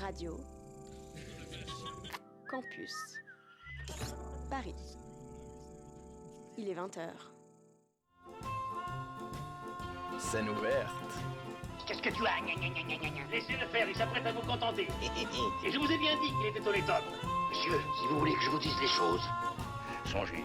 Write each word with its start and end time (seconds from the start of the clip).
Radio 0.00 0.36
Campus 2.48 2.92
Paris. 4.50 4.74
Il 6.58 6.68
est 6.68 6.74
20h. 6.74 7.08
Scène 10.18 10.48
ouverte. 10.50 10.90
Qu'est-ce 11.86 12.02
que 12.02 12.10
tu 12.10 12.26
as? 12.26 12.40
Gna, 12.40 12.54
gna, 12.54 12.68
gna, 12.68 12.82
gna, 12.82 12.96
gna, 12.96 13.08
gna. 13.08 13.30
Laissez-le 13.30 13.66
faire, 13.68 13.88
il 13.88 13.96
s'apprête 13.96 14.26
à 14.26 14.32
vous 14.32 14.42
contenter. 14.42 14.88
Et 15.64 15.70
je 15.70 15.78
vous 15.78 15.90
ai 15.90 15.98
bien 15.98 16.14
dit 16.20 16.28
qu'il 16.28 16.46
était 16.46 16.68
homme. 16.68 17.04
Monsieur, 17.50 17.80
si 17.98 18.06
vous 18.08 18.18
voulez 18.18 18.34
que 18.34 18.42
je 18.42 18.50
vous 18.50 18.58
dise 18.58 18.80
les 18.80 18.88
choses, 18.88 19.22
Songez, 20.04 20.44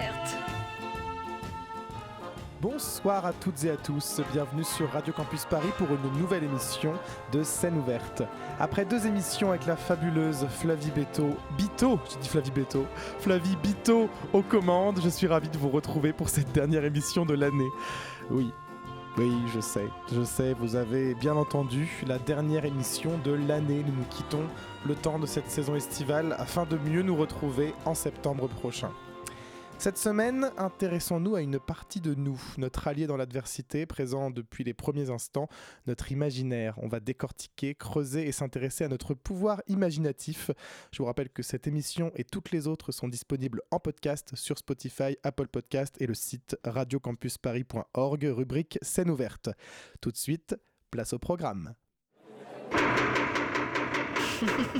Bonsoir 2.61 3.25
à 3.25 3.33
toutes 3.33 3.63
et 3.63 3.71
à 3.71 3.75
tous, 3.75 4.21
bienvenue 4.31 4.63
sur 4.63 4.87
Radio 4.91 5.11
Campus 5.11 5.45
Paris 5.45 5.71
pour 5.79 5.87
une 5.87 6.19
nouvelle 6.19 6.43
émission 6.43 6.93
de 7.31 7.41
Scène 7.41 7.75
ouverte. 7.75 8.21
Après 8.59 8.85
deux 8.85 9.07
émissions 9.07 9.49
avec 9.49 9.65
la 9.65 9.75
fabuleuse 9.75 10.45
Flavie 10.47 10.91
Beto, 10.91 11.29
Bito, 11.57 11.99
j'ai 12.07 12.19
dit 12.19 12.29
Flavie 12.29 12.51
Beto, 12.51 12.85
Flavie 13.17 13.55
Bito 13.63 14.09
aux 14.31 14.43
commandes, 14.43 14.99
je 15.03 15.09
suis 15.09 15.25
ravi 15.25 15.49
de 15.49 15.57
vous 15.57 15.69
retrouver 15.69 16.13
pour 16.13 16.29
cette 16.29 16.51
dernière 16.51 16.85
émission 16.85 17.25
de 17.25 17.33
l'année. 17.33 17.71
Oui, 18.29 18.53
oui, 19.17 19.31
je 19.51 19.59
sais, 19.59 19.87
je 20.13 20.21
sais, 20.21 20.53
vous 20.53 20.75
avez 20.75 21.15
bien 21.15 21.33
entendu 21.33 21.89
la 22.05 22.19
dernière 22.19 22.65
émission 22.65 23.17
de 23.23 23.31
l'année. 23.31 23.83
Nous 23.87 23.95
nous 23.95 24.07
quittons 24.11 24.45
le 24.85 24.93
temps 24.93 25.17
de 25.17 25.25
cette 25.25 25.49
saison 25.49 25.73
estivale 25.73 26.35
afin 26.37 26.67
de 26.67 26.77
mieux 26.77 27.01
nous 27.01 27.15
retrouver 27.15 27.73
en 27.85 27.95
septembre 27.95 28.47
prochain. 28.47 28.91
Cette 29.81 29.97
semaine, 29.97 30.51
intéressons-nous 30.59 31.35
à 31.35 31.41
une 31.41 31.59
partie 31.59 32.01
de 32.01 32.13
nous, 32.13 32.39
notre 32.59 32.87
allié 32.87 33.07
dans 33.07 33.17
l'adversité, 33.17 33.87
présent 33.87 34.29
depuis 34.29 34.63
les 34.63 34.75
premiers 34.75 35.09
instants, 35.09 35.49
notre 35.87 36.11
imaginaire. 36.11 36.75
On 36.83 36.87
va 36.87 36.99
décortiquer, 36.99 37.73
creuser 37.73 38.27
et 38.27 38.31
s'intéresser 38.31 38.83
à 38.83 38.89
notre 38.89 39.15
pouvoir 39.15 39.63
imaginatif. 39.67 40.51
Je 40.91 40.99
vous 40.99 41.05
rappelle 41.05 41.29
que 41.29 41.41
cette 41.41 41.65
émission 41.65 42.11
et 42.15 42.23
toutes 42.23 42.51
les 42.51 42.67
autres 42.67 42.91
sont 42.91 43.07
disponibles 43.07 43.63
en 43.71 43.79
podcast 43.79 44.35
sur 44.35 44.59
Spotify, 44.59 45.17
Apple 45.23 45.47
Podcast 45.47 45.95
et 45.99 46.05
le 46.05 46.13
site 46.13 46.55
radiocampusparis.org, 46.63 48.23
rubrique 48.25 48.77
scène 48.83 49.09
ouverte. 49.09 49.49
Tout 49.99 50.11
de 50.11 50.17
suite, 50.17 50.55
place 50.91 51.13
au 51.13 51.17
programme. 51.17 51.73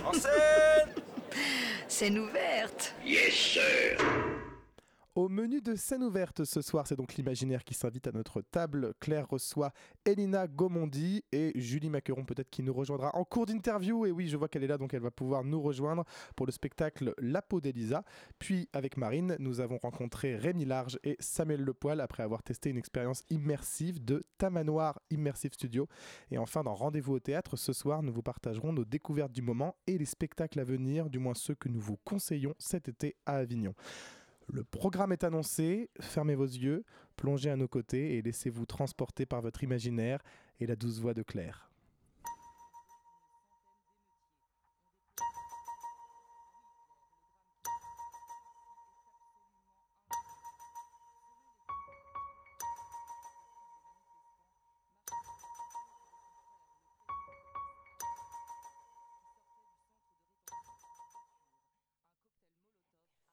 En 0.06 0.14
scène 0.14 0.94
Scène 1.88 2.20
ouverte. 2.20 2.94
Yes, 3.04 3.34
sir 3.34 3.98
Au 5.14 5.28
menu 5.28 5.60
de 5.60 5.76
scène 5.76 6.04
ouverte 6.04 6.46
ce 6.46 6.62
soir, 6.62 6.88
c'est 6.88 6.96
donc 6.96 7.16
l'imaginaire 7.16 7.66
qui 7.66 7.74
s'invite 7.74 8.08
à 8.08 8.14
notre 8.14 8.40
table. 8.40 8.94
Claire 9.02 9.28
reçoit 9.28 9.74
Elina 10.06 10.48
Gomondi 10.48 11.26
et 11.34 11.52
Julie 11.56 11.90
Maqueron 11.90 12.24
peut-être 12.24 12.50
qui 12.50 12.64
nous 12.64 12.72
rejoindra 12.72 13.14
en 13.18 13.26
cours 13.26 13.46
d'interview. 13.46 14.06
Et 14.06 14.12
oui, 14.12 14.30
je 14.30 14.38
vois 14.38 14.48
qu'elle 14.48 14.64
est 14.64 14.68
là, 14.68 14.78
donc 14.78 14.94
elle 14.94 15.02
va 15.02 15.12
pouvoir 15.12 15.44
nous 15.44 15.62
rejoindre 15.62 16.06
pour 16.38 16.46
le 16.46 16.54
spectacle 16.54 17.14
La 17.18 17.42
peau 17.42 17.60
d'Elisa. 17.60 18.06
Puis 18.40 18.70
avec 18.72 18.96
Marine, 18.96 19.36
nous 19.40 19.60
avons 19.60 19.80
rencontré 19.80 20.38
Rémi 20.38 20.64
Large 20.64 20.98
et 21.04 21.18
Samuel 21.20 21.60
Lepoil 21.60 22.00
après 22.00 22.24
avoir 22.24 22.42
testé 22.42 22.70
une 22.70 22.78
expérience 22.78 23.26
immersive 23.30 24.02
de 24.06 24.24
Tamanoir 24.38 25.02
Immersive 25.10 25.52
Studio. 25.52 25.90
Et 26.30 26.38
enfin, 26.38 26.64
dans 26.64 26.74
Rendez-vous 26.74 27.16
au 27.16 27.20
théâtre, 27.20 27.58
ce 27.58 27.74
soir, 27.74 28.02
nous 28.02 28.14
vous 28.14 28.24
partagerons 28.24 28.72
nos 28.72 28.86
découvertes 28.86 29.34
du 29.34 29.42
moment 29.42 29.76
et 29.88 29.98
les 29.98 30.06
spectacles 30.06 30.62
à 30.62 30.64
venir, 30.64 31.10
du 31.10 31.20
moins 31.20 31.34
ceux 31.34 31.56
que 31.56 31.68
nous 31.68 31.82
vous 31.82 31.98
conseillons 32.06 32.56
cet 32.60 32.88
été 32.88 33.18
à 33.26 33.36
Avignon. 33.36 33.76
Le 34.54 34.66
programme 34.66 35.14
est 35.14 35.24
annoncé, 35.24 35.90
fermez 36.02 36.36
vos 36.36 36.44
yeux, 36.44 36.84
plongez 37.16 37.50
à 37.50 37.56
nos 37.56 37.70
côtés 37.70 38.18
et 38.18 38.22
laissez-vous 38.22 38.66
transporter 38.66 39.26
par 39.26 39.42
votre 39.42 39.64
imaginaire 39.64 40.22
et 40.60 40.68
la 40.68 40.76
douce 40.76 41.00
voix 41.00 41.14
de 41.14 41.24
Claire. 41.24 41.71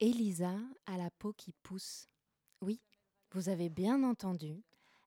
Elisa 0.01 0.55
a 0.85 0.97
la 0.97 1.11
peau 1.11 1.33
qui 1.33 1.51
pousse. 1.61 2.07
Oui, 2.61 2.81
vous 3.33 3.49
avez 3.49 3.67
bien 3.67 4.01
entendu, 4.03 4.63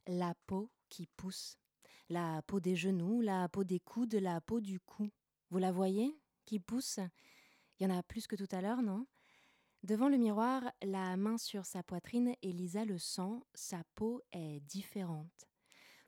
la 0.06 0.34
peau 0.46 0.70
qui 0.90 1.06
pousse. 1.16 1.56
La 2.10 2.42
peau 2.42 2.60
des 2.60 2.76
genoux, 2.76 3.22
la 3.22 3.48
peau 3.48 3.64
des 3.64 3.80
coudes, 3.80 4.14
la 4.16 4.42
peau 4.42 4.60
du 4.60 4.80
cou. 4.80 5.08
Vous 5.48 5.56
la 5.56 5.72
voyez 5.72 6.14
qui 6.44 6.60
pousse? 6.60 6.98
Il 7.78 7.84
y 7.84 7.86
en 7.90 7.96
a 7.96 8.02
plus 8.02 8.26
que 8.26 8.36
tout 8.36 8.48
à 8.50 8.60
l'heure, 8.60 8.82
non? 8.82 9.06
Devant 9.82 10.10
le 10.10 10.18
miroir, 10.18 10.70
la 10.82 11.16
main 11.16 11.38
sur 11.38 11.64
sa 11.64 11.82
poitrine, 11.82 12.34
Elisa 12.42 12.84
le 12.84 12.98
sent, 12.98 13.40
sa 13.54 13.82
peau 13.94 14.20
est 14.32 14.60
différente. 14.60 15.48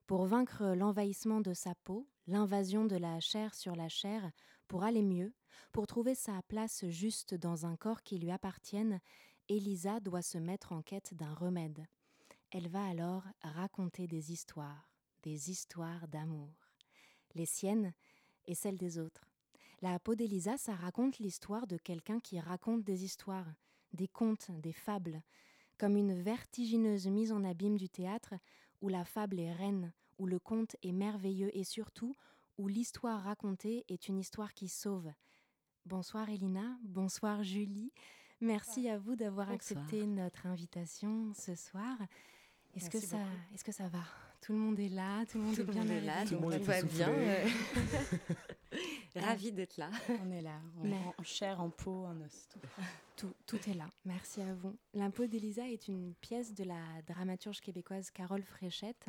Pour 0.07 0.27
vaincre 0.27 0.75
l'envahissement 0.77 1.41
de 1.41 1.55
sa 1.55 1.75
peau, 1.75 2.07
l'invasion 2.27 2.85
de 2.85 2.97
la 2.97 3.19
chair 3.21 3.55
sur 3.55 3.77
la 3.77 3.89
chair, 3.89 4.31
pour 4.69 4.85
aller 4.85 5.03
mieux, 5.03 5.33
pour 5.73 5.87
trouver 5.87 6.15
sa 6.15 6.43
place 6.43 6.87
juste 6.89 7.35
dans 7.35 7.67
un 7.67 7.77
corps 7.77 8.03
qui 8.03 8.19
lui 8.19 8.31
appartienne, 8.31 9.01
Elisa 9.49 10.01
doit 10.01 10.23
se 10.23 10.39
mettre 10.39 10.73
en 10.73 10.83
quête 10.83 11.15
d'un 11.15 11.35
remède. 11.35 11.87
Elle 12.51 12.69
va 12.69 12.85
alors 12.85 13.25
raconter 13.43 14.07
des 14.07 14.33
histoires, 14.33 14.89
des 15.23 15.51
histoires 15.51 16.09
d'amour, 16.09 16.53
les 17.35 17.47
siennes 17.47 17.93
et 18.47 18.55
celles 18.55 18.79
des 18.79 18.99
autres. 18.99 19.27
La 19.83 19.99
peau 19.99 20.15
d'Elisa, 20.15 20.57
ça 20.57 20.75
raconte 20.75 21.19
l'histoire 21.19 21.67
de 21.67 21.77
quelqu'un 21.77 22.21
qui 22.21 22.41
raconte 22.41 22.85
des 22.85 23.05
histoires, 23.05 23.53
des 23.93 24.09
contes, 24.09 24.51
des 24.51 24.73
fables, 24.73 25.23
comme 25.79 25.97
une 25.97 26.15
vertigineuse 26.15 27.07
mise 27.09 27.33
en 27.33 27.45
abîme 27.45 27.77
du 27.77 27.89
théâtre 27.89 28.35
où 28.81 28.89
la 28.89 29.05
fable 29.05 29.41
est 29.41 29.53
reine, 29.53 29.93
où 30.19 30.27
le 30.27 30.39
conte 30.39 30.77
est 30.83 30.93
merveilleux 30.93 31.51
et 31.57 31.65
surtout 31.65 32.15
où 32.57 32.69
l'histoire 32.69 33.23
racontée 33.23 33.85
est 33.89 34.09
une 34.09 34.19
histoire 34.19 34.55
qui 34.55 34.69
sauve. 34.69 35.13
Bonsoir 35.87 36.29
Elina, 36.31 36.79
bonsoir 36.83 37.43
Julie. 37.43 37.93
Merci 38.41 38.89
à 38.89 38.99
vous 38.99 39.17
d'avoir 39.17 39.51
accepté 39.51 40.07
notre 40.07 40.47
invitation 40.47 41.33
ce 41.35 41.55
soir. 41.55 41.97
Est-ce 42.75 42.91
que, 42.91 42.99
ça, 42.99 43.19
est-ce 43.55 43.63
que 43.65 43.73
ça 43.73 43.89
va? 43.89 44.01
Tout 44.41 44.53
le 44.53 44.59
monde 44.59 44.79
est 44.81 44.89
là, 44.89 45.25
tout 45.27 45.39
le 45.39 45.45
monde 45.45 45.55
Tout 45.55 45.61
est 45.63 45.65
le 45.67 45.73
bien 45.73 45.83
monde 45.83 45.91
est 45.93 46.01
là, 46.01 46.25
Tout 46.25 46.35
le 46.35 46.41
donc 46.41 46.41
monde 46.43 46.53
est 46.55 46.59
va 46.59 46.83
bien. 46.83 47.09
euh, 47.09 47.49
Ravi 49.17 49.53
d'être 49.53 49.77
là. 49.77 49.91
On 50.25 50.31
est 50.33 50.43
là, 50.43 50.59
en, 50.81 50.85
Mais- 50.85 51.01
en 51.17 51.23
chair, 51.23 51.61
en 51.61 51.71
peau, 51.71 52.05
en 52.07 52.21
os. 52.23 52.49
tout. 52.51 52.59
Tout, 53.17 53.33
tout 53.47 53.71
est 53.71 53.75
là. 53.75 53.89
Merci 54.05 54.41
à 54.41 54.53
vous. 54.55 54.75
L'impôt 54.93 55.27
d'Elisa 55.27 55.69
est 55.69 55.87
une 55.87 56.15
pièce 56.15 56.53
de 56.53 56.65
la 56.65 56.81
dramaturge 57.07 57.61
québécoise 57.61 58.11
Carole 58.11 58.43
Fréchette. 58.43 59.07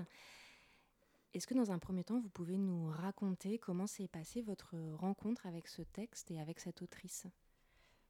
Est-ce 1.35 1.47
que 1.47 1.53
dans 1.53 1.69
un 1.69 1.79
premier 1.79 2.06
temps, 2.06 2.22
vous 2.22 2.29
pouvez 2.29 2.57
nous 2.57 2.88
raconter 2.88 3.59
comment 3.59 3.88
s'est 3.88 4.07
passée 4.07 4.41
votre 4.41 4.73
rencontre 4.94 5.46
avec 5.46 5.68
ce 5.68 5.81
texte 5.81 6.31
et 6.31 6.40
avec 6.40 6.62
cette 6.62 6.81
autrice? 6.81 7.28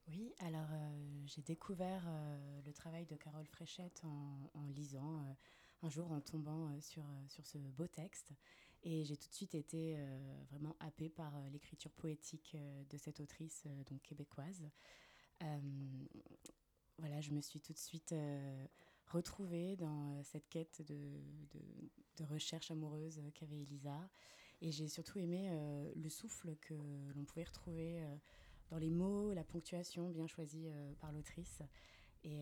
Oui, 0.07 0.35
alors 0.37 0.67
euh, 0.71 1.23
j'ai 1.25 1.41
découvert 1.41 2.03
euh, 2.07 2.61
le 2.63 2.71
travail 2.71 3.07
de 3.07 3.15
Carole 3.15 3.47
Fréchette 3.47 4.03
en, 4.03 4.67
lisant 4.67 5.21
euh, 5.21 5.33
un 5.81 5.89
jour, 5.89 6.11
en 6.11 6.21
tombant 6.21 6.79
sur, 6.81 7.03
sur 7.27 7.47
ce 7.47 7.57
beau 7.57 7.87
texte. 7.87 8.31
Et 8.83 9.03
j'ai 9.05 9.17
tout 9.17 9.27
de 9.27 9.33
suite 9.33 9.55
été 9.55 9.97
vraiment 10.51 10.75
happée 10.79 11.09
par 11.09 11.33
l'écriture 11.51 11.89
poétique 11.93 12.55
de 12.87 12.97
cette 12.97 13.19
autrice 13.21 13.65
donc 13.89 14.03
québécoise. 14.03 14.61
Voilà, 16.99 17.19
je 17.21 17.31
me 17.31 17.41
suis 17.41 17.59
tout 17.59 17.73
de 17.73 17.79
suite 17.79 18.13
retrouvée 19.07 19.75
dans 19.75 20.13
euh, 20.13 20.23
cette 20.23 20.47
quête 20.49 20.81
de, 20.87 22.25
recherche 22.25 22.71
amoureuse 22.71 23.21
qu'avait 23.33 23.61
Elisa. 23.61 24.09
Et 24.61 24.71
j'ai 24.71 24.87
surtout 24.87 25.19
aimé 25.19 25.49
euh, 25.51 25.91
le 25.95 26.09
souffle 26.09 26.55
que 26.61 26.73
l'on 27.13 27.25
pouvait 27.25 27.43
retrouver 27.43 28.01
euh, 28.01 28.15
dans 28.69 28.77
les 28.77 28.89
mots, 28.89 29.33
la 29.33 29.43
ponctuation 29.43 30.09
bien 30.09 30.27
choisie 30.27 30.67
par 30.99 31.11
l'autrice. 31.11 31.61
Et 32.23 32.41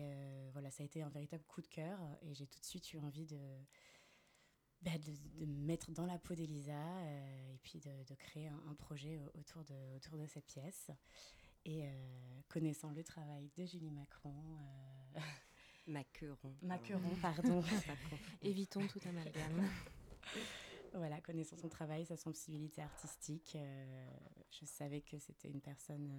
voilà, 0.52 0.70
ça 0.70 0.82
a 0.82 0.86
été 0.86 1.02
un 1.02 1.10
véritable 1.10 1.44
coup 1.44 1.60
de 1.60 1.66
cœur. 1.66 1.98
Et 2.22 2.32
j'ai 2.32 2.46
tout 2.46 2.58
de 2.58 2.64
suite 2.64 2.90
eu 2.94 2.98
envie 2.98 3.26
de, 3.26 3.38
bah, 4.80 4.96
de, 4.96 5.44
me 5.44 5.66
mettre 5.66 5.90
dans 5.92 6.06
la 6.06 6.18
peau 6.18 6.34
d'Elisa 6.34 6.72
et 7.52 7.58
puis 7.62 7.78
de, 7.80 8.14
créer 8.14 8.48
un, 8.48 8.62
un 8.70 8.74
projet 8.74 9.18
au- 9.18 9.38
autour 9.38 9.62
de, 9.64 9.96
autour 9.96 10.16
de 10.16 10.26
cette 10.26 10.46
pièce. 10.46 10.90
Et 11.66 11.84
connaissant 12.48 12.90
le 12.92 13.04
travail 13.04 13.50
de 13.58 13.66
Julie 13.66 13.90
Macron, 13.90 14.34
Maqueron. 15.86 16.54
Maqueron, 16.62 17.14
pardon, 17.20 17.62
Évitons 18.42 18.86
tout 18.86 19.00
amalgame. 19.06 19.68
voilà, 20.94 21.20
connaissant 21.20 21.56
son 21.56 21.68
travail, 21.68 22.06
sa 22.06 22.16
sensibilité 22.16 22.82
artistique, 22.82 23.56
euh, 23.56 24.06
je 24.50 24.64
savais 24.64 25.00
que 25.00 25.18
c'était 25.18 25.48
une 25.48 25.60
personne 25.60 26.10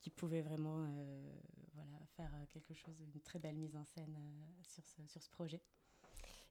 qui 0.00 0.10
pouvait 0.10 0.42
vraiment 0.42 0.86
voilà, 1.72 1.98
faire 2.16 2.30
quelque 2.50 2.74
chose, 2.74 2.94
une 3.00 3.20
très 3.22 3.38
belle 3.38 3.56
mise 3.56 3.74
en 3.74 3.84
scène 3.84 4.16
sur, 4.62 4.84
ce, 4.84 5.06
sur 5.06 5.22
ce 5.22 5.30
projet. 5.30 5.62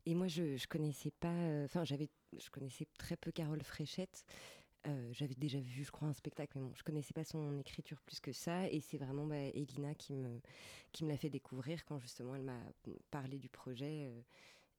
Et 0.06 0.16
moi, 0.16 0.28
je, 0.28 0.58
je 0.58 0.68
connaissais 0.68 1.12
pas, 1.12 1.64
enfin, 1.64 1.86
j'avais, 1.86 2.10
je 2.38 2.50
connaissais 2.50 2.88
très 2.98 3.16
peu 3.16 3.32
Carole 3.32 3.64
Fréchette. 3.64 4.26
J'avais 5.12 5.36
déjà 5.36 5.60
vu, 5.60 5.84
je 5.84 5.92
crois, 5.92 6.08
un 6.08 6.14
spectacle, 6.14 6.54
mais 6.58 6.64
bon, 6.64 6.74
je 6.76 6.84
connaissais 6.84 7.14
pas 7.14 7.24
son 7.24 7.58
écriture 7.58 8.02
plus 8.02 8.20
que 8.20 8.32
ça. 8.32 8.70
Et 8.70 8.82
c'est 8.82 8.98
vraiment 8.98 9.26
bah, 9.26 9.40
Elina 9.40 9.94
qui 9.96 10.14
me, 10.14 10.40
l'a 11.02 11.18
fait 11.18 11.30
découvrir 11.30 11.86
quand 11.86 12.00
justement 12.00 12.36
elle 12.36 12.44
m'a 12.44 12.60
parlé 13.12 13.38
du 13.40 13.50
projet 13.50 14.12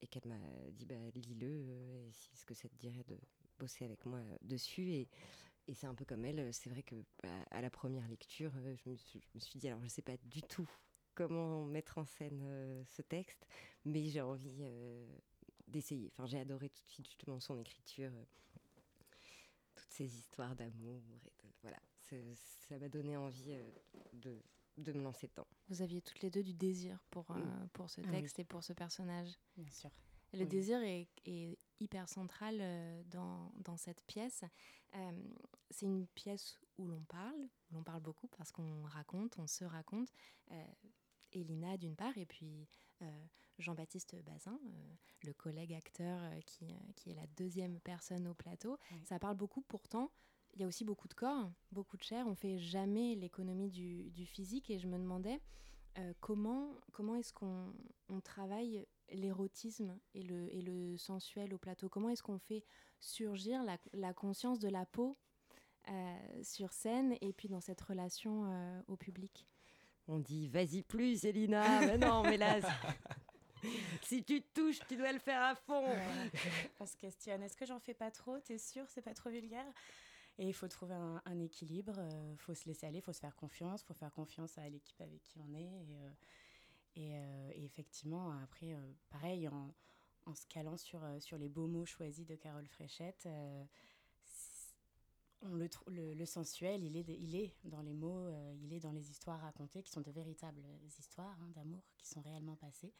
et 0.02 0.06
qu'elle 0.06 0.26
m'a 0.26 0.38
dit 0.72 0.86
bah, 0.86 0.94
lis-le, 1.14 1.68
et 1.70 2.10
si, 2.12 2.36
ce 2.36 2.44
que 2.44 2.54
ça 2.54 2.68
te 2.68 2.76
dirait 2.76 3.04
de 3.08 3.18
bosser 3.58 3.84
avec 3.84 4.04
moi 4.04 4.20
dessus. 4.42 4.90
Et, 4.92 5.08
c'est 5.72 5.86
un 5.86 5.94
peu 5.94 6.04
comme 6.04 6.26
elle, 6.26 6.52
c'est 6.52 6.68
vrai 6.68 6.82
que 6.82 6.94
bah, 7.22 7.30
à 7.50 7.62
la 7.62 7.70
première 7.70 8.06
lecture, 8.08 8.52
je 8.76 8.90
me, 8.90 8.96
suis, 8.96 9.58
dit 9.58 9.68
alors 9.68 9.82
je 9.82 9.88
sais 9.88 10.02
pas 10.02 10.18
du 10.24 10.42
tout 10.42 10.68
comment 11.14 11.64
mettre 11.64 11.96
en 11.96 12.04
scène 12.04 12.84
ce 12.86 13.00
texte, 13.00 13.46
mais 13.86 14.04
j'ai 14.04 14.20
envie 14.20 14.62
d'essayer. 15.66 16.12
Enfin, 16.12 16.26
j'ai 16.26 16.38
adoré 16.38 16.68
tout 16.68 16.82
de 16.84 16.90
suite 16.90 17.06
justement 17.06 17.40
son 17.40 17.58
écriture, 17.58 18.10
ces 19.94 20.18
histoires 20.18 20.54
d'amour. 20.56 21.02
Et 21.44 21.52
voilà, 21.62 21.78
ça 22.68 22.78
m'a 22.78 22.88
donné 22.88 23.16
envie 23.16 23.56
de, 24.12 24.40
de, 24.76 24.92
me 24.92 25.02
lancer 25.02 25.28
dedans. 25.28 25.46
Vous 25.68 25.82
aviez 25.82 26.02
toutes 26.02 26.20
les 26.20 26.30
deux 26.30 26.42
du 26.42 26.54
désir 26.54 26.98
pour, 27.10 27.26
pour 27.72 27.90
ce 27.90 28.00
texte 28.00 28.38
et 28.38 28.44
pour 28.44 28.62
ce 28.62 28.72
personnage. 28.72 29.38
Bien 29.56 29.72
sûr. 29.72 29.90
Le 30.32 30.40
oui. 30.40 30.46
désir 30.46 30.82
est, 30.82 31.08
est, 31.26 31.58
hyper 31.80 32.08
central 32.08 32.62
dans, 33.10 33.52
dans, 33.56 33.76
cette 33.76 34.00
pièce. 34.02 34.44
Euh, 34.94 35.12
c'est 35.70 35.86
une 35.86 36.06
pièce 36.08 36.58
où 36.78 36.86
l'on 36.86 37.02
parle, 37.02 37.48
où 37.70 37.74
l'on 37.74 37.82
parle 37.82 38.00
beaucoup 38.00 38.28
parce 38.28 38.52
qu'on 38.52 38.82
raconte, 38.84 39.38
on 39.38 39.46
se 39.46 39.64
raconte. 39.64 40.12
Euh, 40.52 40.64
Elina 41.32 41.76
d'une 41.76 41.96
part, 41.96 42.16
et 42.16 42.26
puis 42.26 42.68
euh, 43.02 43.26
Jean-Baptiste 43.58 44.16
Bazin, 44.24 44.58
euh, 44.64 44.94
le 45.24 45.32
collègue 45.32 45.74
acteur 45.74 46.18
euh, 46.22 46.40
qui, 46.46 46.74
qui, 46.96 47.10
est 47.10 47.14
la 47.14 47.26
deuxième 47.36 47.80
personne 47.80 48.26
au 48.26 48.34
plateau. 48.34 48.78
Oui. 48.92 48.98
Ça 49.04 49.18
parle 49.18 49.36
beaucoup, 49.36 49.62
pourtant, 49.62 50.10
il 50.54 50.60
y 50.60 50.64
a 50.64 50.66
aussi 50.66 50.84
beaucoup 50.84 51.08
de 51.08 51.14
corps, 51.14 51.50
beaucoup 51.72 51.96
de 51.96 52.02
chair. 52.02 52.26
On 52.26 52.34
fait 52.34 52.58
jamais 52.58 53.14
l'économie 53.14 53.70
du, 53.70 54.10
du, 54.10 54.26
physique, 54.26 54.70
et 54.70 54.78
je 54.78 54.86
me 54.86 54.98
demandais 54.98 55.40
comment, 56.20 56.74
comment 56.92 57.14
est-ce 57.14 57.32
qu'on 57.32 57.72
on 58.08 58.20
travaille 58.20 58.84
l'érotisme 59.12 59.96
et 60.14 60.22
le, 60.22 60.52
et 60.54 60.62
le 60.62 60.96
sensuel 60.96 61.54
au 61.54 61.58
plateau? 61.58 61.88
Comment 61.88 62.08
est-ce 62.10 62.22
qu'on 62.22 62.38
fait 62.38 62.64
surgir 63.00 63.62
la, 63.62 63.78
la, 63.92 64.12
conscience 64.12 64.58
de 64.58 64.68
la 64.68 64.86
peau 64.86 65.16
euh, 65.88 66.42
sur 66.42 66.72
scène 66.72 67.16
et 67.20 67.32
puis 67.32 67.48
dans 67.48 67.60
cette 67.60 67.80
relation 67.80 68.46
euh, 68.46 68.80
au 68.88 68.96
public? 68.96 69.46
On 70.06 70.18
dit 70.18 70.48
vas-y 70.48 70.82
plus, 70.82 71.24
Elina. 71.24 71.80
mais 71.80 71.98
non, 71.98 72.22
mais 72.22 72.36
là, 72.36 72.58
si 74.02 74.22
tu 74.24 74.42
touches, 74.42 74.80
tu 74.88 74.96
dois 74.96 75.12
le 75.12 75.18
faire 75.18 75.42
à 75.42 75.54
fond. 75.54 75.84
On 76.80 76.86
se 76.86 76.96
questionne. 76.96 77.42
Est-ce 77.42 77.56
que 77.56 77.66
j'en 77.66 77.80
fais 77.80 77.94
pas 77.94 78.10
trop? 78.10 78.38
T'es 78.40 78.58
sûr? 78.58 78.84
C'est 78.88 79.02
pas 79.02 79.14
trop 79.14 79.30
vulgaire? 79.30 79.66
Et 80.38 80.48
il 80.48 80.52
faut 80.52 80.66
trouver 80.66 80.94
un, 80.94 81.40
équilibre, 81.40 81.94
il 81.96 82.12
euh, 82.12 82.36
faut 82.38 82.54
se 82.54 82.66
laisser 82.66 82.86
aller, 82.86 82.98
il 82.98 83.02
faut 83.02 83.12
se 83.12 83.20
faire 83.20 83.36
confiance, 83.36 83.82
il 83.82 83.86
faut 83.86 83.94
faire 83.94 84.12
confiance 84.12 84.58
à 84.58 84.68
l'équipe 84.68 85.00
avec 85.00 85.22
qui 85.22 85.38
on 85.38 85.54
est. 85.54 85.62
Et, 85.62 85.96
euh, 85.96 86.10
euh, 86.96 87.50
effectivement, 87.54 88.32
après, 88.42 88.76
pareil, 89.10 89.48
en, 89.48 89.72
se 90.34 90.46
calant 90.46 90.76
sur, 90.76 91.00
sur 91.20 91.38
les 91.38 91.48
beaux 91.48 91.68
mots 91.68 91.84
choisis 91.84 92.26
de 92.26 92.34
Carole 92.34 92.66
Fréchette, 92.66 93.28
le, 95.42 96.24
sensuel, 96.24 96.82
il 96.82 96.96
est, 96.96 97.04
il 97.08 97.36
est 97.36 97.54
dans 97.64 97.82
les 97.82 97.92
mots, 97.92 98.28
il 98.62 98.72
est 98.72 98.80
dans 98.80 98.92
les 98.92 99.10
histoires 99.10 99.40
racontées, 99.40 99.82
qui 99.82 99.92
sont 99.92 100.00
de 100.00 100.10
véritables 100.10 100.64
histoires 100.98 101.36
hein, 101.42 101.50
d'amour, 101.54 101.82
qui 101.98 102.08
sont 102.08 102.22
réellement 102.22 102.56
passées. 102.56 102.92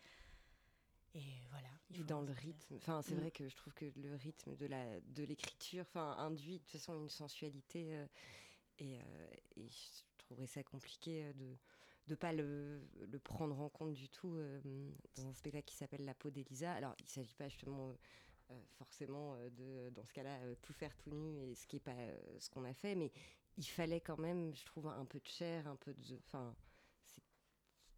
Et 1.15 1.21
voilà. 1.51 1.69
Dans 2.07 2.23
le 2.23 2.33
rythme. 2.33 2.77
Enfin, 2.77 3.03
c'est 3.03 3.15
mmh. 3.15 3.19
vrai 3.19 3.31
que 3.31 3.49
je 3.49 3.55
trouve 3.55 3.73
que 3.75 3.85
le 3.97 4.17
rythme 4.17 4.57
de 4.57 4.67
la 4.67 5.01
de 5.01 5.23
l'écriture, 5.23 5.83
enfin, 5.83 6.17
induit 6.19 6.55
de 6.55 6.59
toute 6.59 6.73
façon 6.73 6.95
une 6.95 7.09
sensualité. 7.09 7.95
Euh, 7.95 8.07
et, 8.79 8.99
euh, 8.99 9.27
et, 9.57 9.69
je 9.69 10.03
trouverais 10.19 10.47
ça 10.47 10.63
compliqué 10.65 11.33
de 11.35 11.57
de 12.09 12.15
pas 12.15 12.33
le, 12.35 12.83
le 13.01 13.19
prendre 13.19 13.59
en 13.61 13.71
compte 13.71 13.95
du 13.95 14.11
tout 14.11 14.35
euh, 14.35 14.61
dans 15.15 15.27
un 15.27 15.33
spectacle 15.33 15.65
qui 15.65 15.77
s'appelle 15.77 16.05
La 16.05 16.15
peau 16.15 16.31
d'Elisa. 16.31 16.73
Alors, 16.73 16.95
il 17.01 17.09
s'agit 17.09 17.35
pas 17.35 17.49
justement 17.49 17.95
forcément 18.77 19.37
de 19.57 19.89
dans 19.91 20.05
ce 20.05 20.13
cas-là 20.13 20.39
tout 20.61 20.75
faire 20.75 20.95
tout 20.97 21.11
nu 21.11 21.39
et 21.39 21.55
ce 21.55 21.67
qui 21.67 21.77
est 21.77 21.81
pas 21.81 21.97
ce 22.39 22.51
qu'on 22.51 22.65
a 22.65 22.75
fait, 22.75 22.95
mais 22.95 23.11
il 23.57 23.65
fallait 23.65 24.01
quand 24.01 24.19
même, 24.19 24.55
je 24.55 24.65
trouve, 24.65 24.89
un 24.89 25.05
peu 25.05 25.21
de 25.21 25.27
chair, 25.29 25.67
un 25.67 25.77
peu 25.77 25.95
de, 25.95 26.19
enfin. 26.27 26.55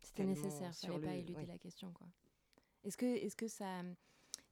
C'était 0.02 0.24
nécessaire, 0.24 0.70
il 0.82 0.86
fallait 0.86 0.98
le, 0.98 1.04
pas 1.04 1.14
éluder 1.14 1.34
ouais. 1.34 1.46
la 1.46 1.58
question, 1.58 1.92
quoi. 1.92 2.06
Est-ce 2.84 2.96
que, 2.96 3.06
est 3.06 3.34
que 3.34 3.49
ça. 3.49 3.82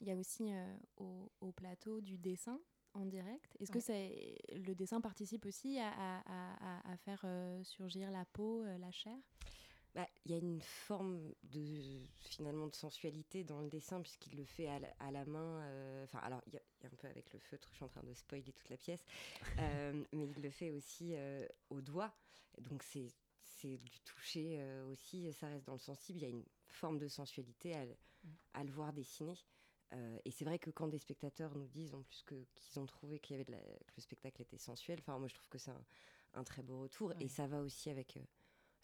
Il 0.01 0.09
y 0.09 0.11
a 0.11 0.17
aussi 0.17 0.53
euh, 0.53 0.77
au, 0.97 1.31
au, 1.41 1.53
plateau 1.53 2.01
du 2.01 2.19
dessin 2.19 2.61
en 2.95 3.07
direct? 3.07 3.57
Est-ce 3.61 3.73
ouais. 3.73 4.39
que 4.51 4.57
le 4.59 4.75
dessin 4.75 5.01
participe 5.01 5.47
aussi 5.47 5.79
à, 5.79 5.89
à, 5.89 6.23
à, 6.27 6.93
à 6.93 6.97
faire 6.99 7.23
euh, 7.25 7.63
surgir 7.63 8.11
la 8.11 8.25
peau, 8.25 8.63
euh, 8.65 8.77
la 8.79 8.91
chair? 8.91 9.17
Bah, 9.95 10.09
il 10.25 10.33
y 10.33 10.35
a 10.35 10.39
une 10.39 10.61
forme 10.61 11.33
de 11.45 12.01
finalement 12.19 12.67
de 12.67 12.75
sensualité 12.75 13.45
dans 13.45 13.61
le 13.61 13.69
dessin 13.69 14.01
puisqu'il 14.01 14.37
le 14.37 14.45
fait 14.45 14.67
à 14.67 14.81
la, 14.81 14.89
à 14.99 15.13
la 15.13 15.25
main. 15.25 15.59
Enfin, 16.03 16.19
euh, 16.19 16.27
alors 16.27 16.43
il 16.49 16.55
y, 16.55 16.57
y, 16.57 16.87
a 16.87 16.89
un 16.89 16.97
peu 16.97 17.07
avec 17.07 17.33
le 17.33 17.39
feutre. 17.39 17.69
Je 17.71 17.77
suis 17.77 17.85
en 17.85 17.89
train 17.89 18.03
de 18.03 18.13
spoiler 18.13 18.53
toute 18.53 18.69
la 18.71 18.77
pièce, 18.77 19.05
euh, 19.61 20.05
mais 20.13 20.27
il 20.27 20.43
le 20.43 20.51
fait 20.51 20.73
aussi 20.73 21.15
euh, 21.15 21.47
au 21.71 21.81
doigt. 21.81 22.13
Donc 22.59 22.83
c'est 22.83 23.07
c'est 23.45 23.79
du 23.79 24.01
toucher 24.01 24.61
aussi. 24.91 25.33
Ça 25.33 25.47
reste 25.47 25.67
dans 25.67 25.75
le 25.75 25.79
sensible. 25.79 26.19
Il 26.19 26.23
y 26.23 26.27
a 26.27 26.31
une 26.31 26.45
forme 26.67 26.99
de 26.99 27.07
sensualité 27.07 27.75
à, 27.75 27.85
mmh. 28.25 28.29
à 28.55 28.65
le 28.65 28.71
voir 28.71 28.93
dessiner. 28.93 29.35
Euh, 29.95 30.19
et 30.25 30.31
c'est 30.31 30.45
vrai 30.45 30.59
que 30.59 30.71
quand 30.71 30.89
des 30.89 30.99
spectateurs 30.99 31.55
nous 31.55 31.67
disent 31.67 31.95
en 31.95 32.03
plus 32.03 32.23
que 32.23 32.35
qu'ils 32.55 32.81
ont 32.81 32.87
trouvé 32.87 33.19
qu'il 33.19 33.35
y 33.35 33.37
avait 33.37 33.45
de 33.45 33.53
la, 33.53 33.61
que 33.61 33.93
le 33.97 34.03
spectacle 34.03 34.43
était 34.43 34.59
sensuel, 34.59 34.99
enfin 35.01 35.19
moi 35.19 35.29
je 35.29 35.35
trouve 35.35 35.49
que 35.49 35.59
c'est 35.59 35.71
un, 35.71 35.85
un, 36.35 36.45
très 36.45 36.63
beau 36.63 36.81
retour 36.81 37.11
ouais. 37.11 37.17
et 37.21 37.29
ça 37.29 37.47
va 37.47 37.61
aussi 37.61 37.91
avec 37.91 38.17
euh, 38.17 38.21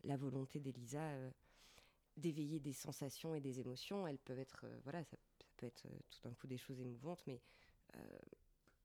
la 0.05 0.17
volonté 0.17 0.61
d'Elisa 0.61 1.03
euh, 1.03 1.31
d'éveiller 2.17 2.61
des 2.61 2.73
sensations 2.73 3.35
et 3.35 3.41
des 3.41 3.61
émotions. 3.61 4.07
Elles 4.07 4.19
peuvent 4.19 4.39
être 4.39 4.67
voilà 4.85 5.03
ça, 5.03 5.17
ça, 5.39 5.47
peut 5.57 5.67
être 5.67 5.83
tout 5.83 6.21
d'un 6.23 6.35
coup 6.35 6.47
des 6.47 6.59
choses 6.59 6.81
émouvantes, 6.81 7.23
mais 7.27 7.41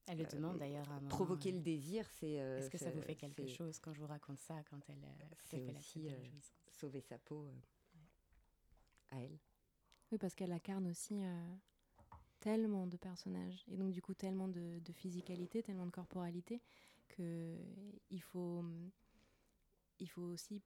elle 0.06 0.18
le 0.18 0.24
demande 0.24 0.58
d'ailleurs 0.58 0.90
à 0.90 0.94
un 0.94 1.08
Provoquer 1.08 1.52
le 1.52 1.60
désir, 1.60 2.08
c'est. 2.10 2.32
Est-ce 2.32 2.70
que 2.70 2.78
ça 2.78 2.90
vous 2.90 3.02
fait 3.02 3.16
quelque 3.16 3.46
chose 3.46 3.78
quand 3.78 3.92
je 3.92 4.00
vous 4.00 4.06
raconte 4.06 4.38
ça, 4.38 4.62
quand 4.70 4.80
elle, 4.88 5.06
c'est 5.44 5.70
aussi 5.76 6.08
sauver 6.70 7.00
sa 7.00 7.18
peau 7.18 7.44
ouais. 7.44 7.60
à 9.10 9.20
elle. 9.20 9.38
Oui, 10.12 10.18
parce 10.18 10.34
qu'elle 10.34 10.52
incarne 10.52 10.86
aussi 10.86 11.24
tellement 12.40 12.86
de 12.86 12.96
personnages. 12.96 13.64
Et 13.68 13.76
donc 13.76 13.90
du 13.90 14.02
coup 14.02 14.14
tellement 14.14 14.48
de, 14.48 14.80
physicalité, 14.92 15.62
tellement 15.62 15.86
de 15.86 15.90
corporalité 15.90 16.62
que 17.08 17.56
il 18.10 18.22
faut 18.22 18.64
il 19.98 20.08
faut 20.08 20.22
aussi 20.22 20.60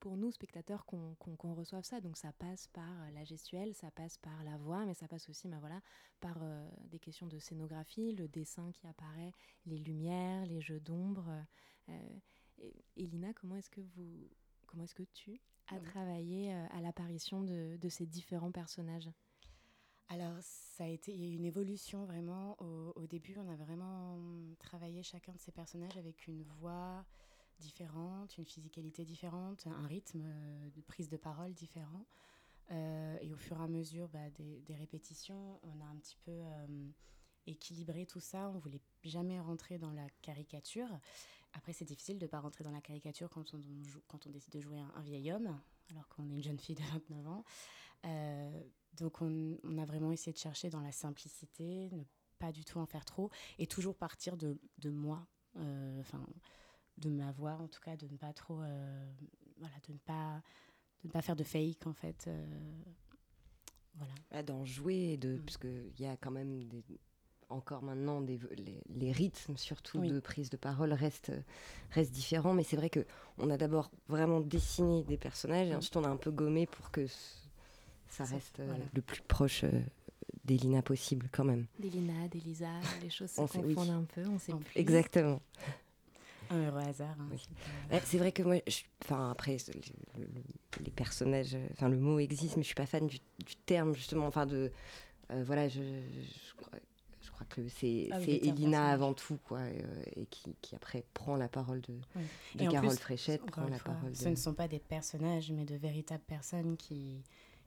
pour 0.00 0.16
nous 0.16 0.32
spectateurs 0.32 0.86
qu'on 0.86 1.14
qu 1.14 1.46
reçoive 1.46 1.84
ça. 1.84 2.00
Donc 2.00 2.16
ça 2.16 2.32
passe 2.32 2.66
par 2.68 3.10
la 3.12 3.24
gestuelle 3.24 3.74
ça 3.74 3.90
passe 3.90 4.18
par 4.18 4.42
la 4.44 4.56
voix 4.56 4.84
mais 4.86 4.94
ça 4.94 5.06
passe 5.06 5.28
aussi 5.28 5.48
ben 5.48 5.60
voilà 5.60 5.80
par 6.20 6.38
euh, 6.42 6.68
des 6.86 6.98
questions 6.98 7.26
de 7.26 7.38
scénographie 7.38 8.12
le 8.12 8.26
dessin 8.26 8.72
qui 8.72 8.86
apparaît 8.86 9.32
les 9.66 9.78
lumières 9.78 10.46
les 10.46 10.60
jeux 10.60 10.80
d'ombre. 10.80 11.30
Euh, 11.90 12.18
Elina 12.96 13.32
comment 13.34 13.56
est-ce 13.56 13.70
que 13.70 13.82
vous 13.82 14.30
comment 14.66 14.84
est-ce 14.84 14.94
que 14.94 15.02
tu 15.12 15.40
as 15.68 15.76
oui. 15.76 15.82
travaillé 15.82 16.52
euh, 16.52 16.66
à 16.70 16.80
l'apparition 16.80 17.42
de, 17.42 17.76
de 17.76 17.88
ces 17.88 18.06
différents 18.06 18.52
personnages 18.52 19.10
alors, 20.10 20.36
ça 20.42 20.84
a 20.84 20.86
été, 20.86 21.16
une 21.16 21.46
évolution 21.46 22.04
vraiment. 22.04 22.56
Au, 22.62 22.92
au, 22.94 23.06
début, 23.06 23.36
on 23.38 23.48
a 23.48 23.56
vraiment 23.56 24.18
travaillé 24.58 25.02
chacun 25.02 25.32
de 25.32 25.38
ces 25.38 25.50
personnages 25.50 25.96
avec 25.96 26.28
une 26.28 26.42
voix 26.60 27.06
différente, 27.58 28.36
une 28.36 28.44
physicalité 28.44 29.04
différente, 29.04 29.66
un 29.66 29.86
rythme 29.86 30.22
de 30.74 30.80
prise 30.82 31.08
de 31.08 31.16
parole 31.16 31.54
différent. 31.54 32.04
Euh, 32.70 33.18
et 33.20 33.32
au 33.32 33.36
fur 33.36 33.60
et 33.60 33.62
à 33.62 33.68
mesure 33.68 34.08
bah, 34.08 34.30
des, 34.36 34.60
des, 34.60 34.74
répétitions, 34.74 35.60
on 35.62 35.80
a 35.80 35.84
un 35.84 35.96
petit 35.96 36.16
peu 36.24 36.32
euh, 36.32 36.66
équilibré 37.46 38.06
tout 38.06 38.20
ça. 38.20 38.50
On 38.50 38.58
voulait 38.58 38.80
jamais 39.02 39.38
rentrer 39.40 39.78
dans 39.78 39.92
la 39.92 40.08
caricature. 40.22 40.88
Après, 41.54 41.72
c'est 41.72 41.84
difficile 41.84 42.18
de 42.18 42.24
ne 42.24 42.30
pas 42.30 42.40
rentrer 42.40 42.64
dans 42.64 42.70
la 42.70 42.80
caricature 42.80 43.30
quand 43.30 43.54
on, 43.54 43.60
joue, 43.60 44.00
quand 44.08 44.26
on 44.26 44.30
décide 44.30 44.52
de 44.52 44.60
jouer 44.60 44.78
un, 44.78 44.92
un 44.96 45.02
vieil 45.02 45.32
homme, 45.32 45.58
alors 45.90 46.08
qu'on 46.08 46.28
est 46.28 46.34
une 46.34 46.42
jeune 46.42 46.58
fille 46.58 46.74
de 46.74 46.82
29 46.82 47.26
ans. 47.28 47.44
Euh, 48.04 48.62
donc 48.94 49.22
on, 49.22 49.58
on, 49.64 49.78
a 49.78 49.84
vraiment 49.84 50.12
essayé 50.12 50.32
de 50.32 50.38
chercher 50.38 50.68
dans 50.68 50.80
la 50.80 50.92
simplicité, 50.92 51.88
ne 51.92 52.02
pas 52.38 52.52
du 52.52 52.64
tout 52.64 52.78
en 52.78 52.86
faire 52.86 53.04
trop, 53.04 53.30
et 53.58 53.66
toujours 53.66 53.96
partir 53.96 54.36
de, 54.36 54.58
de 54.78 54.90
moi, 54.90 55.26
enfin 55.54 56.20
euh, 56.28 56.34
de 56.98 57.10
ma 57.10 57.32
voix 57.32 57.54
en 57.54 57.68
tout 57.68 57.80
cas, 57.80 57.96
de 57.96 58.06
ne 58.06 58.16
pas 58.16 58.32
trop, 58.32 58.60
euh, 58.60 59.12
voilà, 59.58 59.74
de 59.88 59.92
ne 59.92 59.98
pas, 59.98 60.42
de 61.02 61.08
ne 61.08 61.12
pas 61.12 61.22
faire 61.22 61.36
de 61.36 61.44
fake 61.44 61.86
en 61.86 61.94
fait. 61.94 62.28
Voilà. 63.94 64.14
Ah, 64.32 64.42
D'en 64.42 64.64
jouer, 64.64 65.16
de, 65.16 65.36
mm. 65.36 65.44
parce 65.44 65.56
qu'il 65.56 66.00
y 66.00 66.06
a 66.06 66.16
quand 66.16 66.32
même 66.32 66.64
des, 66.64 66.84
encore 67.54 67.82
maintenant, 67.82 68.20
des, 68.20 68.38
les, 68.96 69.12
rythmes 69.12 69.56
surtout 69.56 70.00
de 70.00 70.20
prise 70.20 70.50
de 70.50 70.56
parole 70.56 70.92
restent, 70.92 71.32
restent 71.90 72.12
différents. 72.12 72.54
Mais 72.54 72.64
c'est 72.64 72.76
vrai 72.76 72.90
que 72.90 73.06
on 73.38 73.50
a 73.50 73.56
d'abord 73.56 73.90
vraiment 74.08 74.40
dessiné 74.40 75.02
des 75.04 75.16
personnages 75.16 75.68
et 75.68 75.74
ensuite 75.74 75.96
on 75.96 76.04
a 76.04 76.08
un 76.08 76.16
peu 76.16 76.30
gommé 76.30 76.66
pour 76.66 76.90
que 76.90 77.06
ça 78.08 78.24
reste 78.24 78.60
le 78.94 79.02
plus 79.02 79.22
proche 79.22 79.64
d'Elina 80.44 80.82
possible 80.82 81.28
quand 81.32 81.44
même. 81.44 81.66
D'Elina, 81.78 82.28
d'Elisa, 82.28 82.68
les 83.02 83.10
choses 83.10 83.30
se 83.30 83.40
confondent 83.40 83.90
un 83.90 84.04
peu, 84.04 84.26
on 84.28 84.38
sait 84.38 84.52
plus. 84.52 84.78
Exactement. 84.80 85.40
Un 86.50 86.66
heureux 86.66 86.80
hasard. 86.80 87.16
Hein, 87.90 88.00
c'est 88.04 88.18
vrai 88.18 88.30
que 88.30 88.42
moi, 88.42 88.56
enfin 89.02 89.30
après, 89.30 89.56
les 90.84 90.90
personnages, 90.90 91.56
enfin 91.72 91.88
le 91.88 91.98
mot 91.98 92.18
existe, 92.18 92.56
mais 92.56 92.62
je 92.62 92.66
suis 92.66 92.74
pas 92.74 92.86
fan 92.86 93.06
du, 93.06 93.18
terme 93.64 93.94
justement, 93.94 94.26
enfin 94.26 94.44
de, 94.44 94.70
euh, 95.30 95.42
voilà, 95.46 95.68
je, 95.68 95.80
je, 95.80 96.54
crois, 97.34 97.46
que 97.48 97.68
c'est 97.68 98.08
ah 98.10 98.20
Elina 98.20 98.90
avant 98.90 99.14
tout, 99.14 99.38
quoi, 99.44 99.58
euh, 99.58 100.02
et 100.16 100.26
qui, 100.26 100.54
qui, 100.62 100.74
après 100.74 101.04
prend 101.14 101.36
la 101.36 101.48
parole 101.48 101.80
de, 101.82 101.94
de 102.54 102.70
Carole 102.70 102.96
Fréchette, 102.96 103.44
prend 103.46 103.68
la 103.68 103.78
parole. 103.78 104.14
Ce 104.14 104.28
ne 104.28 104.36
sont 104.36 104.54
pas 104.54 104.68
des 104.68 104.78
personnages, 104.78 105.50
mais 105.52 105.64
de 105.64 105.76
véritables 105.76 106.24
personnes 106.26 106.76
qui 106.76 107.22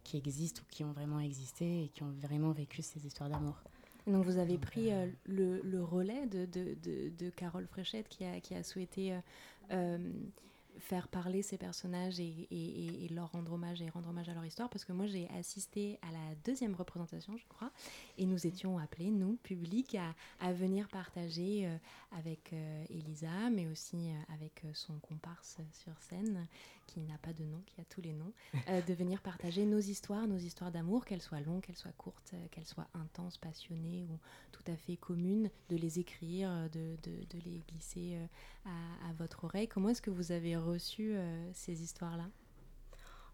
qui 0.07 0.15
existent 0.15 0.61
ou 0.61 0.65
qui 0.71 0.85
ont 0.85 0.93
vraiment 0.93 1.19
existé 1.19 1.83
et 1.83 1.87
qui 1.89 2.01
ont 2.01 2.13
vraiment 2.21 2.51
vécu 2.51 2.81
ces 2.81 3.05
histoires 3.05 3.29
d'amour. 3.29 3.55
Donc 4.07 4.23
vous 4.23 4.37
avez 4.37 4.57
pris 4.57 4.93
euh, 4.93 5.07
le, 5.25 5.59
le, 5.63 5.83
relais 5.83 6.25
de, 6.27 6.45
de, 6.45 6.77
de, 6.81 7.09
de, 7.09 7.29
Carole 7.29 7.67
Fréchette 7.67 8.07
qui 8.07 8.23
a, 8.23 8.39
qui 8.39 8.55
a 8.55 8.63
souhaité 8.63 9.11
euh, 9.11 9.19
euh, 9.71 9.97
faire 10.79 11.07
parler 11.07 11.41
ces 11.41 11.57
personnages 11.57 12.19
et, 12.19 12.47
et, 12.51 13.05
et, 13.05 13.09
leur 13.09 13.31
rendre 13.31 13.53
hommage 13.53 13.81
et 13.81 13.89
rendre 13.89 14.09
hommage 14.09 14.29
à 14.29 14.33
leur 14.33 14.45
histoire 14.45 14.69
parce 14.69 14.85
que 14.85 14.93
moi 14.93 15.07
j'ai 15.07 15.27
assisté 15.29 15.99
à 16.01 16.11
la 16.11 16.35
deuxième 16.45 16.75
représentation 16.75 17.37
je 17.37 17.45
crois 17.47 17.71
et 18.17 18.25
nous 18.25 18.45
étions 18.45 18.77
appelés 18.77 19.11
nous 19.11 19.37
public 19.43 19.95
à, 19.95 20.13
à 20.39 20.53
venir 20.53 20.87
partager 20.87 21.65
euh, 21.65 21.77
avec 22.17 22.53
euh, 22.53 22.85
Elisa 22.89 23.49
mais 23.51 23.67
aussi 23.67 24.09
euh, 24.09 24.33
avec 24.33 24.63
son 24.73 24.99
comparse 24.99 25.57
sur 25.71 25.93
scène 26.01 26.47
qui 26.85 27.01
n'a 27.01 27.17
pas 27.17 27.33
de 27.33 27.43
nom 27.43 27.61
qui 27.65 27.81
a 27.81 27.83
tous 27.85 28.01
les 28.01 28.13
noms 28.13 28.31
de 28.87 28.93
venir 28.93 29.21
partager 29.21 29.65
nos 29.65 29.79
histoires 29.79 30.27
nos 30.27 30.37
histoires 30.37 30.71
d'amour 30.71 31.05
qu'elles 31.05 31.21
soient 31.21 31.41
longues 31.41 31.61
qu'elles 31.61 31.75
soient 31.75 31.91
courtes 31.97 32.33
qu'elles 32.51 32.65
soient 32.65 32.87
intenses 32.93 33.37
passionnées 33.37 34.05
ou 34.09 34.17
tout 34.51 34.63
à 34.71 34.75
fait 34.75 34.95
communes 34.95 35.49
de 35.69 35.75
les 35.75 35.99
écrire 35.99 36.49
de, 36.71 36.95
de, 37.03 37.11
de 37.29 37.43
les 37.43 37.61
glisser 37.67 38.17
à, 38.65 39.09
à, 39.09 39.13
votre 39.13 39.45
oreille. 39.45 39.67
Comment 39.67 39.89
est-ce 39.89 40.01
que 40.01 40.09
vous 40.09 40.31
avez 40.31 40.55
reçu 40.67 41.15
euh, 41.15 41.49
ces 41.53 41.81
histoires-là 41.81 42.25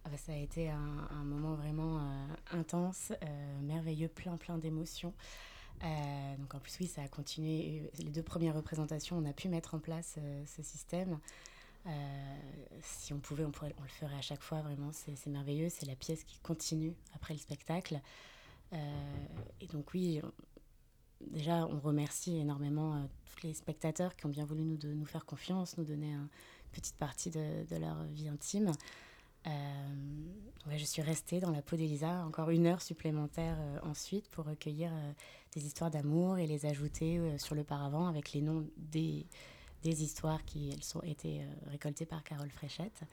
ah 0.06 0.10
bah, 0.10 0.18
Ça 0.18 0.34
a 0.34 0.38
été 0.38 0.70
un, 0.70 1.08
un 1.10 1.24
moment 1.24 1.56
vraiment 1.56 2.00
euh, 2.00 2.28
intense, 2.52 3.12
euh, 3.12 3.62
merveilleux, 3.62 4.08
plein 4.08 4.38
plein 4.38 4.58
d'émotions. 4.58 5.14
donc 6.40 6.54
en 6.56 6.60
plus 6.60 6.78
oui, 6.80 6.88
ça 6.88 7.02
a 7.02 7.08
continué. 7.08 7.90
Les 8.00 8.12
deux 8.12 8.24
premières 8.24 8.56
représentations, 8.56 9.18
on 9.18 9.26
a 9.26 9.34
pu 9.34 9.50
mettre 9.50 9.76
en 9.76 9.80
place 9.80 10.18
ce 10.46 10.64
système. 10.64 11.20
si 12.82 13.14
on 13.14 13.20
pouvait, 13.20 13.44
on, 13.44 13.52
le 13.52 13.88
ferait 13.90 14.16
à 14.16 14.22
chaque 14.22 14.42
fois, 14.42 14.62
vraiment, 14.62 14.92
c'est 14.94 15.28
merveilleux. 15.28 15.70
C'est 15.70 15.86
la 15.86 15.96
pièce 15.96 16.24
qui 16.24 16.40
continue 16.40 16.94
après 17.16 17.34
le 17.34 17.40
spectacle. 17.40 18.00
et 18.72 19.68
donc 19.68 19.94
oui, 19.94 20.22
déjà, 21.20 21.68
on 21.68 21.80
remercie 21.80 22.38
énormément 22.38 23.10
tous 23.26 23.48
les 23.48 23.54
spectateurs 23.54 24.16
qui 24.16 24.26
ont 24.26 24.30
bien 24.30 24.46
voulu 24.46 24.64
nous, 24.64 25.06
faire 25.06 25.26
confiance, 25.26 25.78
nous 25.78 25.84
donner 25.84 26.14
une 26.14 26.28
petite 26.74 26.98
partie 26.98 27.30
de, 27.30 27.78
leur 27.78 28.04
vie 28.06 28.28
intime. 28.28 28.72
Euh, 29.48 29.52
je 30.76 30.86
suis 30.86 31.02
restée 31.02 31.40
dans 31.40 31.52
la 31.52 31.62
peau 31.62 31.76
d'Elisa 31.76 32.26
encore 32.26 32.50
une 32.50 32.66
heure 32.66 32.82
supplémentaire 32.82 33.58
euh, 33.60 33.80
ensuite 33.84 34.30
pour 34.30 34.46
recueillir 34.46 34.92
euh, 34.94 35.12
des 35.54 35.66
histoires 35.66 35.92
d'amour 35.92 36.38
et 36.38 36.48
les 36.48 36.66
ajouter 36.66 37.38
sur 37.38 37.54
le 37.54 37.64
paravent 37.64 38.08
avec 38.08 38.32
les 38.32 38.42
noms 38.42 38.66
des, 38.78 39.26
des 39.84 40.04
histoires 40.04 40.44
qui 40.46 40.72
elles 40.72 40.84
sont 40.84 41.02
été 41.04 41.42
récoltées 41.68 42.06
par 42.06 42.24
Carole 42.24 42.50
Fréchette. 42.50 43.04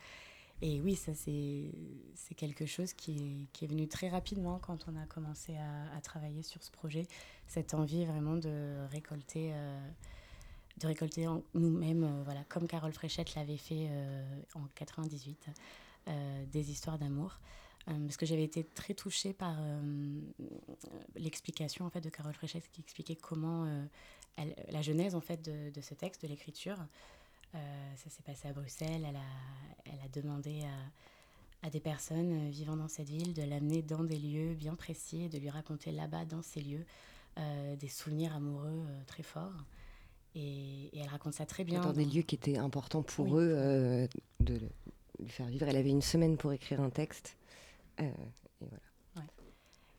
Et 0.63 0.81
oui, 0.81 0.95
ça 0.95 1.13
c'est 1.15 2.35
quelque 2.37 2.67
chose 2.67 2.93
qui 2.93 3.13
est, 3.13 3.53
qui 3.53 3.65
est, 3.65 3.69
venu 3.69 3.89
très 3.89 4.09
rapidement 4.09 4.59
quand 4.59 4.87
on 4.89 4.97
a 4.97 5.07
commencé 5.07 5.57
à, 5.57 6.01
travailler 6.01 6.43
sur 6.43 6.63
ce 6.63 6.71
projet. 6.71 7.07
Cette 7.47 7.75
envie 7.75 8.05
vraiment 8.05 8.37
de 8.37 8.87
récolter, 8.91 9.53
de 10.81 10.87
récolter 10.87 11.27
nous-mêmes, 11.55 12.05
euh, 12.05 12.23
voilà, 12.25 12.43
comme 12.49 12.67
Carole 12.67 12.93
Fréchette 12.93 13.35
l'avait 13.35 13.59
fait 13.59 13.89
euh, 13.91 14.41
en 14.55 14.63
98, 14.75 15.49
euh, 16.09 16.45
des 16.47 16.71
histoires 16.71 16.99
d'amour. 16.99 17.39
Parce 17.87 18.19
que 18.19 18.27
j'avais 18.27 18.45
été 18.45 18.63
très 18.63 18.95
touchée 18.95 19.33
par 19.33 19.57
l'explication 21.17 21.87
en 21.87 21.91
fait 21.91 22.03
de 22.03 22.11
Carole 22.11 22.35
Fréchette 22.35 22.71
qui 22.71 22.83
expliquait 22.83 23.17
comment 23.17 23.67
la 24.69 24.83
genèse 24.83 25.17
en 25.17 25.21
fait 25.21 25.43
de, 25.43 25.81
ce 25.81 25.95
texte, 25.95 26.23
de 26.23 26.29
l'écriture. 26.29 26.77
Ça 27.53 28.11
s'est 28.11 28.23
passé 28.23 28.47
à 28.47 28.53
Bruxelles. 28.53 29.05
Elle 29.09 29.17
a, 29.17 29.87
elle 29.87 29.99
a 30.05 30.09
demandé 30.13 30.63
à, 31.65 31.71
des 31.71 31.81
personnes 31.81 32.51
vivant 32.51 32.77
dans 32.77 32.87
cette 32.87 33.09
ville 33.09 33.33
de 33.33 33.43
l'amener 33.43 33.83
dans 33.83 34.05
des 34.05 34.19
lieux 34.19 34.55
bien 34.55 34.77
précis 34.77 35.23
et 35.23 35.29
de 35.29 35.39
lui 35.39 35.51
raconter 35.51 35.91
là-bas, 35.91 36.27
dans 36.27 36.43
ces 36.43 36.61
lieux, 36.61 36.85
des 37.77 37.89
souvenirs 37.89 38.37
amoureux 38.37 38.85
très 39.07 39.25
forts. 39.25 39.65
Et, 40.35 40.97
et, 40.97 41.01
elle 41.01 41.09
raconte 41.09 41.35
ça 41.35 41.47
très 41.47 41.65
bien. 41.65 41.81
Dans, 41.81 41.93
des 41.93 42.05
lieux 42.05 42.23
qui 42.23 42.37
étaient 42.37 42.59
importants 42.59 43.03
pour 43.03 43.27
oui. 43.33 43.43
eux 43.43 43.55
euh, 43.57 44.07
de 44.41 44.61
lui 45.19 45.29
faire 45.29 45.47
vivre. 45.47 45.67
Elle 45.69 45.77
avait 45.77 45.91
une 45.91 46.03
semaine 46.03 46.37
pour 46.37 46.53
écrire 46.53 46.81
un 46.81 46.91
texte. 46.91 47.37
Euh, 48.01 48.05
et 48.61 48.67
voilà. 48.67 48.83
Ouais. 49.17 49.33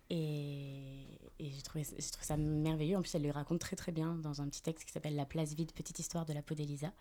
Et, 0.10 1.06
et 1.40 1.52
j'ai 1.52 1.62
trouvé, 1.62 1.84
trouvé, 1.84 2.26
ça 2.26 2.38
merveilleux. 2.38 2.98
En 2.98 3.02
plus, 3.02 3.14
elle 3.16 3.24
lui 3.24 3.32
raconte 3.32 3.60
très 3.60 3.76
très 3.76 3.92
bien 3.92 4.16
dans 4.16 4.42
un 4.42 4.48
petit 4.48 4.62
texte 4.62 4.86
qui 4.86 4.94
s'appelle 4.94 5.16
La 5.16 5.26
place 5.26 5.54
vide, 5.54 5.72
petite 5.74 6.00
histoire 6.00 6.26
de 6.26 6.34
la 6.34 6.42
peau 6.42 6.56
d'Elisa. 6.56 6.94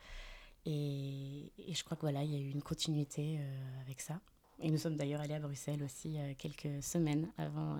Et, 0.66 1.52
et, 1.58 1.74
je 1.74 1.84
crois 1.84 1.96
que 1.96 2.02
voilà, 2.02 2.22
il 2.22 2.32
y 2.32 2.36
a 2.36 2.40
eu 2.40 2.50
une 2.50 2.62
continuité 2.62 3.38
euh, 3.38 3.80
avec 3.80 4.00
ça. 4.00 4.20
Et 4.62 4.70
nous 4.70 4.76
sommes 4.76 4.96
d'ailleurs 4.96 5.22
allés 5.22 5.34
à 5.34 5.40
Bruxelles 5.40 5.82
aussi 5.82 6.18
quelques 6.36 6.82
semaines 6.82 7.30
avant, 7.38 7.78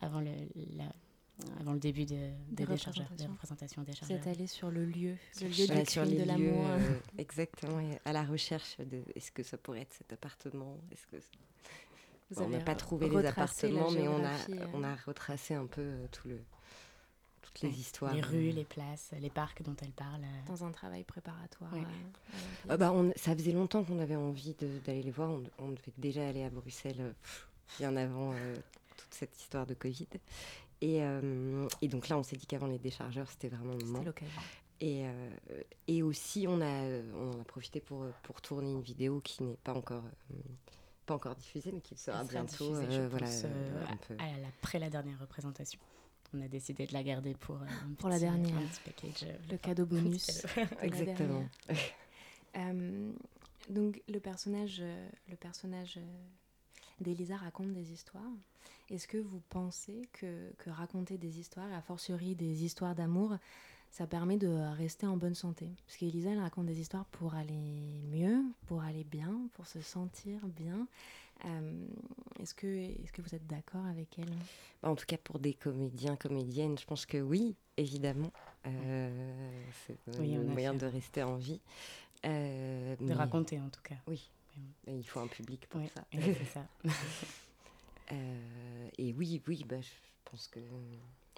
avant, 0.00 0.20
le, 0.20 0.30
la, 0.74 0.90
avant 1.60 1.72
le 1.72 1.78
début 1.78 2.04
de, 2.04 2.30
des, 2.50 2.64
des 2.64 3.26
représentations 3.26 3.82
des 3.82 3.92
Vous 4.02 4.12
êtes 4.12 4.26
allé 4.26 4.46
sur 4.46 4.70
le 4.70 4.84
lieu, 4.84 5.16
le 5.40 5.48
lieu 5.48 5.66
du 5.66 5.82
crime 5.84 6.16
de 6.16 6.24
l'amour. 6.24 6.66
Euh, 6.66 6.78
exactement, 7.18 7.80
à 8.04 8.12
la 8.12 8.24
recherche 8.24 8.76
de 8.78 9.02
est-ce 9.14 9.30
que 9.30 9.42
ça 9.42 9.56
pourrait 9.56 9.82
être 9.82 9.94
cet 9.94 10.12
appartement 10.12 10.78
est-ce 10.90 11.06
que 11.06 11.16
Vous 12.30 12.40
bon, 12.40 12.46
on 12.46 12.48
n'a 12.48 12.60
pas 12.60 12.74
trouvé 12.74 13.08
les 13.08 13.26
appartements, 13.26 13.90
mais 13.90 14.08
on 14.08 14.24
a, 14.24 14.34
on 14.74 14.82
a 14.82 14.96
retracé 14.96 15.54
un 15.54 15.66
peu 15.66 15.92
tout 16.10 16.28
le, 16.28 16.40
toutes 17.48 17.62
les 17.62 17.80
histoires. 17.80 18.14
Les 18.14 18.20
rues, 18.20 18.50
les 18.50 18.64
places, 18.64 19.12
les 19.20 19.30
parcs 19.30 19.62
dont 19.62 19.76
elle 19.82 19.92
parle. 19.92 20.22
Dans 20.46 20.64
un 20.64 20.70
travail 20.70 21.04
préparatoire. 21.04 21.72
Euh, 21.74 22.70
euh, 22.70 22.76
bah, 22.76 22.92
on, 22.92 23.12
ça 23.16 23.34
faisait 23.34 23.52
longtemps 23.52 23.84
qu'on 23.84 23.98
avait 23.98 24.16
envie 24.16 24.54
d'aller 24.84 25.02
les 25.02 25.10
voir. 25.10 25.30
On, 25.30 25.42
on, 25.58 25.68
devait 25.70 25.92
déjà 25.96 26.26
aller 26.26 26.44
à 26.44 26.50
Bruxelles 26.50 27.14
pff, 27.22 27.48
bien 27.78 27.96
avant 27.96 28.32
euh, 28.32 28.54
toute 28.96 29.14
cette 29.14 29.36
histoire 29.38 29.66
de 29.66 29.74
Covid. 29.74 30.08
Et, 30.80 31.02
euh, 31.02 31.68
et 31.82 31.88
donc 31.88 32.08
là, 32.08 32.18
on 32.18 32.22
s'est 32.22 32.36
dit 32.36 32.46
qu'avant 32.46 32.66
les 32.66 32.78
déchargeurs, 32.78 33.28
c'était 33.30 33.48
vraiment 33.48 33.74
le 33.74 33.84
moment. 33.84 34.02
l'occasion. 34.02 34.40
Et, 34.80 35.06
euh, 35.06 35.30
et 35.88 36.02
aussi, 36.02 36.46
on 36.48 36.60
a, 36.60 36.82
on 37.16 37.40
a 37.40 37.44
profité 37.44 37.80
pour, 37.80 38.06
pour 38.22 38.40
tourner 38.40 38.70
une 38.70 38.82
vidéo 38.82 39.20
qui 39.20 39.42
n'est 39.42 39.56
pas 39.56 39.74
encore 39.74 40.04
pas 41.04 41.14
encore 41.14 41.34
diffusée, 41.34 41.72
mais 41.72 41.80
qui 41.80 41.96
sera 41.96 42.22
bientôt. 42.22 42.74
Euh, 42.74 43.08
voilà, 43.10 43.26
un 43.28 43.96
peu. 43.96 44.14
après 44.60 44.78
la 44.78 44.90
dernière 44.90 45.18
représentation 45.18 45.80
on 46.34 46.40
a 46.42 46.48
décidé 46.48 46.86
de 46.86 46.92
la 46.92 47.02
garder 47.02 47.34
pour, 47.34 47.56
euh, 47.56 47.66
pour 47.98 48.10
petit, 48.10 48.10
la 48.10 48.18
dernière. 48.18 48.54
Package, 48.84 49.24
euh, 49.24 49.36
le 49.50 49.56
cadeau 49.56 49.86
bonus. 49.86 50.46
Exactement. 50.82 51.46
euh, 52.56 53.12
donc 53.68 54.02
le 54.08 54.20
personnage, 54.20 54.82
le 55.28 55.36
personnage 55.36 55.98
d'Elisa 57.00 57.36
raconte 57.36 57.72
des 57.72 57.92
histoires. 57.92 58.30
Est-ce 58.90 59.06
que 59.06 59.18
vous 59.18 59.40
pensez 59.48 60.08
que, 60.12 60.50
que 60.58 60.70
raconter 60.70 61.18
des 61.18 61.38
histoires, 61.38 61.72
a 61.72 61.82
fortiori 61.82 62.34
des 62.34 62.64
histoires 62.64 62.94
d'amour, 62.94 63.36
ça 63.90 64.06
permet 64.06 64.36
de 64.38 64.48
rester 64.76 65.06
en 65.06 65.16
bonne 65.16 65.34
santé? 65.34 65.70
Parce 65.86 65.98
qu'Elisa, 65.98 66.30
elle 66.30 66.40
raconte 66.40 66.66
des 66.66 66.80
histoires 66.80 67.04
pour 67.06 67.34
aller 67.34 68.02
mieux, 68.10 68.42
pour 68.66 68.82
aller 68.82 69.04
bien, 69.04 69.48
pour 69.54 69.66
se 69.66 69.80
sentir 69.80 70.46
bien. 70.48 70.86
Euh, 71.44 71.86
est-ce 72.40 72.54
que, 72.54 72.66
est 72.66 73.10
que 73.12 73.22
vous 73.22 73.34
êtes 73.34 73.46
d'accord 73.46 73.84
avec 73.86 74.18
elle? 74.18 74.32
En 74.82 74.96
tout 74.96 75.06
cas, 75.06 75.18
pour 75.18 75.38
des 75.38 75.54
comédiens, 75.54 76.16
comédiennes, 76.16 76.78
je 76.78 76.84
pense 76.84 77.06
que 77.06 77.18
oui, 77.18 77.54
évidemment. 77.76 78.32
Euh, 78.66 79.62
c'est 79.86 79.98
oui, 80.18 80.34
un 80.34 80.42
moyen 80.42 80.72
fait. 80.72 80.78
de 80.78 80.86
rester 80.86 81.22
en 81.22 81.36
vie. 81.36 81.60
Euh, 82.24 82.96
de 82.96 83.04
mais... 83.04 83.14
raconter, 83.14 83.60
en 83.60 83.68
tout 83.68 83.82
cas. 83.82 83.94
Oui. 84.08 84.30
Il 84.86 85.04
faut 85.04 85.20
un 85.20 85.26
public 85.26 85.66
pour 85.68 85.80
oui, 85.80 85.88
ça. 85.94 86.04
C'est 86.12 86.44
ça. 86.44 86.66
Euh, 88.10 88.88
et 88.96 89.12
oui, 89.12 89.42
oui, 89.46 89.66
bah, 89.68 89.82
je 89.82 89.90
pense 90.24 90.48
que. 90.48 90.60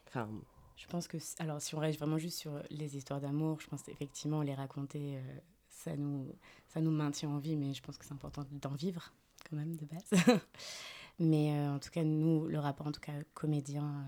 Enfin. 0.06 0.28
Je 0.76 0.86
pense 0.86 1.08
que. 1.08 1.18
Alors, 1.40 1.60
si 1.60 1.74
on 1.74 1.80
reste 1.80 1.98
vraiment 1.98 2.16
juste 2.16 2.38
sur 2.38 2.62
les 2.70 2.96
histoires 2.96 3.20
d'amour, 3.20 3.60
je 3.60 3.66
pense 3.66 3.82
qu'effectivement, 3.82 4.42
les 4.42 4.54
raconter, 4.54 5.16
euh, 5.16 5.38
ça, 5.68 5.96
nous, 5.96 6.32
ça 6.68 6.80
nous 6.80 6.92
maintient 6.92 7.28
en 7.28 7.38
vie, 7.38 7.56
mais 7.56 7.74
je 7.74 7.82
pense 7.82 7.98
que 7.98 8.04
c'est 8.04 8.12
important 8.12 8.44
d'en 8.52 8.74
vivre 8.74 9.12
quand 9.48 9.56
même 9.56 9.74
de 9.74 9.84
base. 9.84 10.10
Mais 11.18 11.52
euh, 11.52 11.74
en 11.74 11.78
tout 11.78 11.90
cas, 11.90 12.02
nous, 12.02 12.46
le 12.46 12.58
rapport, 12.58 12.86
en 12.86 12.92
tout 12.92 13.00
cas, 13.00 13.12
comédien 13.34 14.06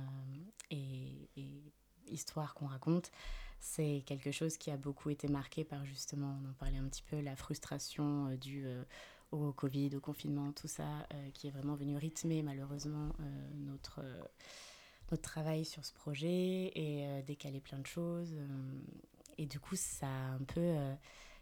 et, 0.71 1.29
et, 1.37 1.73
histoire 2.09 2.55
qu'on 2.55 2.67
raconte, 2.67 3.11
c'est 3.63 4.03
quelque 4.05 4.33
chose 4.33 4.57
qui 4.57 4.73
a 4.73 4.77
beaucoup 4.77 5.09
été 5.09 5.29
marqué 5.29 5.63
par 5.63 5.85
justement, 5.87 6.37
on 6.43 6.51
en 6.51 6.53
parlait 6.55 6.79
un 6.79 6.89
petit 6.89 7.05
peu, 7.09 7.21
la 7.21 7.37
frustration 7.37 8.27
euh, 8.27 8.37
due 8.37 8.65
euh, 8.67 8.83
au 9.31 9.53
Covid, 9.53 9.95
au 9.95 10.01
confinement, 10.01 10.51
tout 10.53 10.67
ça, 10.67 11.07
euh, 11.15 11.31
qui 11.33 11.47
est 11.47 11.51
vraiment 11.51 11.77
venu 11.77 11.97
rythmer 11.97 12.43
malheureusement 12.43 13.11
notre, 13.55 14.01
notre 15.11 15.23
travail 15.23 15.65
sur 15.65 15.85
ce 15.85 15.93
projet 15.95 16.73
et 16.75 17.23
décaler 17.25 17.61
plein 17.61 17.79
de 17.79 17.87
choses. 17.87 18.35
et 19.39 19.47
du 19.47 19.59
coup, 19.59 19.77
ça 19.77 20.07
a 20.07 20.33
un 20.33 20.45
peu 20.47 20.77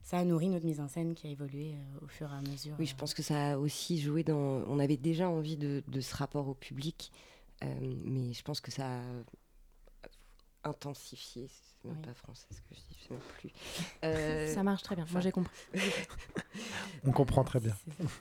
ça 0.03 0.19
a 0.19 0.25
nourri 0.25 0.49
notre 0.49 0.67
mise 0.67 0.81
en 0.81 0.89
scène 0.89 1.15
qui 1.15 1.27
a 1.27 1.31
évolué 1.31 1.75
au 2.00 2.07
fur 2.07 2.31
et 2.31 2.37
à 2.37 2.43
mesure. 2.43 2.77
Oui, 2.79 2.87
je 2.87 2.95
pense 2.95 3.12
que 3.12 3.23
ça 3.23 3.53
a 3.53 3.59
aussi 3.59 4.00
joué 4.00 4.23
dans. 4.23 4.62
On 4.69 4.79
avait 4.79 4.97
déjà 4.97 5.29
envie 5.29 5.57
de, 5.57 5.83
de 5.89 6.00
ce 6.00 6.15
rapport 6.15 6.47
au 6.47 6.55
public, 6.55 7.11
mais 8.05 8.33
je 8.33 8.43
pense 8.43 8.61
que 8.61 8.71
ça 8.71 9.00
a 9.00 9.03
intensifié, 10.64 11.49
c'est 11.49 11.88
même 11.88 12.00
pas 12.02 12.14
français 12.14 12.47
ce 12.50 12.61
que 12.61 12.75
je 12.75 12.81
dis, 12.81 12.99
je 13.00 13.05
sais 13.05 13.14
même 13.14 13.23
plus. 13.38 13.50
Euh, 14.05 14.47
ça 14.55 14.62
marche 14.62 14.83
très 14.83 14.97
bien, 14.97 15.07
moi 15.11 15.21
j'ai 15.21 15.31
compris. 15.31 15.55
on 17.05 17.12
comprend 17.12 17.45
très 17.45 17.61
bien. 17.61 17.76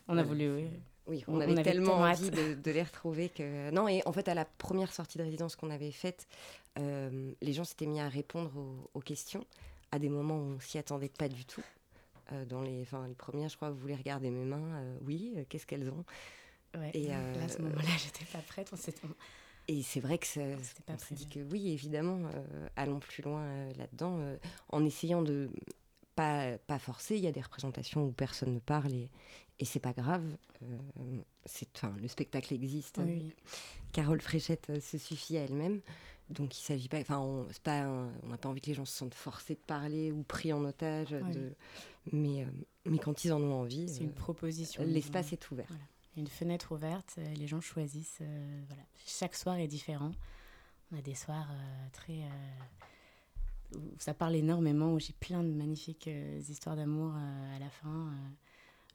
On 0.08 0.17
a 0.17 0.24
voulu, 0.24 0.53
oui. 0.53 0.67
Oui, 1.08 1.24
on, 1.27 1.39
avait, 1.39 1.63
tellement 1.63 1.96
envie 1.96 2.29
de, 2.29 2.72
les 2.72 2.84
retrouver 2.84 3.29
que... 3.29 3.72
Non, 3.72 3.88
et 3.88 4.03
en 4.05 4.13
fait, 4.13 4.27
à 4.27 4.36
la 4.36 4.46
première 4.46 4.93
sortie 4.93 5.17
de 5.17 5.24
résidence 5.24 5.55
qu'on 5.55 5.72
avait 5.72 5.91
faite, 5.91 6.27
euh, 6.77 7.31
les 7.41 7.53
gens 7.53 7.63
s'étaient 7.63 7.88
mis 7.88 8.00
à 8.00 8.08
répondre 8.08 8.51
aux, 8.93 9.00
questions 9.00 9.43
à 9.91 9.98
des 9.98 10.10
moments 10.10 10.36
où 10.36 10.55
on 10.55 10.60
s'y 10.60 10.77
attendait 10.77 11.10
pas 11.10 11.27
du 11.27 11.46
tout. 11.46 11.63
Euh, 12.31 12.46
dans 12.46 12.62
les, 12.62 12.84
enfin, 12.84 13.08
les 13.08 13.15
premières, 13.15 13.50
je 13.50 13.55
crois, 13.55 13.72
vous 13.72 13.79
voulez 13.79 13.96
regarder 13.96 14.29
mes 14.29 14.46
mains 14.46 14.84
Oui, 15.01 15.34
qu'est-ce 15.50 15.65
qu'elles 15.65 15.89
ont? 15.89 16.05
Ouais, 16.77 16.91
Et 16.93 17.08
là, 17.08 17.17
à 17.43 17.48
ce 17.48 17.60
moment-là, 17.63 17.89
j'étais 17.98 18.25
pas 18.25 18.43
prête. 18.48 18.69
On 18.72 18.75
s'est 18.75 18.93
et 19.69 19.83
c'est 19.83 19.99
vrai 19.99 20.17
que 20.17 20.25
ça, 20.25 20.41
on 20.88 20.97
s'est 20.97 21.13
dit 21.13 21.27
que 21.27 21.39
oui, 21.39 21.69
évidemment, 21.69 22.27
euh, 22.33 22.67
allons 22.75 22.97
plus 22.97 23.21
loin 23.21 23.43
euh, 23.43 23.71
là-dedans, 23.77 24.17
euh, 24.19 24.35
en 24.69 24.83
essayant 24.83 25.21
de 25.21 25.47
pas, 26.15 26.57
pas 26.57 26.79
forcer. 26.79 27.17
Il 27.17 27.23
y 27.23 27.27
a 27.27 27.31
des 27.31 27.41
représentations 27.41 28.03
où 28.03 28.11
personne 28.11 28.55
ne 28.55 28.59
parle 28.59 28.91
et, 28.93 29.11
et 29.59 29.65
c'est 29.65 29.79
pas 29.79 29.93
grave. 29.93 30.25
c'est, 31.45 31.69
le 32.01 32.07
spectacle 32.07 32.51
existe. 32.51 32.99
Carole 33.91 34.21
Fréchette 34.21 34.71
se 34.81 34.97
suffit 34.97 35.38
à 35.38 35.41
elle-même. 35.41 35.81
Donc 36.31 36.57
il 36.59 36.63
s'agit 36.63 36.89
pas, 36.89 36.99
enfin 36.99 37.19
on 37.19 37.47
n'a 38.27 38.38
pas 38.38 38.49
envie 38.49 38.61
que 38.61 38.67
les 38.67 38.75
gens 38.75 38.85
se 38.85 38.95
sentent 38.95 39.13
forcés 39.13 39.53
de 39.53 39.59
parler 39.59 40.11
ou 40.11 40.23
pris 40.23 40.51
en 40.51 40.65
otage. 40.65 41.11
De, 41.11 41.53
mais, 42.11 42.47
mais 42.85 42.97
quand 42.97 43.23
ils 43.23 43.33
en 43.33 43.41
ont 43.41 43.61
envie. 43.61 43.88
L'espace 44.79 45.31
est 45.31 45.51
ouvert 45.51 45.69
une 46.18 46.28
fenêtre 46.28 46.72
ouverte, 46.74 47.16
euh, 47.18 47.34
les 47.36 47.48
gens 47.48 47.62
choisissent. 47.62 48.20
Euh, 48.22 48.62
voilà. 48.68 48.84
Chaque 49.06 49.36
soir 49.36 49.58
est 49.58 49.68
différent. 49.68 50.12
On 50.92 50.98
a 50.98 51.01
des 51.01 51.16
soirs 51.16 51.50
euh, 51.51 51.88
très. 51.94 52.24
où 53.75 54.00
ça 54.00 54.13
parle 54.13 54.36
énormément, 54.36 54.94
où 54.94 55.00
j'ai 55.00 55.13
plein 55.13 55.44
de 55.44 55.51
magnifiques 55.51 56.10
histoires 56.50 56.75
d'amour 56.75 57.13
à 57.16 57.60
la 57.60 57.70
fin. 57.70 58.12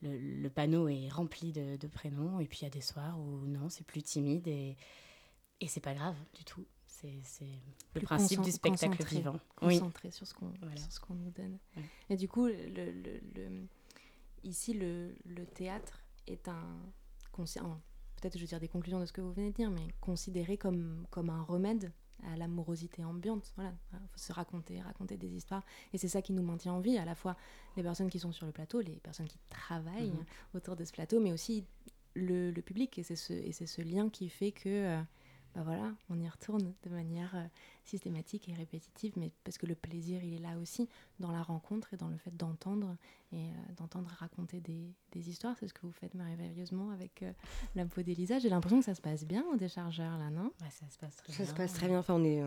Le, 0.03 0.49
panneau 0.49 0.89
est 0.89 1.09
rempli 1.09 1.53
de, 1.53 1.87
prénoms. 1.87 2.41
Et 2.41 2.47
puis 2.47 2.61
il 2.61 2.65
y 2.65 2.67
a 2.67 2.71
des 2.71 2.81
soirs 2.81 3.19
où 3.19 3.47
non, 3.47 3.69
c'est 3.69 3.87
plus 3.87 4.03
timide 4.03 4.49
et, 4.49 4.77
et 5.61 5.69
c'est 5.69 5.81
pas 5.81 5.95
grave 5.95 6.17
du 6.35 6.45
tout. 6.45 6.65
C'est 6.87 7.47
le 7.95 8.01
principe 8.01 8.41
du 8.41 8.51
spectacle 8.51 9.05
vivant. 9.05 9.39
Concentré 9.57 10.11
sur 10.11 10.27
ce 10.27 10.35
qu'on 10.35 10.53
qu'on 11.03 11.15
nous 11.15 11.31
donne. 11.31 11.59
Et 12.11 12.17
du 12.17 12.29
coup, 12.29 12.47
le, 12.47 12.91
le, 13.35 13.69
ici, 14.43 14.75
le, 14.75 15.15
théâtre 15.55 16.03
est 16.27 16.49
un, 16.49 16.81
peut-être 17.37 18.37
je 18.37 18.41
veux 18.41 18.47
dire 18.47 18.61
des 18.61 18.69
conclusions 18.69 19.01
de 19.01 19.07
ce 19.07 19.13
que 19.13 19.21
vous 19.21 19.33
venez 19.33 19.51
de 19.51 19.55
dire, 19.55 19.71
mais 19.71 19.89
considéré 20.01 20.57
comme, 20.57 21.07
comme 21.11 21.31
un 21.31 21.43
remède 21.43 21.93
à 22.23 22.37
l'amourosité 22.37 23.05
ambiante. 23.05 23.53
Voilà, 23.57 23.75
il 23.93 24.09
faut 24.09 24.19
se 24.19 24.33
raconter, 24.33 24.81
raconter 24.81 25.17
des 25.17 25.35
histoires. 25.35 25.63
Et 25.93 25.99
c'est 25.99 26.09
ça 26.09 26.23
qui 26.23 26.33
nous 26.33 26.43
maintient 26.43 26.73
en 26.73 26.81
vie, 26.81 26.97
à 26.97 27.05
la 27.05 27.15
fois 27.15 27.37
les 27.77 27.83
personnes 27.83 28.09
qui 28.09 28.19
sont 28.19 28.33
sur 28.33 28.47
le 28.47 28.53
plateau, 28.53 28.81
les 28.81 29.01
personnes 29.01 29.29
qui 29.29 29.39
travaillent 29.51 30.11
mhm. 30.11 30.25
autour 30.55 30.77
de 30.77 30.85
ce 30.85 30.93
plateau, 30.93 31.21
mais 31.21 31.33
aussi 31.33 31.65
le, 32.15 32.53
public. 32.61 32.99
Et 32.99 33.03
c'est 33.03 33.17
ce, 33.17 33.33
et 33.33 33.53
ce 33.53 33.83
lien 33.83 34.09
qui 34.09 34.29
fait 34.29 34.53
que... 34.53 35.03
Euh, 35.57 35.61
bah 35.61 35.63
voilà, 35.65 35.93
on 36.11 36.19
y 36.21 36.29
retourne 36.29 36.75
de 36.83 36.91
manière 36.91 37.35
euh, 37.35 37.45
systématique 37.85 38.49
et 38.49 38.55
répétitive, 38.55 39.13
mais 39.17 39.31
parce 39.45 39.59
que 39.59 39.67
le 39.67 39.75
plaisir, 39.75 40.23
il 40.23 40.35
est 40.35 40.39
là 40.39 40.59
aussi, 40.61 40.89
dans 41.21 41.31
la 41.31 41.43
rencontre 41.43 41.95
et 41.95 41.97
dans 41.97 42.09
le 42.09 42.17
fait 42.17 42.37
d'entendre 42.37 42.97
et 43.33 43.37
euh, 43.37 43.53
d'entendre 43.77 44.11
raconter 44.19 44.61
des, 44.61 44.95
histoires. 45.29 45.57
C'est 45.59 45.69
ce 45.69 45.75
que 45.75 45.83
vous 45.83 45.93
faites 45.93 46.15
merveilleusement 46.15 46.91
avec 46.91 47.23
euh, 47.23 47.33
la 47.77 47.85
peau 47.85 48.03
d'Elisa. 48.03 48.39
J'ai 48.41 48.49
l'impression 48.49 48.81
que 48.81 48.85
ça 48.85 48.95
se 48.95 49.01
passe 49.01 49.25
bien 49.25 49.45
au 49.53 49.57
déchargeur, 49.57 50.19
là, 50.19 50.31
non? 50.31 50.53
Ça 50.71 50.89
se 50.89 50.99
passe 50.99 51.17
très 51.17 51.33
ça 51.33 51.45
bien. 51.45 51.53
se 51.53 51.57
passe 51.57 51.73
très 51.73 51.87
bien. 51.87 51.99
Enfin, 52.01 52.15
on 52.15 52.25
est, 52.25 52.43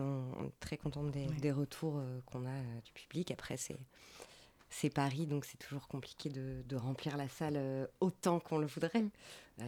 très 0.60 0.76
content 0.76 1.04
des, 1.04 1.52
retours 1.52 2.02
qu'on 2.26 2.44
a 2.44 2.60
du 2.84 2.92
public. 2.92 3.30
Après, 3.30 3.56
c'est 3.56 3.78
c'est 4.70 4.90
Paris, 4.90 5.26
donc 5.26 5.46
c'est 5.46 5.56
toujours 5.56 5.88
compliqué 5.88 6.28
de, 6.28 6.76
remplir 6.76 7.16
la 7.16 7.26
salle 7.26 7.88
autant 8.00 8.38
qu'on 8.38 8.58
le 8.58 8.66
voudrait. 8.66 9.06
Euh, 9.60 9.64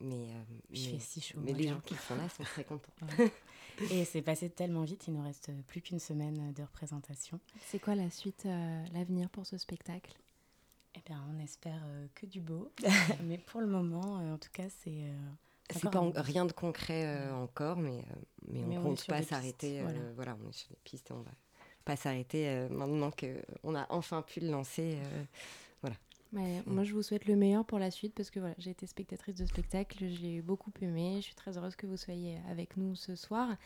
mais, 0.00 0.28
euh, 0.28 0.98
si 0.98 1.20
chaud, 1.20 1.38
mais 1.42 1.52
les 1.52 1.68
gens 1.68 1.80
qui 1.80 1.94
sont 1.94 2.14
là 2.14 2.28
sont 2.28 2.42
très 2.42 2.64
contents. 2.64 2.92
Et 3.90 4.04
c'est 4.04 4.20
passé 4.20 4.50
tellement 4.50 4.82
vite, 4.82 5.06
il 5.06 5.14
nous 5.14 5.22
reste 5.22 5.50
plus 5.66 5.80
qu'une 5.80 5.98
semaine 5.98 6.52
de 6.52 6.62
représentation. 6.62 7.40
C'est 7.66 7.78
quoi 7.78 7.94
la 7.94 8.10
suite, 8.10 8.44
euh, 8.44 8.84
l'avenir 8.92 9.30
pour 9.30 9.46
ce 9.46 9.56
spectacle? 9.56 10.12
Eh 10.94 11.00
bien, 11.06 11.24
on 11.34 11.38
espère 11.38 11.82
que 12.14 12.26
du 12.26 12.40
beau. 12.40 12.70
mais 13.24 13.38
pour 13.38 13.60
le 13.60 13.66
moment, 13.66 14.16
en 14.16 14.36
tout 14.36 14.50
cas, 14.52 14.68
c'est. 14.82 15.04
c'est 15.70 15.90
pas 15.90 16.10
rien 16.16 16.44
de 16.44 16.52
concret 16.52 17.30
encore, 17.30 17.78
mais, 17.78 18.04
mais, 18.46 18.62
on 18.62 18.68
ne 18.68 18.82
compte 18.82 19.06
pas 19.06 19.22
s'arrêter. 19.22 19.82
Voilà. 20.14 20.36
on 20.44 20.50
est 20.50 20.52
sur 20.52 20.68
les 20.70 20.78
pistes 20.84 21.10
et 21.10 21.14
on 21.14 21.22
va 21.22 21.32
pas 21.86 21.96
s'arrêter 21.96 22.68
maintenant 22.70 23.10
qu'on 23.10 23.74
a 23.74 23.86
enfin 23.88 24.20
pu 24.20 24.40
le 24.40 24.50
lancer. 24.50 24.98
voilà. 25.80 25.96
Mm. 26.32 26.60
Moi, 26.66 26.84
je 26.84 26.92
vous 26.94 27.02
souhaite 27.02 27.26
le 27.26 27.36
meilleur 27.36 27.64
pour 27.64 27.78
la 27.78 27.90
suite 27.90 28.14
parce 28.14 28.30
que 28.30 28.40
voilà, 28.40 28.54
j'ai 28.58 28.70
été 28.70 28.86
spectatrice 28.86 29.34
de 29.34 29.46
spectacle, 29.46 30.06
j'ai 30.08 30.42
beaucoup 30.42 30.72
aimé. 30.80 31.16
Je 31.16 31.26
suis 31.26 31.34
très 31.34 31.56
heureuse 31.58 31.76
que 31.76 31.86
vous 31.86 31.96
soyez 31.96 32.38
avec 32.48 32.76
nous 32.76 32.94
ce 32.94 33.14
soir. 33.16 33.56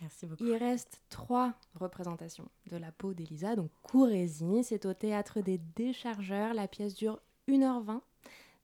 Merci 0.00 0.26
beaucoup. 0.26 0.44
Il 0.44 0.54
reste 0.54 1.02
trois 1.10 1.54
représentations 1.74 2.48
de 2.70 2.76
la 2.76 2.90
peau 2.90 3.12
d'Elisa. 3.12 3.54
Donc, 3.54 3.70
Courésy, 3.82 4.64
c'est 4.64 4.86
au 4.86 4.94
théâtre 4.94 5.40
des 5.40 5.58
Déchargeurs. 5.76 6.54
La 6.54 6.68
pièce 6.68 6.94
dure 6.94 7.20
1h20, 7.48 8.00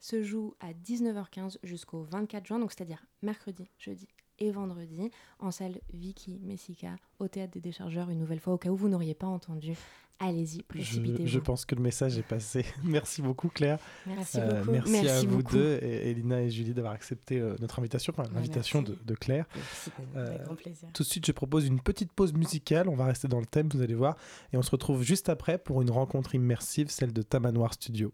se 0.00 0.22
joue 0.22 0.54
à 0.60 0.72
19h15 0.72 1.58
jusqu'au 1.62 2.02
24 2.04 2.46
juin, 2.46 2.58
donc 2.58 2.72
c'est-à-dire 2.72 3.04
mercredi, 3.22 3.68
jeudi 3.78 4.08
et 4.38 4.50
vendredi 4.50 5.10
en 5.38 5.50
salle 5.50 5.80
Vicky 5.92 6.40
Messica 6.42 6.96
au 7.18 7.28
théâtre 7.28 7.52
des 7.52 7.60
Déchargeurs 7.60 8.10
une 8.10 8.18
nouvelle 8.18 8.40
fois 8.40 8.54
au 8.54 8.58
cas 8.58 8.70
où 8.70 8.76
vous 8.76 8.88
n'auriez 8.88 9.14
pas 9.14 9.26
entendu 9.26 9.76
Allez-y, 10.18 10.62
précipitez-vous. 10.62 11.26
Je, 11.28 11.38
pense 11.38 11.66
que 11.66 11.74
le 11.74 11.82
message 11.82 12.16
est 12.16 12.22
passé. 12.22 12.64
merci 12.84 13.20
beaucoup, 13.20 13.48
Claire. 13.48 13.78
Merci 14.06 14.38
euh, 14.40 14.62
beaucoup. 14.62 14.70
Merci, 14.70 15.08
à 15.08 15.22
vous 15.22 15.42
deux, 15.42 15.78
et 15.82 16.10
Elina 16.10 16.40
et 16.40 16.48
Julie, 16.48 16.72
d'avoir 16.72 16.94
accepté 16.94 17.38
euh, 17.38 17.54
notre 17.60 17.78
invitation, 17.78 18.14
enfin, 18.16 18.26
l'invitation 18.34 18.80
de, 18.80 18.96
de, 19.04 19.14
Claire. 19.14 19.44
Merci, 19.54 19.90
euh, 20.16 20.26
avec 20.26 20.42
grand 20.44 20.54
plaisir. 20.54 20.88
Tout 20.94 21.02
de 21.02 21.08
suite, 21.08 21.26
je 21.26 21.32
propose 21.32 21.66
une 21.66 21.80
petite 21.80 22.12
pause 22.12 22.32
musicale. 22.32 22.88
On 22.88 22.96
va 22.96 23.04
rester 23.04 23.28
dans 23.28 23.40
le 23.40 23.46
thème, 23.46 23.68
vous 23.70 23.82
allez 23.82 23.94
voir. 23.94 24.16
Et 24.54 24.56
on 24.56 24.62
se 24.62 24.70
retrouve 24.70 25.02
juste 25.02 25.28
après 25.28 25.58
pour 25.58 25.82
une 25.82 25.90
rencontre 25.90 26.34
immersive, 26.34 26.88
celle 26.88 27.12
de 27.12 27.20
Tamanoir 27.20 27.74
Studio. 27.74 28.10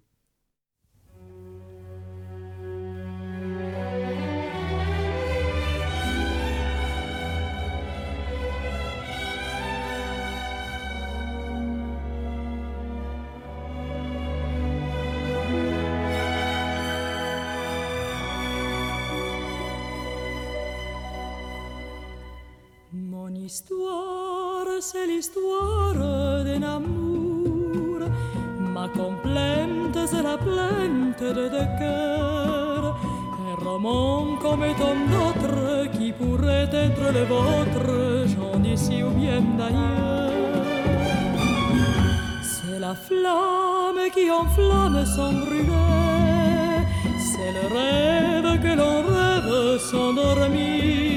C'est 42.43 42.79
la 42.79 42.95
flamme 42.95 44.11
qui 44.15 44.31
enflamme 44.31 45.05
sans 45.07 45.33
brûler. 45.33 46.83
C'est 47.19 47.53
le 47.59 47.67
rêve 47.77 48.61
que 48.63 48.73
l'on 48.77 49.03
rêve 49.03 49.79
sans 49.91 50.13
dormir 50.13 51.13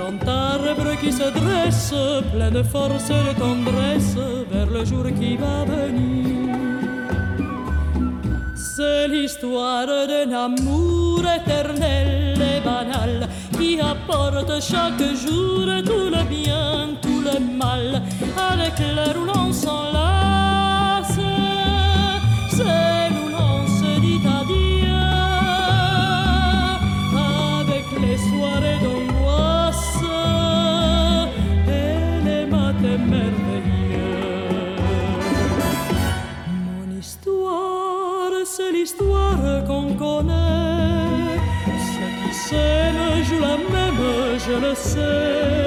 grand 0.00 0.28
arbre 0.28 0.96
qui 1.00 1.12
se 1.12 1.28
dresse, 1.30 1.94
plein 2.32 2.50
de 2.50 2.62
force 2.62 3.10
et 3.10 3.22
de 3.28 3.38
tendresse, 3.38 4.16
vers 4.50 4.70
le 4.70 4.84
jour 4.84 5.04
qui 5.18 5.36
va 5.36 5.64
venir. 5.64 6.56
C'est 8.54 9.08
l'histoire 9.08 9.86
d'un 9.86 10.32
amour 10.32 11.22
éternel 11.38 12.38
et 12.52 12.60
banal 12.64 13.28
qui 13.58 13.80
apporte 13.80 14.52
chaque 14.62 15.04
jour 15.24 15.66
tout 15.84 16.08
le 16.16 16.22
bien, 16.24 16.88
le 17.32 17.40
mal, 17.40 18.02
avec 18.52 18.78
l'air 18.78 19.16
où 19.20 19.24
l'on 19.24 19.52
s'enlace. 19.52 21.18
Nous 23.14 23.28
l'on 23.36 23.66
se 23.66 24.00
dit 24.00 24.20
adieu, 24.38 25.04
avec 27.16 27.86
les 28.02 28.18
soirées 28.28 28.80
d'angoisse 28.84 30.02
et 31.66 32.24
les 32.26 32.44
matins 32.46 33.02
merveilleux. 33.14 34.76
Mon 36.66 36.86
histoire, 36.98 38.32
c'est 38.44 38.72
l'histoire 38.72 39.64
qu'on 39.66 39.94
connaît. 39.94 41.38
Ceux 41.92 42.10
qui 42.18 42.32
s'aiment 42.34 43.24
jouent 43.24 43.40
la 43.40 43.56
même, 43.72 44.04
je 44.38 44.54
le 44.66 44.74
sais. 44.74 45.59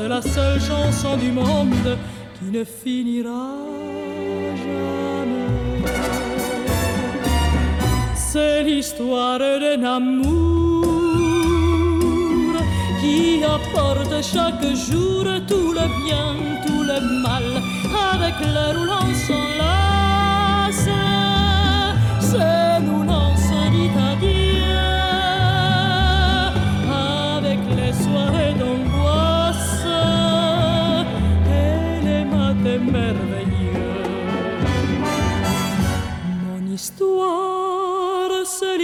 C'est 0.00 0.08
la 0.08 0.22
seule 0.22 0.60
chanson 0.60 1.16
du 1.16 1.30
monde 1.30 1.98
qui 2.38 2.46
ne 2.56 2.64
finira 2.64 3.54
jamais. 4.56 5.84
C'est 8.14 8.62
l'histoire 8.62 9.38
d'un 9.38 9.82
amour 9.84 10.86
qui 13.00 13.42
apporte 13.44 14.14
chaque 14.22 14.74
jour 14.88 15.24
tout 15.46 15.72
le 15.78 15.86
bien, 16.04 16.36
tout 16.66 16.82
le 16.82 16.98
mal, 17.22 17.48
avec 18.14 18.34
l'heure 18.52 18.76
où 18.80 18.84
l'on 18.84 19.14
s'enlace. 19.26 19.79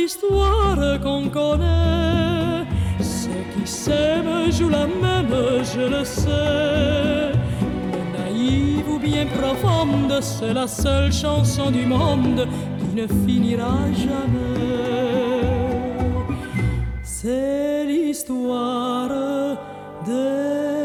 L'histoire 0.06 1.00
qu'on 1.02 1.28
connaît. 1.28 2.64
Ceux 3.00 3.42
qui 3.52 3.66
s'aiment 3.66 4.52
jouent 4.52 4.68
la 4.68 4.86
même, 4.86 5.34
je 5.74 5.84
le 5.94 6.04
sais. 6.04 7.32
Naïve 8.16 8.88
ou 8.88 8.98
bien 9.00 9.26
profonde, 9.26 10.16
c'est 10.20 10.54
la 10.54 10.68
seule 10.68 11.12
chanson 11.12 11.72
du 11.72 11.84
monde 11.86 12.46
qui 12.78 12.90
ne 13.00 13.06
finira 13.24 13.78
jamais. 14.04 14.76
C'est 17.02 17.84
l'histoire 17.86 19.08
d'un 20.06 20.75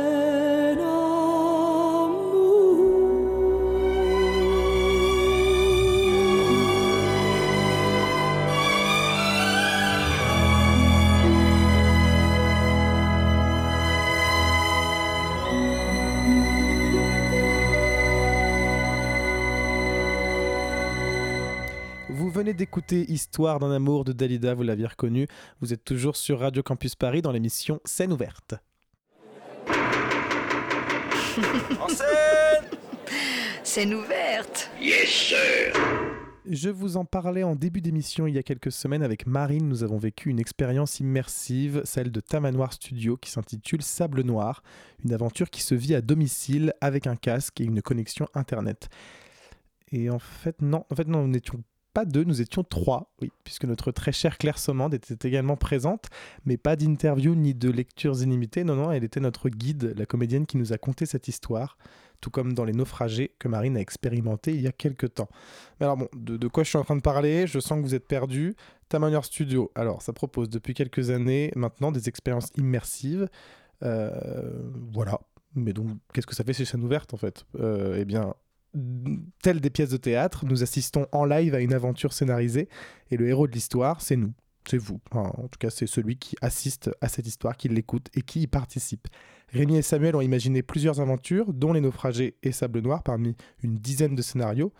venez 22.52 22.58
d'écouter 22.58 23.10
Histoire 23.10 23.60
d'un 23.60 23.72
amour 23.72 24.04
de 24.04 24.12
Dalida, 24.12 24.54
vous 24.54 24.64
l'aviez 24.64 24.88
reconnu. 24.88 25.26
Vous 25.62 25.72
êtes 25.74 25.86
toujours 25.86 26.18
sur 26.18 26.40
Radio 26.40 26.62
Campus 26.62 26.96
Paris 26.96 27.22
dans 27.22 27.32
l'émission 27.32 27.80
Scène 27.86 28.12
ouverte. 28.12 28.56
En 31.80 31.88
scène 31.88 32.78
Scène 33.64 33.94
ouverte. 33.94 34.70
Yes, 34.82 35.08
sir. 35.08 35.74
Je 36.46 36.70
vous 36.70 36.98
en 36.98 37.06
parlais 37.06 37.44
en 37.44 37.56
début 37.56 37.80
d'émission 37.80 38.28
il 38.28 38.36
y 38.36 38.38
a 38.38 38.44
quelques 38.44 38.72
semaines 38.72 39.04
avec 39.04 39.28
Marine. 39.28 39.70
Nous 39.70 39.84
avons 39.84 39.98
vécu 39.98 40.30
une 40.30 40.40
expérience 40.40 41.00
immersive, 41.00 41.82
celle 41.86 42.12
de 42.12 42.20
Tamanoir 42.20 42.74
Studio, 42.74 43.16
qui 43.16 43.32
s'intitule 43.32 43.82
Sable 43.82 44.24
Noir, 44.24 44.62
une 45.06 45.14
aventure 45.14 45.50
qui 45.50 45.62
se 45.62 45.76
vit 45.76 45.96
à 45.96 46.02
domicile 46.02 46.74
avec 46.82 47.08
un 47.08 47.16
casque 47.16 47.62
et 47.62 47.64
une 47.64 47.82
connexion 47.82 48.28
internet. 48.34 48.90
Et 49.94 50.10
en 50.10 50.20
fait, 50.20 50.62
non, 50.62 50.86
en 50.90 50.96
fait, 50.96 51.08
non, 51.08 51.22
nous 51.22 51.30
n'étions 51.30 51.64
pas 51.93 52.06
deux, 52.06 52.23
nous 52.23 52.41
étions 52.41 52.63
trois, 52.63 53.12
oui, 53.21 53.32
puisque 53.43 53.65
notre 53.65 53.91
très 53.91 54.12
chère 54.12 54.38
Claire 54.38 54.58
Sommande 54.58 54.93
était 54.93 55.27
également 55.27 55.58
présente, 55.58 56.08
mais 56.45 56.58
pas 56.58 56.75
d'interview 56.75 57.36
ni 57.36 57.54
de 57.54 57.69
lectures 57.69 58.21
illimitées. 58.21 58.63
Non, 58.63 58.75
non, 58.75 58.91
elle 58.91 59.04
était 59.04 59.19
notre 59.19 59.49
guide, 59.49 59.93
la 59.97 60.06
comédienne 60.06 60.45
qui 60.45 60.58
nous 60.58 60.73
a 60.73 60.77
conté 60.77 61.06
cette 61.06 61.27
histoire, 61.27 61.77
tout 62.21 62.30
comme 62.30 62.54
dans 62.54 62.63
Les 62.63 62.73
Naufragés 62.73 63.36
que 63.39 63.47
Marine 63.47 63.77
a 63.77 63.82
expérimenté 63.82 64.54
il 64.54 64.62
y 64.62 64.67
a 64.67 64.71
quelques 64.71 65.13
temps. 65.13 65.30
Mais 65.80 65.86
alors 65.86 65.97
bon, 65.97 66.08
de, 66.13 66.47
quoi 66.47 66.63
je 66.63 66.69
suis 66.69 66.77
en 66.77 66.84
train 66.84 66.95
de 66.95 67.01
parler? 67.01 67.47
Je 67.47 67.60
sens 67.60 67.77
que 67.77 67.84
vous 67.84 67.95
êtes 67.95 68.08
perdus. 68.08 68.56
Tamanoir 68.89 69.25
Studio, 69.25 69.71
alors 69.75 70.01
ça 70.01 70.13
propose 70.13 70.49
depuis 70.49 70.73
quelques 70.73 71.10
années 71.10 71.51
maintenant 71.56 71.91
des 71.91 72.10
expériences 72.10 72.51
immersives. 72.58 73.27
Euh, 73.84 74.12
voilà. 74.93 75.19
Mais 75.56 75.73
donc, 75.73 75.88
qu'est-ce 76.13 76.27
que 76.27 76.36
ça 76.36 76.43
fait 76.43 76.54
chez 76.54 76.65
Chaîne 76.65 76.84
Ouverte 76.84 77.13
en 77.13 77.17
fait? 77.17 77.45
Euh, 77.60 77.97
Eh 77.99 78.06
bien, 78.06 78.34
telles 79.41 79.60
des 79.60 79.69
pièces 79.69 79.89
de 79.89 79.97
théâtre, 79.97 80.45
nous 80.45 80.63
assistons 80.63 81.07
en 81.12 81.25
live 81.25 81.53
à 81.55 81.60
une 81.60 81.73
aventure 81.73 82.13
scénarisée 82.13 82.69
et 83.10 83.17
le 83.17 83.27
héros 83.27 83.47
de 83.47 83.51
l'histoire, 83.51 84.01
c'est 84.01 84.15
nous, 84.15 84.34
c'est 84.67 84.77
vous. 84.77 84.99
En 85.12 85.47
tout 85.47 85.60
cas, 85.60 85.69
c'est 85.69 85.88
celui 85.88 86.17
qui 86.17 86.36
assiste 86.41 86.89
à 87.01 87.07
cette 87.07 87.27
histoire, 87.27 87.57
qui 87.57 87.67
l'écoute 87.69 88.07
et 88.13 88.21
qui 88.21 88.41
y 88.41 88.47
participe. 88.47 89.07
Rémi 89.49 89.77
et 89.77 89.81
Samuel 89.81 90.15
ont 90.15 90.21
imaginé 90.21 90.63
plusieurs 90.63 91.01
aventures, 91.01 91.53
dont 91.53 91.73
Les 91.73 91.81
Naufragés 91.81 92.36
et 92.41 92.51
Sable 92.51 92.79
Noir, 92.79 93.03
parmi 93.03 93.36
une 93.63 93.75
dizaine 93.75 94.15
de 94.15 94.21
scénarios. 94.21 94.71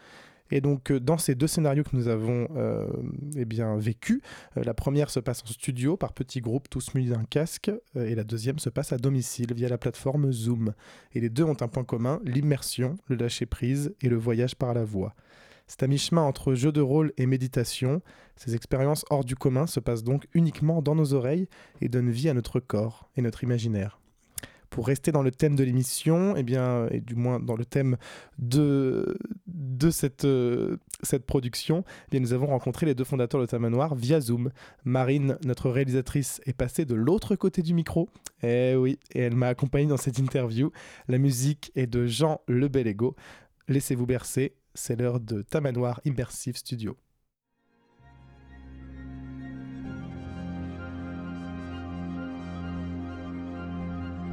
Et 0.52 0.62
donc, 0.62 0.92
euh, 0.92 1.00
dans 1.00 1.18
ces 1.18 1.36
deux 1.36 1.48
scénarios 1.48 1.84
que 1.84 1.96
nous 1.96 2.08
avons 2.08 2.48
euh, 2.56 2.88
eh 3.36 3.46
vécus, 3.78 4.22
euh, 4.58 4.64
la 4.64 4.74
première 4.74 5.10
se 5.10 5.20
passe 5.20 5.44
en 5.44 5.48
studio 5.48 5.98
par 5.98 6.14
petits 6.14 6.42
groupes, 6.42 6.70
tous 6.70 6.94
munis 6.94 7.10
d'un 7.10 7.24
casque, 7.24 7.72
et 7.96 8.16
la 8.16 8.24
deuxième 8.24 8.60
se 8.60 8.70
passe 8.70 8.92
à 8.92 8.98
domicile 8.98 9.54
via 9.54 9.70
la 9.70 9.78
plateforme 9.78 10.32
Zoom. 10.32 10.74
Et 11.14 11.22
les 11.22 11.30
deux 11.30 11.44
ont 11.44 11.58
un 11.62 11.68
point 11.68 11.84
commun, 11.84 12.20
l'immersion, 12.24 12.98
le 13.08 13.16
lâcher-prise 13.16 13.96
et 14.02 14.10
le 14.10 14.18
voyage 14.18 14.56
par 14.56 14.74
la 14.74 14.84
voix. 14.84 15.16
C'est 15.68 15.84
à 15.84 15.88
mi-chemin 15.88 16.22
entre 16.22 16.54
jeu 16.54 16.74
de 16.74 16.82
rôle 16.82 17.14
et 17.18 17.26
méditation. 17.26 18.02
Ces 18.36 18.56
expériences 18.56 19.06
hors 19.10 19.24
du 19.24 19.36
commun 19.36 19.68
se 19.68 19.80
passent 19.80 20.04
donc 20.04 20.28
uniquement 20.34 20.82
dans 20.82 20.96
nos 20.96 21.14
oreilles 21.14 21.48
et 21.80 21.88
donnent 21.88 22.12
vie 22.12 22.28
à 22.28 22.34
notre 22.34 22.60
corps 22.60 23.10
et 23.16 23.22
notre 23.22 23.46
imaginaire. 23.46 24.01
Pour 24.72 24.88
rester 24.88 25.12
dans 25.12 25.22
le 25.22 25.32
thème 25.32 25.58
de 25.58 25.66
l'émission, 25.66 26.34
eh 26.38 26.44
bien, 26.44 26.88
et 26.92 27.02
du 27.02 27.16
moins 27.16 27.42
dans 27.42 27.58
le 27.58 27.66
thème 27.66 27.98
de, 28.40 29.18
de 29.46 29.92
cette, 29.92 30.24
euh, 30.24 30.78
production, 31.28 31.84
eh 32.08 32.12
bien, 32.12 32.20
nous 32.22 32.32
avons 32.32 32.48
rencontré 32.48 32.86
les 32.86 32.96
deux 32.96 33.04
fondateurs 33.04 33.42
de 33.42 33.46
Tamanoir 33.46 33.96
via 33.96 34.22
Zoom. 34.22 34.50
Marine, 34.86 35.38
notre 35.44 35.70
réalisatrice, 35.70 36.40
est 36.46 36.54
passée 36.54 36.86
de 36.86 36.96
l'autre 36.96 37.36
côté 37.36 37.62
du 37.62 37.74
micro. 37.74 38.08
Eh 38.44 38.76
oui, 38.76 38.98
et 39.14 39.20
elle 39.20 39.36
m'a 39.36 39.50
accompagné 39.50 39.88
dans 39.88 39.98
cette 39.98 40.20
interview. 40.20 40.72
La 41.10 41.18
musique 41.18 41.74
est 41.76 41.88
de 41.88 42.08
Jean 42.08 42.40
Lebelego. 42.48 43.18
Laissez-vous 43.68 44.06
bercer, 44.06 44.56
c'est 44.74 44.98
l'heure 44.98 45.20
de 45.20 45.42
Tamanoir 45.42 46.00
Immersive 46.06 46.56
Studio. 46.56 46.96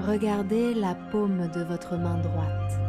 Regardez 0.00 0.74
la 0.74 0.94
paume 0.94 1.48
de 1.48 1.62
votre 1.62 1.96
main 1.96 2.18
droite. 2.18 2.80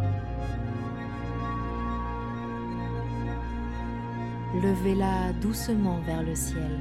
Levez-la 4.55 5.33
doucement 5.41 5.99
vers 6.05 6.23
le 6.23 6.35
ciel. 6.35 6.79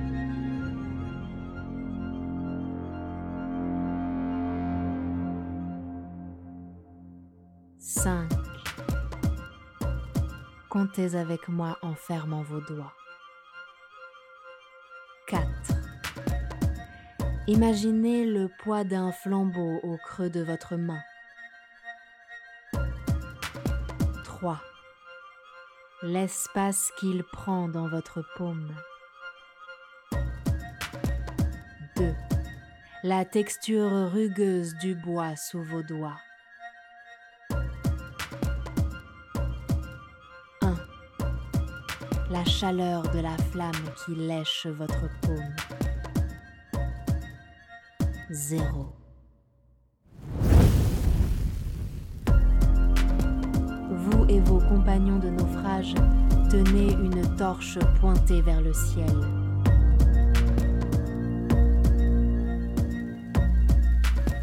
Cinq. 7.79 8.29
Comptez 10.69 11.15
avec 11.15 11.49
moi 11.49 11.79
en 11.83 11.95
fermant 11.95 12.43
vos 12.43 12.61
doigts. 12.61 12.93
Imaginez 17.49 18.27
le 18.27 18.51
poids 18.63 18.85
d'un 18.85 19.11
flambeau 19.11 19.81
au 19.83 19.97
creux 19.97 20.29
de 20.29 20.43
votre 20.43 20.77
main. 20.77 21.01
3. 24.25 24.61
L'espace 26.03 26.93
qu'il 27.01 27.25
prend 27.25 27.71
dans 27.71 27.89
votre 27.89 28.23
paume. 28.37 28.71
2. 31.97 32.15
La 33.03 33.25
texture 33.25 34.11
rugueuse 34.13 34.75
du 34.75 34.95
bois 34.95 35.35
sous 35.35 35.63
vos 35.63 35.83
doigts. 35.83 36.21
1. 40.61 40.75
la 42.31 42.45
chaleur 42.45 43.09
de 43.09 43.21
la 43.21 43.39
flamme 43.51 43.73
qui 44.05 44.15
lèche 44.15 44.67
votre 44.67 45.09
paume. 45.23 45.78
Zéro. 48.31 48.93
Vous 53.91 54.27
et 54.29 54.41
vos 54.41 54.59
compagnons 54.59 55.19
de 55.19 55.31
naufrage 55.31 55.95
tenez 56.51 56.93
une 56.93 57.37
torche 57.37 57.79
pointée 57.99 58.43
vers 58.43 58.61
le 58.61 58.75
ciel. 58.75 59.07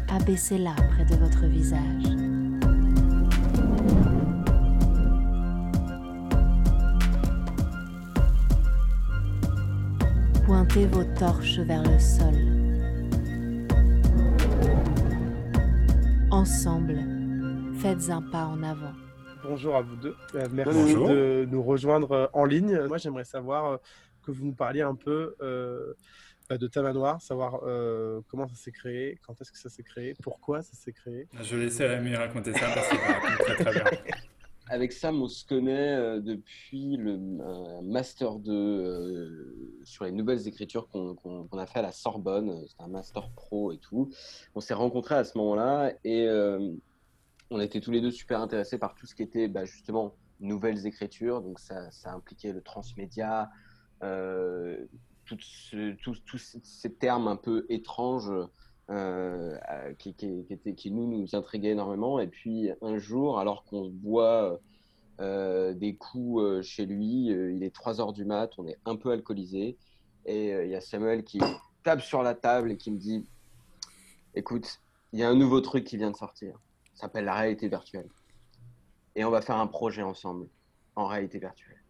Abaissez-la 0.08 0.74
près 0.90 1.04
de 1.04 1.14
votre 1.14 1.46
visage. 1.46 2.06
Pointez 10.44 10.86
vos 10.86 11.04
torches 11.18 11.60
vers 11.60 11.84
le 11.84 11.98
sol. 12.00 12.55
Ensemble, 16.36 17.02
faites 17.80 18.10
un 18.10 18.20
pas 18.20 18.44
en 18.44 18.62
avant. 18.62 18.92
Bonjour 19.42 19.74
à 19.74 19.80
vous 19.80 19.96
deux. 19.96 20.14
Euh, 20.34 20.46
merci 20.52 20.78
Bonjour. 20.78 21.08
de 21.08 21.48
nous 21.50 21.62
rejoindre 21.62 22.12
euh, 22.12 22.26
en 22.34 22.44
ligne. 22.44 22.78
Moi, 22.88 22.98
j'aimerais 22.98 23.24
savoir 23.24 23.64
euh, 23.64 23.76
que 24.22 24.32
vous 24.32 24.44
nous 24.44 24.52
parliez 24.52 24.82
un 24.82 24.94
peu 24.94 25.34
euh, 25.40 25.94
bah, 26.50 26.58
de 26.58 26.66
Tamanoir, 26.66 27.22
savoir 27.22 27.60
euh, 27.66 28.20
comment 28.28 28.46
ça 28.48 28.54
s'est 28.54 28.70
créé, 28.70 29.18
quand 29.26 29.40
est-ce 29.40 29.50
que 29.50 29.56
ça 29.56 29.70
s'est 29.70 29.82
créé, 29.82 30.12
pourquoi 30.22 30.60
ça 30.60 30.74
s'est 30.74 30.92
créé. 30.92 31.26
Je 31.40 31.56
vais 31.56 31.64
laisser 31.64 31.86
Rémi 31.86 32.14
raconter 32.14 32.52
ça 32.52 32.66
parce 32.74 32.86
qu'il 32.90 32.98
raconte 32.98 33.38
très 33.38 33.54
très 33.64 33.72
bien. 33.72 33.84
Avec 34.68 34.92
Sam, 34.92 35.22
on 35.22 35.28
se 35.28 35.44
connaît 35.44 35.94
euh, 35.94 36.20
depuis 36.20 36.96
le 36.96 37.16
master 37.82 38.40
2 38.40 38.52
euh, 38.52 39.80
sur 39.84 40.04
les 40.04 40.10
nouvelles 40.10 40.48
écritures 40.48 40.88
qu'on 40.88 41.46
a 41.52 41.66
fait 41.66 41.78
à 41.78 41.82
la 41.82 41.92
Sorbonne. 41.92 42.64
C'est 42.66 42.82
un 42.82 42.88
master 42.88 43.30
pro 43.30 43.70
et 43.70 43.78
tout. 43.78 44.10
On 44.56 44.60
s'est 44.60 44.74
rencontrés 44.74 45.14
à 45.14 45.22
ce 45.22 45.38
moment-là 45.38 45.92
et 46.02 46.26
euh, 46.26 46.72
on 47.50 47.60
était 47.60 47.80
tous 47.80 47.92
les 47.92 48.00
deux 48.00 48.10
super 48.10 48.40
intéressés 48.40 48.76
par 48.76 48.96
tout 48.96 49.06
ce 49.06 49.14
qui 49.14 49.22
était 49.22 49.46
bah, 49.46 49.64
justement 49.64 50.16
nouvelles 50.40 50.84
écritures. 50.84 51.42
Donc 51.42 51.60
ça, 51.60 51.88
impliquait 52.06 52.52
le 52.52 52.60
transmédia, 52.60 53.48
tous 55.24 55.38
ces 56.64 56.92
termes 56.92 57.28
un 57.28 57.36
peu 57.36 57.66
étranges 57.68 58.32
euh, 58.88 59.58
qui, 59.98 60.90
nous, 60.92 61.26
intriguaient 61.34 61.70
énormément. 61.70 62.20
Et 62.20 62.28
puis 62.28 62.70
un 62.82 62.98
jour, 62.98 63.40
alors 63.40 63.64
qu'on 63.64 63.88
boit 63.88 64.60
euh, 65.20 65.74
des 65.74 65.96
coups 65.96 66.42
euh, 66.42 66.62
chez 66.62 66.86
lui, 66.86 67.26
il 67.26 67.64
est 67.64 67.74
3 67.74 68.00
heures 68.00 68.12
du 68.12 68.24
mat, 68.24 68.50
on 68.58 68.66
est 68.66 68.78
un 68.84 68.94
peu 68.96 69.10
alcoolisé, 69.10 69.76
et 70.24 70.50
il 70.50 70.70
y 70.70 70.76
a 70.76 70.80
Samuel 70.80 71.24
qui 71.24 71.40
tape 71.82 72.00
sur 72.00 72.22
la 72.22 72.34
table 72.34 72.70
et 72.70 72.76
qui 72.76 72.90
me 72.92 72.98
dit 72.98 73.26
Écoute, 74.34 74.80
il 75.12 75.18
y 75.18 75.24
a 75.24 75.28
un 75.28 75.36
nouveau 75.36 75.60
truc 75.60 75.84
qui 75.84 75.96
vient 75.96 76.10
de 76.10 76.16
sortir, 76.16 76.56
ça 76.94 77.02
s'appelle 77.02 77.24
la 77.24 77.34
réalité 77.34 77.68
virtuelle. 77.68 78.08
Et 79.16 79.24
on 79.24 79.30
va 79.30 79.40
faire 79.40 79.56
un 79.56 79.66
projet 79.66 80.02
ensemble, 80.02 80.46
en 80.94 81.06
réalité 81.06 81.38
virtuelle. 81.38 81.82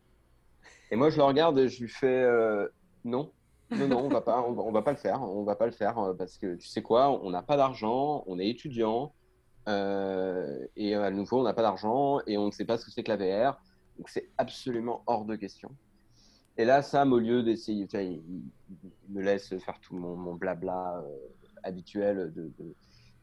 Et 0.90 0.96
moi, 0.96 1.10
je 1.10 1.16
le 1.16 1.24
regarde 1.24 1.58
et 1.58 1.68
je 1.68 1.82
lui 1.82 1.88
fais 1.88 2.26
Non, 3.04 3.32
non, 3.70 3.88
non, 3.88 3.98
on 4.04 4.08
va 4.08 4.20
pas, 4.20 4.40
on 4.42 4.52
va, 4.52 4.62
on 4.62 4.72
va 4.72 4.82
pas 4.82 4.92
le 4.92 4.96
faire, 4.96 5.22
on 5.22 5.44
va 5.44 5.56
pas 5.56 5.66
le 5.66 5.72
faire 5.72 5.98
euh, 5.98 6.14
parce 6.14 6.38
que 6.38 6.54
tu 6.56 6.68
sais 6.68 6.82
quoi, 6.82 7.10
on 7.24 7.30
n'a 7.30 7.42
pas 7.42 7.56
d'argent, 7.56 8.22
on 8.26 8.38
est 8.38 8.48
étudiant 8.48 9.14
euh, 9.68 10.66
et 10.76 10.94
à 10.94 11.10
nouveau 11.10 11.40
on 11.40 11.42
n'a 11.42 11.54
pas 11.54 11.62
d'argent 11.62 12.20
et 12.26 12.38
on 12.38 12.46
ne 12.46 12.50
sait 12.52 12.64
pas 12.64 12.78
ce 12.78 12.84
que 12.84 12.90
c'est 12.92 13.02
que 13.02 13.12
la 13.12 13.16
VR, 13.16 13.58
donc 13.96 14.08
c'est 14.08 14.30
absolument 14.38 15.02
hors 15.06 15.24
de 15.24 15.36
question. 15.36 15.70
Et 16.58 16.64
là, 16.64 16.80
Sam, 16.82 17.12
au 17.12 17.18
lieu 17.18 17.42
d'essayer, 17.42 17.86
il, 17.94 18.22
me 19.10 19.20
laisse 19.22 19.48
faire 19.58 19.78
tout 19.80 19.94
mon, 19.94 20.16
mon 20.16 20.34
blabla 20.34 21.02
euh, 21.04 21.16
habituel 21.62 22.32
de, 22.34 22.52
de, 22.58 22.74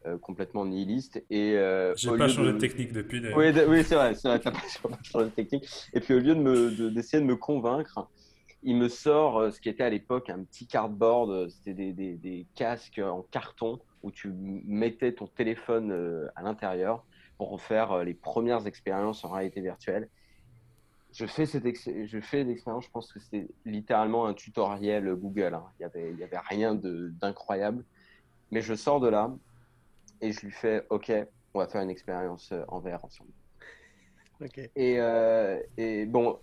euh, 0.06 0.18
complètement 0.18 0.66
nihiliste 0.66 1.24
et 1.30 1.56
euh, 1.56 1.94
J'ai 1.96 2.16
pas 2.16 2.28
changé 2.28 2.50
de- 2.50 2.56
de 2.56 2.58
technique 2.58 2.92
depuis. 2.92 3.20
Oui, 3.34 3.46
oui, 3.66 3.82
c'est 3.84 3.94
vrai, 3.96 4.12
vrai, 4.12 4.38
t'as 4.38 4.52
pas 4.52 4.58
changé 5.02 5.24
de 5.24 5.30
technique. 5.30 5.66
Et 5.94 6.00
puis 6.00 6.14
au 6.14 6.20
lieu 6.20 6.34
de 6.34 6.40
me- 6.40 6.70
de- 6.70 6.90
d'essayer 6.90 7.20
de, 7.22 7.26
me 7.26 7.36
convaincre, 7.36 8.08
il 8.64 8.76
me 8.76 8.88
sort 8.88 9.38
euh, 9.38 9.50
ce 9.50 9.60
qui 9.60 9.68
était 9.68 9.84
à 9.84 9.90
l'époque 9.90 10.30
un 10.30 10.42
petit 10.42 10.66
cardboard, 10.66 11.30
euh, 11.30 11.48
c'était 11.48 11.74
des, 11.74 11.92
des- 11.92 12.16
des 12.16 12.46
casques 12.54 12.98
en 12.98 13.22
carton 13.30 13.78
où 14.02 14.10
tu 14.10 14.32
mettais 14.32 15.12
ton 15.12 15.26
téléphone 15.26 15.92
euh, 15.92 16.26
à 16.34 16.42
l'intérieur 16.42 17.06
pour 17.38 17.60
faire 17.60 18.04
les 18.04 18.14
premières 18.14 18.66
expériences 18.66 19.24
en 19.24 19.30
réalité 19.30 19.60
virtuelle. 19.60 20.08
Je 21.12 21.26
fais, 21.26 21.46
cette 21.46 21.64
je 21.64 22.20
fais 22.20 22.42
l'expérience, 22.42 22.84
je 22.86 22.90
pense 22.90 23.12
que 23.12 23.20
c'était 23.20 23.48
littéralement 23.64 24.26
un 24.26 24.34
tutoriel 24.34 25.14
Google. 25.14 25.54
hein. 25.54 25.64
Il 25.78 25.82
n'y 25.82 25.86
avait, 25.86 26.10
il 26.12 26.18
y 26.18 26.24
avait 26.24 26.38
rien 26.48 26.74
d'incroyable. 26.74 27.84
Mais 28.50 28.60
je 28.60 28.74
sors 28.74 29.00
de 29.00 29.08
là 29.08 29.32
et 30.20 30.32
je 30.32 30.40
lui 30.40 30.50
fais 30.52 30.86
OK, 30.90 31.12
on 31.54 31.60
va 31.60 31.68
faire 31.68 31.82
une 31.82 31.90
expérience 31.90 32.52
en 32.68 32.80
VR 32.80 33.04
ensemble. 33.04 33.30
Et, 34.76 34.98
euh, 34.98 35.60
et 35.76 36.06
bon, 36.06 36.40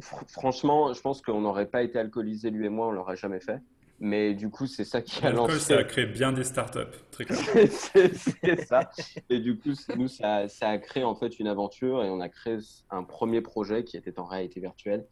fr- 0.00 0.28
franchement, 0.30 0.92
je 0.92 1.00
pense 1.00 1.20
qu'on 1.22 1.40
n'aurait 1.40 1.66
pas 1.68 1.82
été 1.82 1.98
alcoolisés, 1.98 2.50
lui 2.50 2.66
et 2.66 2.70
moi, 2.70 2.88
on 2.88 2.90
l'aurait 2.92 3.16
jamais 3.16 3.40
fait. 3.40 3.60
Mais 4.00 4.34
du 4.34 4.50
coup, 4.50 4.66
c'est 4.66 4.84
ça 4.84 5.00
qui 5.00 5.24
a 5.24 5.30
lancé. 5.30 5.58
ça 5.60 5.78
a 5.78 5.84
créé 5.84 6.06
bien 6.06 6.32
des 6.32 6.42
startups, 6.42 6.78
très 7.12 7.24
clair. 7.24 7.38
C'est 7.70 8.64
ça. 8.66 8.90
Et 9.30 9.38
du 9.38 9.56
coup, 9.56 9.70
nous, 9.96 10.08
ça, 10.08 10.48
ça 10.48 10.70
a 10.70 10.78
créé 10.78 11.04
en 11.04 11.14
fait 11.14 11.38
une 11.38 11.46
aventure 11.46 12.02
et 12.02 12.10
on 12.10 12.18
a 12.20 12.28
créé 12.28 12.58
un 12.90 13.04
premier 13.04 13.42
projet 13.42 13.84
qui 13.84 13.96
était 13.96 14.18
en 14.18 14.24
réalité 14.24 14.58
virtuelle 14.58 15.06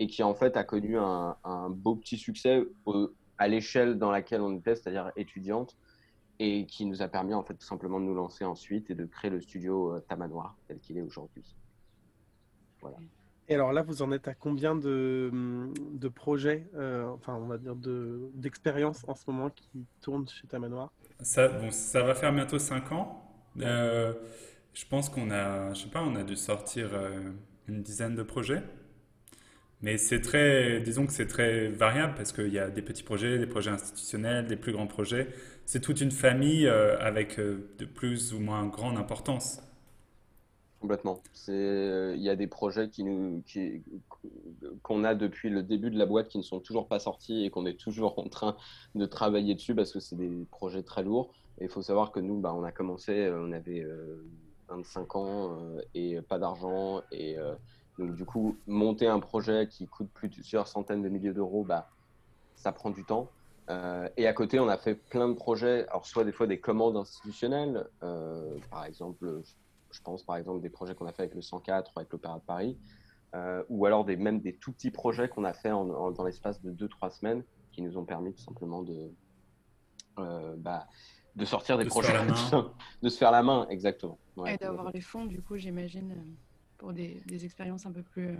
et 0.00 0.08
qui 0.08 0.24
en 0.24 0.34
fait 0.34 0.56
a 0.56 0.64
connu 0.64 0.98
un, 0.98 1.36
un 1.44 1.70
beau 1.70 1.94
petit 1.94 2.18
succès 2.18 2.64
au- 2.84 3.10
à 3.38 3.46
l'échelle 3.46 3.96
dans 3.96 4.10
laquelle 4.10 4.40
on 4.40 4.56
était, 4.56 4.74
c'est-à-dire 4.74 5.12
étudiante, 5.14 5.76
et 6.40 6.66
qui 6.66 6.84
nous 6.86 7.00
a 7.00 7.06
permis 7.08 7.34
en 7.34 7.44
fait 7.44 7.54
tout 7.54 7.66
simplement 7.66 8.00
de 8.00 8.06
nous 8.06 8.14
lancer 8.14 8.44
ensuite 8.44 8.90
et 8.90 8.94
de 8.96 9.04
créer 9.04 9.30
le 9.30 9.40
studio 9.40 9.94
euh, 9.94 10.00
Tamanoir 10.08 10.56
tel 10.66 10.80
qu'il 10.80 10.98
est 10.98 11.02
aujourd'hui. 11.02 11.44
Voilà. 12.80 12.96
Et 13.52 13.54
alors 13.54 13.70
là, 13.74 13.82
vous 13.82 14.00
en 14.00 14.12
êtes 14.12 14.28
à 14.28 14.34
combien 14.34 14.74
de, 14.74 15.30
de 15.92 16.08
projets, 16.08 16.70
euh, 16.74 17.06
enfin 17.08 17.34
on 17.36 17.46
va 17.46 17.58
dire 17.58 17.76
de- 17.76 18.30
d'expériences 18.34 19.04
en 19.06 19.14
ce 19.14 19.24
moment 19.26 19.50
qui 19.50 19.86
tournent 20.00 20.26
chez 20.26 20.46
Tamanoir 20.48 20.90
Ça, 21.20 21.48
bon, 21.48 21.70
ça 21.70 22.02
va 22.02 22.14
faire 22.14 22.32
bientôt 22.32 22.58
5 22.58 22.92
ans. 22.92 23.22
Euh, 23.60 24.12
je 24.74 24.84
pense 24.86 25.08
qu'on 25.08 25.30
a, 25.30 25.72
je 25.74 25.82
sais 25.82 25.90
pas, 25.90 26.02
on 26.02 26.16
a 26.16 26.24
dû 26.24 26.36
sortir 26.36 26.90
euh, 26.94 27.30
une 27.68 27.82
dizaine 27.82 28.14
de 28.16 28.22
projets. 28.22 28.62
Mais 29.80 29.98
c'est 29.98 30.20
très, 30.20 30.80
disons 30.80 31.06
que 31.06 31.12
c'est 31.12 31.26
très 31.26 31.66
variable 31.68 32.14
parce 32.16 32.32
qu'il 32.32 32.52
y 32.52 32.58
a 32.58 32.70
des 32.70 32.82
petits 32.82 33.02
projets, 33.02 33.38
des 33.38 33.46
projets 33.48 33.70
institutionnels, 33.70 34.46
des 34.46 34.56
plus 34.56 34.72
grands 34.72 34.86
projets. 34.86 35.28
C'est 35.66 35.80
toute 35.80 36.00
une 36.00 36.12
famille 36.12 36.68
avec 36.68 37.38
de 37.38 37.84
plus 37.84 38.32
ou 38.32 38.38
moins 38.40 38.66
grande 38.66 38.96
importance. 38.96 39.60
Complètement. 40.82 41.22
Euh, 41.48 42.12
il 42.16 42.22
y 42.22 42.28
a 42.28 42.34
des 42.34 42.48
projets 42.48 42.90
qui 42.90 43.04
nous, 43.04 43.40
qui, 43.46 43.84
qu'on 44.82 45.04
a 45.04 45.14
depuis 45.14 45.48
le 45.48 45.62
début 45.62 45.92
de 45.92 45.98
la 45.98 46.06
boîte 46.06 46.26
qui 46.26 46.38
ne 46.38 46.42
sont 46.42 46.58
toujours 46.58 46.88
pas 46.88 46.98
sortis 46.98 47.44
et 47.44 47.50
qu'on 47.50 47.66
est 47.66 47.78
toujours 47.78 48.18
en 48.18 48.28
train 48.28 48.56
de 48.96 49.06
travailler 49.06 49.54
dessus 49.54 49.76
parce 49.76 49.92
que 49.92 50.00
c'est 50.00 50.16
des 50.16 50.44
projets 50.50 50.82
très 50.82 51.04
lourds. 51.04 51.30
Et 51.60 51.66
il 51.66 51.70
faut 51.70 51.82
savoir 51.82 52.10
que 52.10 52.18
nous, 52.18 52.40
bah, 52.40 52.52
on 52.52 52.64
a 52.64 52.72
commencé, 52.72 53.12
euh, 53.12 53.46
on 53.46 53.52
avait 53.52 53.78
euh, 53.78 54.24
25 54.70 55.14
ans 55.14 55.52
euh, 55.52 55.80
et 55.94 56.20
pas 56.20 56.40
d'argent. 56.40 57.02
Et 57.12 57.36
donc, 57.96 58.16
du 58.16 58.24
coup, 58.24 58.56
monter 58.66 59.06
un 59.06 59.20
projet 59.20 59.68
qui 59.68 59.86
coûte 59.86 60.10
plusieurs 60.12 60.66
centaines 60.66 61.02
de 61.02 61.08
milliers 61.08 61.32
d'euros, 61.32 61.62
bah, 61.62 61.90
ça 62.56 62.72
prend 62.72 62.90
du 62.90 63.04
temps. 63.04 63.28
Et 64.16 64.26
à 64.26 64.32
côté, 64.32 64.58
on 64.58 64.68
a 64.68 64.76
fait 64.76 64.96
plein 64.96 65.28
de 65.28 65.34
projets, 65.34 65.86
alors 65.88 66.04
soit 66.04 66.24
des 66.24 66.32
fois 66.32 66.48
des 66.48 66.58
commandes 66.58 66.96
institutionnelles, 66.96 67.86
par 68.00 68.84
exemple, 68.84 69.40
je, 69.92 70.00
pense 70.02 70.24
par 70.24 70.36
exemple 70.36 70.60
des 70.60 70.70
projets 70.70 70.94
qu'on 70.94 71.06
a 71.06 71.12
fait 71.12 71.22
avec 71.22 71.34
le 71.34 71.42
104 71.42 71.92
ou 71.94 71.98
avec 72.00 72.12
l'Opéra 72.12 72.38
de 72.38 72.44
Paris, 72.44 72.78
euh, 73.34 73.62
ou 73.68 73.86
alors 73.86 74.04
des, 74.04 74.16
même 74.16 74.40
des 74.40 74.56
tout 74.56 74.72
petits 74.72 74.90
projets 74.90 75.28
qu'on 75.28 75.44
a 75.44 75.52
fait 75.52 75.70
en- 75.70 75.88
en- 75.88 76.10
dans 76.10 76.24
l'espace 76.24 76.60
de 76.62 76.70
2-3 76.72 77.10
semaines 77.10 77.44
qui 77.72 77.82
nous 77.82 77.96
ont 77.96 78.04
permis 78.04 78.34
tout 78.34 78.42
simplement 78.42 78.82
de, 78.82 79.10
euh, 80.18 80.54
bah, 80.58 80.86
de 81.36 81.44
sortir 81.44 81.78
des 81.78 81.84
De 81.84 81.88
se 81.88 81.94
projets, 81.94 82.12
faire 82.12 82.24
la 82.26 82.32
main. 82.52 82.74
de 83.02 83.08
se 83.08 83.16
faire 83.18 83.30
la 83.30 83.42
main, 83.42 83.66
exactement. 83.70 84.18
Ouais, 84.36 84.54
et 84.54 84.58
d'avoir 84.58 84.90
les 84.92 85.00
fonds, 85.00 85.24
du 85.24 85.40
coup, 85.42 85.56
j'imagine, 85.56 86.12
euh, 86.12 86.24
pour 86.78 86.92
des, 86.92 87.22
des 87.26 87.44
expériences 87.44 87.86
un 87.86 87.92
peu 87.92 88.02
plus. 88.02 88.36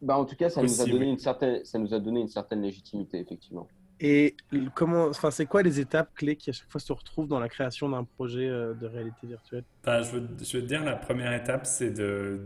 Bah, 0.00 0.18
en 0.18 0.24
tout 0.24 0.34
cas, 0.34 0.50
ça 0.50 0.62
nous, 0.62 0.80
a 0.80 0.86
donné 0.86 1.04
oui. 1.04 1.10
une 1.12 1.18
certaine, 1.18 1.64
ça 1.64 1.78
nous 1.78 1.94
a 1.94 2.00
donné 2.00 2.20
une 2.20 2.28
certaine 2.28 2.62
légitimité, 2.62 3.20
effectivement. 3.20 3.68
Et 4.04 4.36
comment, 4.74 5.06
enfin 5.06 5.30
c'est 5.30 5.46
quoi 5.46 5.62
les 5.62 5.78
étapes 5.78 6.12
clés 6.16 6.34
qui 6.36 6.50
à 6.50 6.52
chaque 6.52 6.68
fois 6.68 6.80
se 6.80 6.92
retrouvent 6.92 7.28
dans 7.28 7.38
la 7.38 7.48
création 7.48 7.88
d'un 7.88 8.02
projet 8.04 8.48
euh, 8.48 8.74
de 8.74 8.86
réalité 8.86 9.28
virtuelle? 9.28 9.64
Bah, 9.84 10.02
je, 10.02 10.10
veux, 10.10 10.26
te 10.26 10.56
dire, 10.58 10.84
la 10.84 10.96
première 10.96 11.32
étape, 11.32 11.66
c'est 11.66 11.92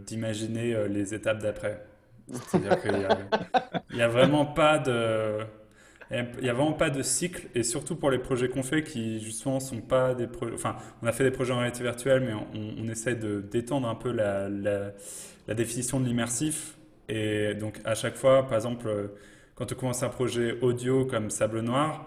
d'imaginer 0.05 0.75
euh, 0.75 0.87
les 0.87 1.15
étapes 1.15 1.41
d'après. 1.41 1.83
C'est-à-dire 2.29 2.81
qu'il 2.81 2.97
n'y 2.97 3.05
a, 3.05 4.07
y 4.07 4.11
vraiment 4.11 4.45
pas 4.47 4.79
de... 4.79 5.39
Il 6.11 6.43
n'y 6.43 6.49
a 6.49 6.53
vraiment 6.53 6.75
pas 6.75 6.91
de 6.91 7.03
cycle, 7.03 7.49
et 7.55 7.65
surtout 7.65 7.97
pour 7.97 8.11
les 8.11 8.19
projets 8.19 8.49
qu'on 8.49 8.63
fait 8.63 8.85
qui, 8.85 9.21
justement, 9.21 9.59
sont 9.59 9.81
pas 9.81 10.15
des 10.15 10.29
projets... 10.29 10.55
Enfin, 10.55 10.77
on 11.03 11.07
a 11.07 11.13
fait 11.13 11.25
des 11.25 11.33
projets 11.33 11.53
en 11.53 11.59
réalité 11.59 11.83
virtuelle, 11.83 12.23
mais 12.23 12.35
on, 12.35 12.85
on 12.85 12.89
essaie 12.89 13.17
de 13.17 13.41
d'étendre 13.41 13.89
un 13.89 13.97
peu 13.97 14.13
la, 14.13 14.49
la, 14.49 14.93
la 15.49 15.55
définition 15.55 16.01
de 16.01 16.07
l'immersif 16.07 16.77
Et 17.09 17.55
donc 17.55 17.81
à 17.85 17.95
chaque 17.95 18.17
fois, 18.17 18.47
par 18.47 18.57
exemple, 18.57 18.89
euh, 18.89 19.09
quand 19.57 19.73
on 19.73 19.75
commence 19.75 20.03
un 20.03 20.11
projet 20.11 20.61
audio 20.61 21.07
comme 21.07 21.31
Sable 21.31 21.61
Noir 21.61 22.07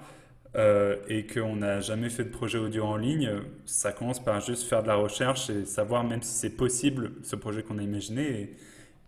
euh, 0.55 0.95
et 1.07 1.25
qu'on 1.25 1.57
n'a 1.57 1.81
jamais 1.81 2.09
fait 2.09 2.23
de 2.23 2.29
projet 2.29 2.59
audio 2.59 2.85
en 2.85 2.95
ligne, 2.95 3.31
ça 3.65 3.91
commence 3.91 4.23
par 4.23 4.39
juste 4.39 4.69
faire 4.69 4.83
de 4.83 4.87
la 4.87 4.95
recherche 4.95 5.49
et 5.49 5.65
savoir 5.65 6.03
même 6.03 6.21
si 6.21 6.31
c'est 6.31 6.55
possible 6.55 7.11
ce 7.23 7.35
projet 7.35 7.63
qu'on 7.63 7.79
a 7.79 7.81
imaginé. 7.81 8.55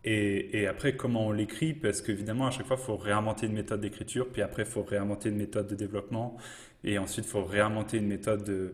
Et, 0.04 0.60
et, 0.60 0.66
après, 0.66 0.96
comment 0.96 1.28
on 1.28 1.32
l'écrit, 1.32 1.74
parce 1.76 2.02
qu'évidemment, 2.02 2.48
à 2.48 2.52
chaque 2.52 2.66
fois, 2.66 2.78
il 2.80 2.84
faut 2.84 2.98
réinventer 2.98 3.46
une 3.46 3.54
méthode 3.54 3.82
d'écriture, 3.82 4.28
puis 4.28 4.42
après, 4.42 4.64
il 4.64 4.68
faut 4.68 4.82
réinventer 4.82 5.30
une 5.30 5.38
méthode 5.38 5.68
de 5.68 5.76
développement, 5.76 6.38
et 6.84 6.98
ensuite, 6.98 7.26
il 7.26 7.30
faut 7.30 7.44
réinventer 7.44 7.98
une 7.98 8.08
méthode 8.08 8.44
de, 8.44 8.74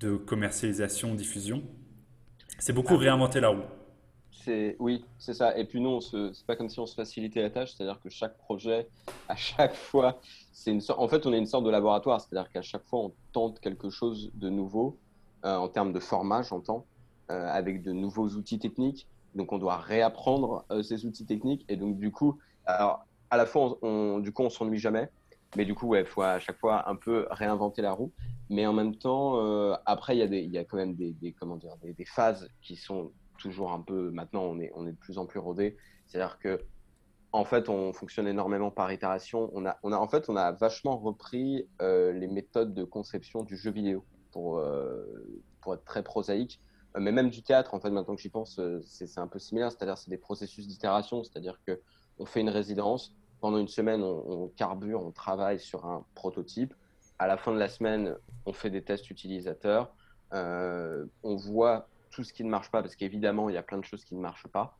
de 0.00 0.16
commercialisation, 0.16 1.14
diffusion. 1.14 1.62
C'est 2.58 2.72
beaucoup 2.72 2.96
réinventer 2.96 3.40
la 3.40 3.48
roue. 3.48 3.64
Oui, 4.78 5.04
c'est 5.18 5.34
ça. 5.34 5.56
Et 5.56 5.64
puis 5.64 5.80
non, 5.80 6.00
c'est 6.00 6.46
pas 6.46 6.56
comme 6.56 6.68
si 6.68 6.80
on 6.80 6.86
se 6.86 6.94
facilitait 6.94 7.42
la 7.42 7.50
tâche, 7.50 7.74
c'est-à-dire 7.74 8.00
que 8.00 8.10
chaque 8.10 8.36
projet, 8.38 8.88
à 9.28 9.36
chaque 9.36 9.74
fois, 9.74 10.20
c'est 10.52 10.70
une 10.70 10.80
sorte. 10.80 11.00
En 11.00 11.08
fait, 11.08 11.26
on 11.26 11.32
est 11.32 11.38
une 11.38 11.46
sorte 11.46 11.64
de 11.64 11.70
laboratoire, 11.70 12.20
c'est-à-dire 12.20 12.50
qu'à 12.50 12.62
chaque 12.62 12.84
fois, 12.84 13.00
on 13.00 13.12
tente 13.32 13.60
quelque 13.60 13.90
chose 13.90 14.30
de 14.34 14.48
nouveau 14.48 14.98
euh, 15.44 15.56
en 15.56 15.68
termes 15.68 15.92
de 15.92 15.98
format, 15.98 16.42
j'entends, 16.42 16.86
euh, 17.30 17.48
avec 17.48 17.82
de 17.82 17.92
nouveaux 17.92 18.28
outils 18.28 18.58
techniques. 18.58 19.08
Donc, 19.34 19.52
on 19.52 19.58
doit 19.58 19.76
réapprendre 19.76 20.64
euh, 20.70 20.82
ces 20.82 21.04
outils 21.04 21.26
techniques. 21.26 21.64
Et 21.68 21.76
donc, 21.76 21.98
du 21.98 22.12
coup, 22.12 22.38
alors, 22.66 23.06
à 23.30 23.36
la 23.36 23.46
fois, 23.46 23.78
on, 23.82 24.18
du 24.20 24.32
coup, 24.32 24.42
on 24.42 24.50
s'ennuie 24.50 24.78
jamais. 24.78 25.08
Mais 25.56 25.64
du 25.66 25.74
coup, 25.74 25.94
il 25.96 26.06
faut 26.06 26.22
à 26.22 26.38
chaque 26.38 26.58
fois 26.58 26.88
un 26.88 26.96
peu 26.96 27.26
réinventer 27.30 27.82
la 27.82 27.92
roue. 27.92 28.12
Mais 28.48 28.66
en 28.66 28.72
même 28.72 28.94
temps, 28.94 29.38
après, 29.84 30.16
il 30.16 30.50
y, 30.50 30.58
a 30.58 30.64
quand 30.64 30.78
même 30.78 30.94
des, 30.94 31.34
comment 31.38 31.56
dire, 31.56 31.74
des 31.82 32.04
phases 32.06 32.48
qui 32.62 32.74
sont 32.74 33.12
toujours 33.42 33.72
un 33.72 33.80
peu. 33.80 34.10
Maintenant, 34.10 34.44
on 34.44 34.58
est, 34.60 34.72
on 34.74 34.86
est 34.86 34.92
de 34.92 34.96
plus 34.96 35.18
en 35.18 35.26
plus 35.26 35.40
rodé. 35.40 35.76
C'est-à-dire 36.06 36.38
que, 36.38 36.60
en 37.32 37.44
fait, 37.44 37.68
on 37.68 37.92
fonctionne 37.92 38.28
énormément 38.28 38.70
par 38.70 38.92
itération. 38.92 39.50
On 39.52 39.66
a, 39.66 39.76
on 39.82 39.92
a, 39.92 39.96
en 39.96 40.08
fait, 40.08 40.28
on 40.28 40.36
a 40.36 40.52
vachement 40.52 40.96
repris 40.96 41.68
euh, 41.80 42.12
les 42.12 42.28
méthodes 42.28 42.72
de 42.72 42.84
conception 42.84 43.42
du 43.42 43.56
jeu 43.56 43.70
vidéo 43.70 44.04
pour, 44.30 44.58
euh, 44.58 45.04
pour 45.60 45.74
être 45.74 45.84
très 45.84 46.02
prosaïque. 46.02 46.60
Euh, 46.96 47.00
mais 47.00 47.12
même 47.12 47.30
du 47.30 47.42
théâtre, 47.42 47.74
en 47.74 47.80
fait, 47.80 47.90
maintenant 47.90 48.14
que 48.14 48.22
j'y 48.22 48.28
pense, 48.28 48.60
c'est 48.84 49.18
un 49.18 49.26
peu 49.26 49.38
similaire. 49.38 49.72
C'est-à-dire, 49.72 49.98
c'est 49.98 50.10
des 50.10 50.18
processus 50.18 50.66
d'itération. 50.68 51.24
C'est-à-dire 51.24 51.58
que 51.66 51.80
on 52.18 52.26
fait 52.26 52.40
une 52.40 52.50
résidence. 52.50 53.16
Pendant 53.40 53.58
une 53.58 53.68
semaine, 53.68 54.02
on, 54.02 54.44
on 54.44 54.48
carbure, 54.48 55.02
on 55.02 55.10
travaille 55.10 55.58
sur 55.58 55.84
un 55.86 56.06
prototype. 56.14 56.74
À 57.18 57.26
la 57.26 57.36
fin 57.36 57.52
de 57.52 57.58
la 57.58 57.68
semaine, 57.68 58.14
on 58.46 58.52
fait 58.52 58.70
des 58.70 58.82
tests 58.82 59.10
utilisateurs. 59.10 59.92
On 60.32 61.36
voit 61.36 61.88
tout 62.12 62.22
ce 62.22 62.32
qui 62.32 62.44
ne 62.44 62.50
marche 62.50 62.70
pas, 62.70 62.82
parce 62.82 62.94
qu'évidemment, 62.94 63.48
il 63.48 63.54
y 63.54 63.58
a 63.58 63.62
plein 63.62 63.78
de 63.78 63.84
choses 63.84 64.04
qui 64.04 64.14
ne 64.14 64.20
marchent 64.20 64.46
pas. 64.46 64.78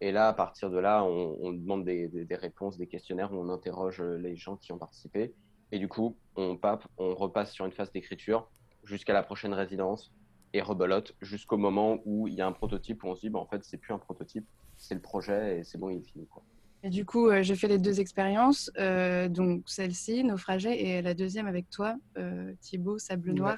Et 0.00 0.12
là, 0.12 0.28
à 0.28 0.32
partir 0.32 0.70
de 0.70 0.78
là, 0.78 1.04
on, 1.04 1.52
demande 1.52 1.84
des, 1.84 2.26
réponses, 2.30 2.76
des 2.76 2.86
questionnaires 2.86 3.32
où 3.32 3.36
on 3.36 3.48
interroge 3.48 4.00
les 4.00 4.36
gens 4.36 4.56
qui 4.56 4.72
ont 4.72 4.78
participé. 4.78 5.34
Et 5.72 5.78
du 5.78 5.88
coup, 5.88 6.16
on, 6.36 6.56
pape, 6.56 6.86
on 6.98 7.14
repasse 7.14 7.52
sur 7.52 7.64
une 7.64 7.72
phase 7.72 7.90
d'écriture 7.90 8.48
jusqu'à 8.84 9.12
la 9.12 9.22
prochaine 9.22 9.54
résidence 9.54 10.12
et 10.52 10.60
rebelote 10.60 11.14
jusqu'au 11.20 11.56
moment 11.56 11.98
où 12.04 12.28
il 12.28 12.34
y 12.34 12.40
a 12.40 12.46
un 12.46 12.52
prototype 12.52 13.02
où 13.02 13.08
on 13.08 13.16
se 13.16 13.22
dit, 13.22 13.30
bah, 13.30 13.38
en 13.38 13.46
fait, 13.46 13.64
c'est 13.64 13.78
plus 13.78 13.94
un 13.94 13.98
prototype, 13.98 14.46
c'est 14.76 14.94
le 14.94 15.00
projet 15.00 15.58
et 15.58 15.64
c'est 15.64 15.78
bon, 15.78 15.90
il 15.90 15.98
est 15.98 16.08
fini. 16.08 16.26
Quoi. 16.26 16.44
Et 16.84 16.90
du 16.90 17.06
coup, 17.06 17.30
euh, 17.30 17.42
j'ai 17.42 17.56
fait 17.56 17.66
les 17.66 17.78
deux 17.78 17.98
expériences, 17.98 18.70
euh, 18.78 19.26
donc 19.26 19.62
celle-ci, 19.64 20.22
Naufragé, 20.22 20.86
et 20.86 21.00
la 21.00 21.14
deuxième 21.14 21.46
avec 21.46 21.70
toi, 21.70 21.96
euh, 22.18 22.52
Thibaut, 22.60 22.98
Sable 22.98 23.32
Noir. 23.32 23.56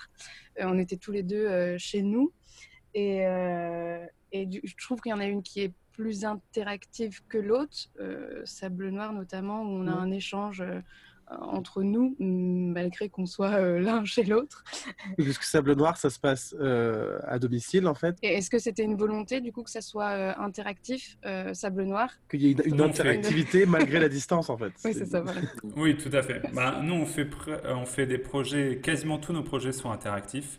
on 0.61 0.79
était 0.79 0.97
tous 0.97 1.11
les 1.11 1.25
deux 1.25 1.77
chez 1.77 2.03
nous. 2.03 2.33
Et, 2.97 3.27
euh, 3.27 4.07
et 4.33 4.49
je 4.65 4.75
trouve 4.83 5.01
qu'il 5.03 5.11
y 5.11 5.13
en 5.13 5.21
a 5.21 5.27
une 5.27 5.43
qui 5.43 5.61
est 5.61 5.73
plus 5.93 6.25
interactive 6.25 7.21
que 7.29 7.37
l'autre, 7.37 7.77
euh, 8.01 8.41
Sable 8.47 8.89
Noir 8.89 9.13
notamment, 9.13 9.63
où 9.63 9.67
on 9.67 9.87
a 9.87 9.93
un 9.93 10.11
échange 10.11 10.63
euh, 10.63 10.81
entre 11.29 11.83
nous, 11.83 12.17
malgré 12.19 13.11
qu'on 13.11 13.27
soit 13.27 13.61
l'un 13.81 14.07
chez 14.07 14.25
l'autre. 14.25 14.65
Puisque 15.19 15.43
Sable 15.43 15.75
Noir, 15.75 15.99
ça 15.99 16.09
se 16.09 16.19
passe 16.19 16.55
à 16.59 17.39
domicile, 17.39 17.87
en 17.87 17.95
fait. 17.95 18.17
Et 18.23 18.29
est-ce 18.29 18.49
que 18.49 18.59
c'était 18.59 18.85
une 18.85 18.97
volonté, 18.97 19.43
du 19.43 19.53
coup, 19.53 19.63
que 19.63 19.71
ça 19.71 19.83
soit 19.83 20.41
interactif, 20.41 21.19
Sable 21.53 21.83
Noir? 21.83 22.09
Qu'il 22.31 22.43
y 22.43 22.49
ait 22.49 22.53
une, 22.65 22.81
interactivité 22.81 23.67
malgré 23.67 24.01
la 24.01 24.09
distance, 24.09 24.49
en 24.49 24.57
fait. 24.57 24.73
Oui, 24.87 24.95
c'est 24.95 25.05
ça, 25.05 25.21
voilà. 25.21 25.43
Oui, 25.77 25.99
tout 25.99 26.15
à 26.15 26.23
fait. 26.23 26.41
Bah, 26.55 26.81
nous, 26.83 26.95
on 26.95 27.05
fait, 27.05 27.29
on 27.67 27.85
fait 27.85 28.07
des 28.07 28.19
projets, 28.19 28.81
quasiment 28.83 29.19
tous 29.19 29.35
nos 29.35 29.43
projets 29.43 29.73
sont 29.73 29.91
interactifs. 29.91 30.59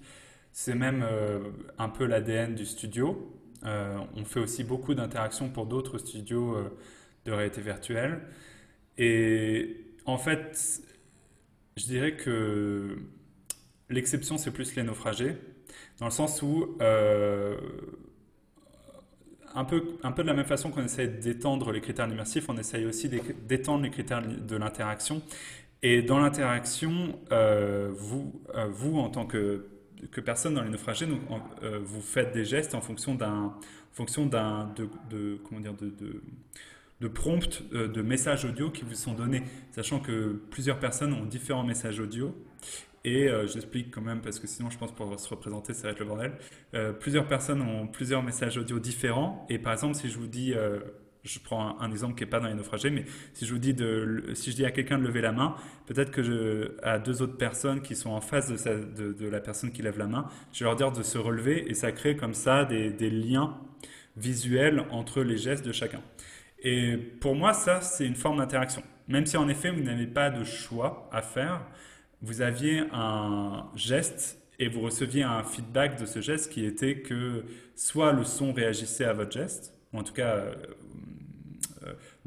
C'est 0.59 0.73
même 0.73 1.05
euh, 1.07 1.51
un 1.77 1.87
peu 1.87 2.07
l'ADN 2.07 2.55
du 2.55 2.65
studio. 2.65 3.31
Euh, 3.63 3.99
on 4.15 4.25
fait 4.25 4.39
aussi 4.39 4.63
beaucoup 4.63 4.95
d'interactions 4.95 5.49
pour 5.49 5.67
d'autres 5.67 5.99
studios 5.99 6.55
euh, 6.55 6.75
de 7.25 7.31
réalité 7.31 7.61
virtuelle. 7.61 8.21
Et 8.97 9.85
en 10.07 10.17
fait, 10.17 10.81
je 11.75 11.85
dirais 11.85 12.15
que 12.15 12.97
l'exception, 13.91 14.39
c'est 14.39 14.49
plus 14.49 14.75
les 14.75 14.81
naufragés, 14.81 15.37
dans 15.99 16.05
le 16.05 16.11
sens 16.11 16.41
où, 16.41 16.75
un, 19.53 19.63
peu, 19.63 19.83
un 20.01 20.11
peu 20.11 20.23
de 20.23 20.27
la 20.27 20.33
même 20.33 20.47
façon 20.47 20.71
qu'on 20.71 20.83
essaie 20.83 21.07
d'étendre 21.07 21.71
les 21.71 21.81
critères 21.81 22.09
immersifs, 22.09 22.49
on 22.49 22.57
essaye 22.57 22.87
aussi 22.87 23.09
d'étendre 23.09 23.83
les 23.83 23.91
critères 23.91 24.23
de 24.25 24.55
l'interaction. 24.55 25.21
Et 25.83 26.01
dans 26.01 26.17
l'interaction, 26.17 27.19
vous, 27.29 28.41
vous, 28.71 28.97
en 28.97 29.09
tant 29.11 29.27
que 29.27 29.76
que 30.11 30.21
personne 30.21 30.53
dans 30.53 30.63
les 30.63 30.69
naufragés, 30.69 31.05
donc, 31.05 31.21
euh, 31.63 31.79
vous 31.83 32.01
faites 32.01 32.33
des 32.33 32.45
gestes 32.45 32.75
en 32.75 32.81
fonction 32.81 33.15
d'un, 33.15 33.53
fonction 33.91 34.25
d'un, 34.25 34.71
de, 34.75 34.87
de, 35.09 35.39
comment 35.43 35.61
dire, 35.61 35.73
de, 35.73 35.87
de, 35.89 36.21
de 37.01 37.07
prompt, 37.07 37.63
euh, 37.73 37.87
de 37.87 38.01
messages 38.01 38.45
audio 38.45 38.69
qui 38.69 38.83
vous 38.83 38.95
sont 38.95 39.13
donnés, 39.13 39.43
sachant 39.71 39.99
que 39.99 40.41
plusieurs 40.51 40.79
personnes 40.79 41.13
ont 41.13 41.25
différents 41.25 41.63
messages 41.63 41.99
audio. 41.99 42.35
Et 43.03 43.29
euh, 43.29 43.47
j'explique 43.47 43.91
quand 43.91 44.01
même, 44.01 44.21
parce 44.21 44.39
que 44.39 44.47
sinon 44.47 44.69
je 44.69 44.77
pense 44.77 44.91
pour 44.91 45.17
se 45.19 45.29
représenter, 45.29 45.73
ça 45.73 45.83
va 45.83 45.91
être 45.91 45.99
le 45.99 46.05
bordel. 46.05 46.33
plusieurs 46.99 47.27
personnes 47.27 47.61
ont 47.61 47.87
plusieurs 47.87 48.23
messages 48.23 48.57
audio 48.57 48.79
différents. 48.79 49.45
Et 49.49 49.59
par 49.59 49.73
exemple, 49.73 49.95
si 49.95 50.09
je 50.09 50.17
vous 50.17 50.27
dis 50.27 50.53
je 51.27 51.39
prends 51.39 51.79
un, 51.79 51.91
exemple 51.91 52.15
qui 52.15 52.23
n'est 52.23 52.29
pas 52.29 52.39
dans 52.39 52.47
les 52.47 52.53
naufragés, 52.53 52.89
mais 52.89 53.05
si 53.33 53.45
je 53.45 53.53
vous 53.53 53.59
dis 53.59 53.75
si 54.33 54.51
je 54.51 54.55
dis 54.55 54.65
à 54.65 54.71
quelqu'un 54.71 54.97
de 54.97 55.03
lever 55.03 55.21
la 55.21 55.31
main, 55.31 55.55
peut-être 55.85 56.11
que 56.11 56.77
à 56.83 56.99
deux 56.99 57.21
autres 57.21 57.37
personnes 57.37 57.81
qui 57.81 57.95
sont 57.95 58.11
en 58.11 58.21
face 58.21 58.49
de, 58.49 59.29
la 59.29 59.39
personne 59.39 59.71
qui 59.71 59.81
lève 59.81 59.97
la 59.97 60.07
main, 60.07 60.27
je 60.53 60.59
vais 60.59 60.65
leur 60.65 60.75
dire 60.75 60.91
de 60.91 61.03
se 61.03 61.17
relever 61.17 61.69
et 61.69 61.73
ça 61.73 61.91
crée 61.91 62.15
comme 62.15 62.33
ça 62.33 62.65
des, 62.65 62.89
des 62.89 63.09
liens 63.09 63.57
visuels 64.15 64.85
entre 64.91 65.21
les 65.21 65.37
gestes 65.37 65.65
de 65.65 65.71
chacun. 65.71 66.01
Et 66.59 66.97
pour 66.97 67.35
moi, 67.35 67.53
ça, 67.53 67.81
c'est 67.81 68.05
une 68.05 68.15
forme 68.15 68.37
d'interaction. 68.37 68.81
Même 69.07 69.25
si 69.25 69.37
en 69.37 69.47
effet, 69.47 69.69
vous 69.69 69.83
n'avez 69.83 70.07
pas 70.07 70.29
de 70.29 70.43
choix 70.43 71.09
à 71.11 71.21
faire, 71.21 71.61
vous 72.21 72.41
aviez 72.41 72.83
un 72.91 73.67
geste 73.75 74.41
et 74.59 74.67
vous 74.67 74.81
receviez 74.81 75.23
un 75.23 75.43
feedback 75.43 75.99
de 75.99 76.05
ce 76.05 76.19
geste 76.19 76.51
qui 76.51 76.65
était 76.65 76.99
que 76.99 77.45
soit 77.75 78.11
le 78.11 78.23
son 78.23 78.53
réagissait 78.53 79.05
à 79.05 79.13
votre 79.13 79.31
geste, 79.31 79.73
ou 79.93 79.99
en 79.99 80.03
tout 80.03 80.13
cas 80.13 80.35
euh, 80.35 80.55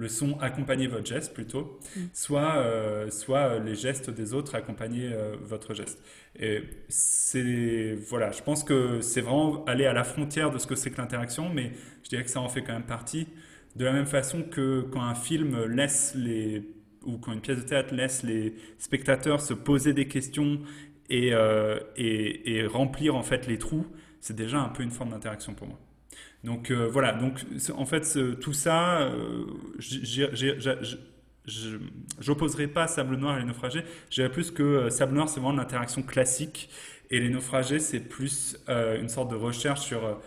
le 0.00 0.08
son 0.08 0.38
accompagnait 0.40 0.86
votre 0.86 1.06
geste 1.06 1.34
plutôt, 1.34 1.78
mm. 1.94 2.00
soit, 2.14 2.56
euh, 2.56 3.10
soit 3.10 3.58
les 3.58 3.74
gestes 3.74 4.08
des 4.08 4.32
autres 4.32 4.54
accompagnaient 4.54 5.12
euh, 5.12 5.36
votre 5.42 5.74
geste. 5.74 6.02
Et 6.38 6.62
c'est, 6.88 7.94
voilà, 8.08 8.32
je 8.32 8.42
pense 8.42 8.64
que 8.64 9.02
c'est 9.02 9.20
vraiment 9.20 9.62
aller 9.66 9.84
à 9.84 9.92
la 9.92 10.04
frontière 10.04 10.50
de 10.50 10.56
ce 10.56 10.66
que 10.66 10.74
c'est 10.74 10.90
que 10.90 10.96
l'interaction, 10.96 11.50
mais 11.50 11.72
je 12.02 12.08
dirais 12.08 12.24
que 12.24 12.30
ça 12.30 12.40
en 12.40 12.48
fait 12.48 12.62
quand 12.62 12.72
même 12.72 12.82
partie. 12.82 13.28
De 13.76 13.84
la 13.84 13.92
même 13.92 14.06
façon 14.06 14.42
que 14.42 14.86
quand 14.90 15.02
un 15.02 15.14
film 15.14 15.64
laisse 15.66 16.14
les, 16.16 16.62
ou 17.04 17.18
quand 17.18 17.32
une 17.32 17.42
pièce 17.42 17.58
de 17.58 17.68
théâtre 17.68 17.94
laisse 17.94 18.22
les 18.22 18.54
spectateurs 18.78 19.42
se 19.42 19.52
poser 19.52 19.92
des 19.92 20.08
questions 20.08 20.60
et, 21.10 21.32
et, 21.96 22.56
et 22.56 22.66
remplir 22.66 23.14
en 23.14 23.22
fait 23.22 23.46
les 23.46 23.58
trous, 23.58 23.86
c'est 24.20 24.34
déjà 24.34 24.60
un 24.60 24.70
peu 24.70 24.82
une 24.82 24.90
forme 24.90 25.10
d'interaction 25.10 25.54
pour 25.54 25.68
moi. 25.68 25.78
Donc 26.44 26.70
euh, 26.70 26.88
voilà, 26.88 27.12
donc 27.12 27.44
en 27.76 27.84
fait 27.84 28.18
tout 28.40 28.52
ça, 28.54 29.02
euh, 29.02 29.44
j'opposerai 32.18 32.66
pas 32.66 32.86
Sable 32.86 33.16
Noir 33.16 33.36
et 33.36 33.40
les 33.40 33.46
naufragés. 33.46 33.82
Je 34.08 34.16
dirais 34.16 34.30
plus 34.30 34.50
que 34.50 34.62
euh, 34.62 34.90
Sable 34.90 35.14
Noir 35.14 35.28
c'est 35.28 35.40
vraiment 35.40 35.56
l'interaction 35.56 36.02
classique 36.02 36.70
et 37.10 37.20
les 37.20 37.28
naufragés 37.28 37.78
c'est 37.78 38.00
plus 38.00 38.56
une 38.68 39.08
sorte 39.08 39.30
de 39.30 39.36
recherche 39.36 39.80
sur 39.80 40.18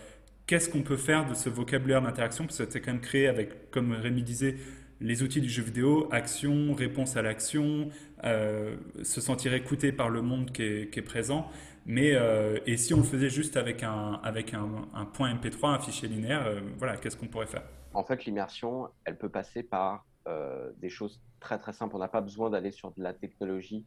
qu'est-ce 0.46 0.70
qu'on 0.70 0.84
peut 0.84 0.98
faire 0.98 1.28
de 1.28 1.34
ce 1.34 1.50
vocabulaire 1.50 2.02
d'interaction 2.02 2.46
parce 2.46 2.60
que 2.60 2.66
c'est 2.70 2.82
quand 2.82 2.92
même 2.92 3.02
créé 3.02 3.28
avec, 3.28 3.72
comme 3.72 3.94
Rémi 3.94 4.22
disait, 4.22 4.58
les 5.02 5.24
outils 5.24 5.42
du 5.42 5.50
jeu 5.50 5.64
vidéo, 5.64 6.08
action, 6.12 6.74
réponse 6.74 7.16
à 7.16 7.22
l'action, 7.22 7.90
se 8.22 9.22
sentir 9.22 9.54
écouté 9.54 9.94
par 9.94 10.10
le 10.10 10.22
monde 10.22 10.52
qui 10.52 10.62
est 10.64 11.06
présent. 11.06 11.50
Mais 11.86 12.14
euh, 12.16 12.60
et 12.66 12.78
si 12.78 12.94
on 12.94 12.98
le 12.98 13.04
faisait 13.04 13.30
juste 13.30 13.58
avec 13.58 13.84
un, 13.84 14.20
avec 14.24 14.54
un, 14.54 15.06
point 15.14 15.34
MP3, 15.34 15.76
un 15.76 15.80
fichier 15.80 16.08
linéaire, 16.08 16.46
euh, 16.46 16.62
voilà, 16.78 16.98
qu'est-ce 16.98 17.18
qu'on 17.18 17.28
pourrait 17.28 17.48
faire? 17.48 17.64
En 17.94 18.04
fait, 18.04 18.26
l'immersion, 18.26 18.90
elle 19.06 19.18
peut 19.18 19.30
passer 19.30 19.64
par 19.64 20.06
euh, 20.28 20.72
des 20.78 20.90
choses 20.90 21.22
très 21.40 21.60
très 21.60 21.74
simples. 21.74 21.96
On 21.96 22.00
n'a 22.00 22.08
pas 22.08 22.22
besoin 22.22 22.50
d'aller 22.50 22.72
sur 22.72 22.92
de 22.92 23.04
la 23.04 23.14
technologie 23.14 23.86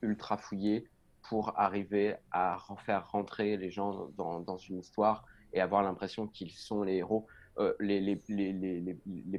ultra 0.00 0.38
fouillée 0.38 0.88
pour 1.28 1.58
arriver 1.60 2.16
à 2.32 2.56
faire 2.86 3.10
rentrer 3.10 3.58
les 3.58 3.70
gens 3.70 4.08
dans, 4.16 4.56
une 4.56 4.78
histoire 4.78 5.26
et 5.52 5.60
avoir 5.60 5.82
l'impression 5.82 6.26
qu'ils 6.26 6.52
sont 6.52 6.82
les 6.82 6.94
héros. 6.94 7.26
les, 7.80 8.18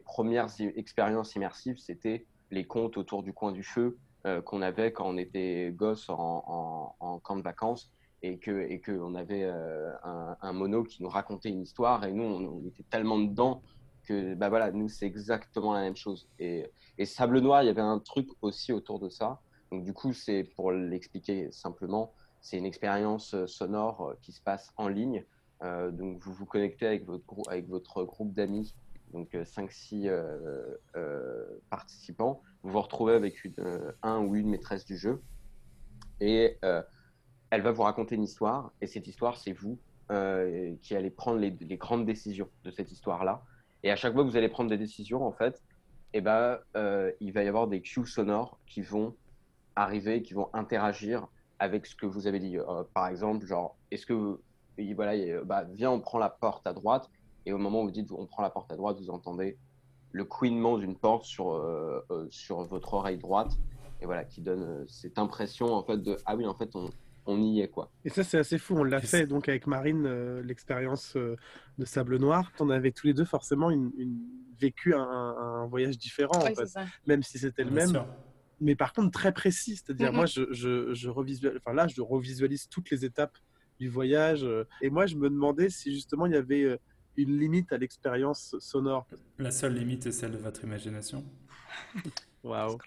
premières 0.05 0.49
expériences 0.59 1.33
immersives, 1.33 1.79
c'était 1.79 2.27
les 2.51 2.67
contes 2.67 2.97
autour 2.97 3.23
du 3.23 3.33
coin 3.33 3.51
du 3.51 3.63
feu 3.63 3.97
qu'on 4.45 4.61
avait 4.61 4.91
quand 4.91 5.07
on 5.07 5.17
était 5.17 5.71
gosse 5.75 6.07
en, 6.09 7.21
camp 7.23 7.35
de 7.35 7.41
vacances 7.41 7.91
et 8.23 8.37
que 8.39 8.67
et 8.69 8.79
que 8.79 8.91
on 8.91 9.13
avait 9.13 9.43
un, 9.43 10.35
un, 10.41 10.53
mono 10.53 10.83
qui 10.83 11.03
nous 11.03 11.09
racontait 11.09 11.49
une 11.49 11.61
histoire 11.61 12.03
et 12.05 12.11
nous 12.11 12.23
on, 12.23 12.67
était 12.67 12.83
tellement 12.89 13.19
dedans 13.19 13.61
que 14.03 14.33
bah 14.33 14.49
voilà 14.49 14.71
nous 14.71 14.89
c'est 14.89 15.05
exactement 15.05 15.73
la 15.73 15.81
même 15.81 15.95
chose. 15.95 16.27
Et, 16.39 16.65
et 16.97 17.05
Sable 17.05 17.39
Noir 17.39 17.61
il 17.63 17.67
y 17.67 17.69
avait 17.69 17.81
un 17.81 17.99
truc 17.99 18.29
aussi 18.41 18.73
autour 18.73 18.99
de 18.99 19.09
ça. 19.09 19.39
Donc 19.71 19.83
du 19.83 19.93
coup 19.93 20.13
c'est 20.13 20.43
pour 20.55 20.71
l'expliquer 20.71 21.51
simplement 21.51 22.11
c'est 22.45 22.57
une 22.57 22.65
expérience 22.65 23.35
sonore 23.47 24.13
qui 24.21 24.31
se 24.31 24.39
passe 24.41 24.71
en 24.77 24.87
ligne. 24.87 25.23
Euh, 25.63 25.89
donc 25.89 26.19
vous 26.19 26.33
vous 26.33 26.45
connectez 26.45 26.85
avec 26.85 27.05
votre, 27.05 27.23
avec 27.49 27.67
votre 27.67 28.03
groupe 28.03 28.33
d'amis, 28.33 28.75
donc 29.15 29.33
5-6 29.33 30.07
euh, 30.07 30.77
euh, 30.95 31.45
participants. 31.69 32.41
Vous 32.63 32.71
vous 32.71 32.81
retrouvez 32.81 33.13
avec 33.13 33.43
une, 33.45 33.55
un 34.03 34.19
ou 34.19 34.35
une 34.35 34.49
maîtresse 34.49 34.85
du 34.85 34.97
jeu 34.97 35.21
et 36.19 36.57
elle 37.49 37.61
va 37.61 37.71
vous 37.71 37.83
raconter 37.83 38.15
une 38.15 38.23
histoire 38.23 38.71
et 38.81 38.87
cette 38.87 39.07
histoire 39.07 39.37
c'est 39.37 39.51
vous 39.51 39.77
qui 40.81 40.95
allez 40.95 41.09
prendre 41.09 41.39
les, 41.39 41.77
grandes 41.77 42.05
décisions 42.05 42.49
de 42.63 42.71
cette 42.71 42.91
histoire-là. 42.91 43.43
Et 43.83 43.91
à 43.91 43.95
chaque 43.95 44.13
fois 44.13 44.23
que 44.23 44.29
vous 44.29 44.37
allez 44.37 44.49
prendre 44.49 44.69
des 44.69 44.77
décisions, 44.77 45.25
en 45.25 45.31
fait, 45.31 45.61
eh 46.13 46.21
ben, 46.21 46.59
il 47.19 47.31
va 47.33 47.43
y 47.43 47.47
avoir 47.47 47.67
des 47.67 47.81
cues 47.81 48.05
sonores 48.05 48.59
qui 48.65 48.81
vont 48.81 49.15
arriver, 49.75 50.21
qui 50.21 50.33
vont 50.33 50.49
interagir 50.53 51.27
avec 51.59 51.85
ce 51.85 51.95
que 51.95 52.05
vous 52.05 52.27
avez 52.27 52.39
dit. 52.39 52.57
par 52.93 53.07
exemple, 53.07 53.45
genre, 53.45 53.75
est-ce 53.91 54.05
que 54.05 54.39
et 54.77 54.93
voilà, 54.93 55.41
bah, 55.43 55.65
viens, 55.73 55.91
on 55.91 55.99
prend 55.99 56.19
la 56.19 56.29
porte 56.29 56.67
à 56.67 56.73
droite. 56.73 57.09
Et 57.45 57.53
au 57.53 57.57
moment 57.57 57.81
où 57.81 57.85
vous 57.85 57.91
dites 57.91 58.11
on 58.11 58.25
prend 58.25 58.41
la 58.41 58.49
porte 58.49 58.71
à 58.71 58.75
droite, 58.75 58.97
vous 58.99 59.09
entendez 59.09 59.57
le 60.11 60.25
couinement 60.25 60.77
d'une 60.77 60.95
porte 60.95 61.25
sur, 61.25 61.53
euh, 61.53 61.99
euh, 62.11 62.27
sur 62.29 62.63
votre 62.63 62.93
oreille 62.93 63.17
droite. 63.17 63.51
Et 64.01 64.05
voilà, 64.05 64.23
qui 64.23 64.41
donne 64.41 64.63
euh, 64.63 64.85
cette 64.87 65.17
impression 65.17 65.73
en 65.73 65.83
fait 65.83 65.97
de 65.97 66.17
ah 66.25 66.35
oui, 66.35 66.45
en 66.45 66.55
fait, 66.55 66.75
on, 66.75 66.89
on 67.25 67.41
y 67.41 67.61
est 67.61 67.69
quoi. 67.69 67.91
Et 68.03 68.09
ça, 68.09 68.23
c'est 68.23 68.37
assez 68.37 68.57
fou. 68.57 68.75
On 68.77 68.83
l'a 68.83 69.01
fait 69.01 69.27
donc 69.27 69.49
avec 69.49 69.67
Marine, 69.67 70.07
l'expérience 70.41 71.15
de 71.15 71.85
Sable 71.85 72.17
Noir. 72.17 72.51
On 72.59 72.69
avait 72.69 72.91
tous 72.91 73.07
les 73.07 73.13
deux 73.13 73.25
forcément 73.25 73.69
une, 73.71 73.91
vécu 74.59 74.93
un, 74.93 75.65
voyage 75.67 75.97
différent, 75.97 76.37
en 76.37 76.45
fait. 76.45 76.79
même 77.07 77.23
si 77.23 77.39
c'était 77.39 77.63
le 77.63 77.71
même. 77.71 78.05
Mais 78.61 78.75
par 78.75 78.93
contre, 78.93 79.11
très 79.11 79.33
précis. 79.33 79.75
C'est-à-dire, 79.75 80.13
moi, 80.13 80.27
je, 80.27 80.43
je, 80.51 80.93
je 80.93 81.09
revisualise, 81.09 81.57
enfin 81.57 81.73
là, 81.73 81.87
je 81.87 82.01
revisualise 82.01 82.69
toutes 82.69 82.89
les 82.89 83.03
étapes 83.03 83.37
du 83.79 83.89
voyage. 83.89 84.43
Euh. 84.43 84.65
Et 84.81 84.89
moi, 84.89 85.05
je 85.05 85.15
me 85.15 85.29
demandais 85.29 85.69
si 85.69 85.93
justement 85.93 86.25
il 86.25 86.33
y 86.33 86.37
avait 86.37 86.63
euh, 86.63 86.77
une 87.17 87.37
limite 87.37 87.71
à 87.73 87.77
l'expérience 87.77 88.55
sonore. 88.59 89.05
La 89.39 89.51
seule 89.51 89.73
limite 89.73 90.05
est 90.05 90.11
celle 90.11 90.31
de 90.31 90.37
votre 90.37 90.63
imagination. 90.63 91.23
Waouh. 92.43 92.77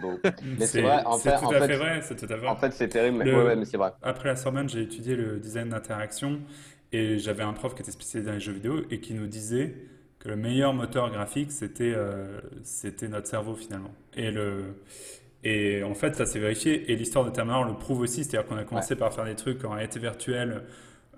Bon. 0.00 0.18
Mais 0.58 0.66
c'est 0.66 0.82
vrai, 0.82 1.04
en 1.04 1.18
fait, 1.18 1.38
tout 1.38 1.52
à 1.52 1.66
fait, 1.66 1.76
vrai. 1.76 2.00
C'est 2.02 2.16
tout 2.16 2.32
à 2.32 2.38
fait 2.38 2.46
En 2.46 2.56
fait, 2.56 2.72
c'est 2.72 2.88
terrible, 2.88 3.18
mais, 3.18 3.34
ouais, 3.34 3.56
mais 3.56 3.66
c'est 3.66 3.76
vrai. 3.76 3.92
Après 4.02 4.28
la 4.28 4.36
Sorbonne, 4.36 4.68
j'ai 4.68 4.82
étudié 4.82 5.16
le 5.16 5.38
design 5.38 5.68
d'interaction 5.68 6.40
et 6.92 7.18
j'avais 7.18 7.42
un 7.42 7.52
prof 7.52 7.74
qui 7.74 7.82
était 7.82 7.90
spécialisé 7.90 8.30
dans 8.30 8.34
les 8.34 8.40
jeux 8.40 8.52
vidéo 8.52 8.82
et 8.90 9.00
qui 9.00 9.12
nous 9.12 9.26
disait 9.26 9.74
que 10.18 10.28
le 10.28 10.36
meilleur 10.36 10.72
moteur 10.72 11.10
graphique, 11.10 11.52
c'était 11.52 11.92
euh, 11.94 12.40
c'était 12.62 13.08
notre 13.08 13.26
cerveau 13.26 13.54
finalement. 13.54 13.92
Et 14.14 14.30
le 14.30 14.76
et 15.44 15.84
en 15.84 15.94
fait, 15.94 16.16
ça 16.16 16.26
s'est 16.26 16.40
vérifié. 16.40 16.90
Et 16.90 16.96
l'histoire 16.96 17.24
de 17.24 17.30
Tamar 17.30 17.64
le 17.64 17.74
prouve 17.74 18.00
aussi. 18.00 18.24
C'est-à-dire 18.24 18.48
qu'on 18.48 18.56
a 18.56 18.64
commencé 18.64 18.96
par 18.96 19.12
faire 19.14 19.24
des 19.24 19.36
trucs 19.36 19.64
en 19.64 19.70
réalité 19.70 20.00
virtuelle 20.00 20.62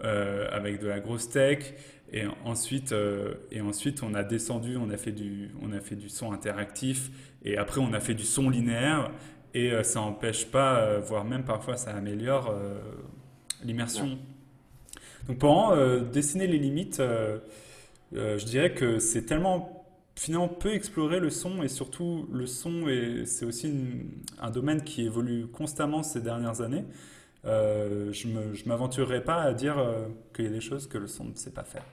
euh, 0.05 0.47
avec 0.51 0.81
de 0.81 0.89
la 0.89 1.01
grosse 1.01 1.31
tech. 1.31 1.75
Et 2.13 2.25
ensuite, 2.45 2.93
euh, 2.93 3.35
et 3.51 3.61
ensuite, 3.61 4.03
on 4.03 4.15
a 4.15 4.23
descendu, 4.23 4.77
on 4.77 4.91
a, 4.91 4.97
fait 4.97 5.13
du, 5.13 5.51
on 5.63 5.73
a 5.73 5.81
fait 5.81 5.97
du 5.97 6.09
son 6.09 6.33
interactif. 6.33 7.11
Et 7.45 7.57
après, 7.59 7.81
on 7.81 7.93
a 7.93 8.01
fait 8.01 8.15
du 8.15 8.25
son 8.25 8.49
linéaire. 8.51 9.11
Et 9.55 9.73
euh, 9.73 9.83
ça 9.83 10.01
n'empêche 10.01 10.47
pas, 10.47 10.99
voire 10.99 11.25
même 11.25 11.45
parfois, 11.45 11.77
ça 11.77 11.95
améliore 11.95 12.55
l'immersion. 13.65 14.19
Donc, 15.27 15.39
pour 15.39 15.77
dessiner 16.13 16.47
les 16.47 16.59
limites, 16.59 17.03
je 18.13 18.45
dirais 18.45 18.73
que 18.73 18.99
c'est 18.99 19.23
tellement 19.23 19.75
finalement 20.17 20.49
peut 20.49 20.75
explorer 20.75 21.21
le 21.21 21.31
son 21.31 21.63
et 21.63 21.69
surtout 21.69 22.29
le 22.33 22.45
son 22.47 22.87
c'est 23.25 23.45
aussi 23.45 23.73
un 24.41 24.51
domaine 24.51 24.83
qui 24.83 25.05
évolue 25.05 25.47
constamment 25.47 26.03
ces 26.03 26.21
dernières 26.21 26.61
années. 26.61 26.85
Euh, 27.45 28.13
je 28.13 28.29
ne 28.29 28.69
m'aventurerai 28.69 29.23
pas 29.23 29.43
à 29.43 29.53
dire 29.53 29.79
euh, 29.79 30.09
qu'il 30.35 30.45
y 30.45 30.49
a 30.49 30.51
des 30.51 30.61
choses 30.61 30.87
que 30.87 30.99
le 30.99 31.07
son 31.07 31.25
ne 31.25 31.35
sait 31.35 31.53
pas 31.53 31.65
faire. 31.65 31.85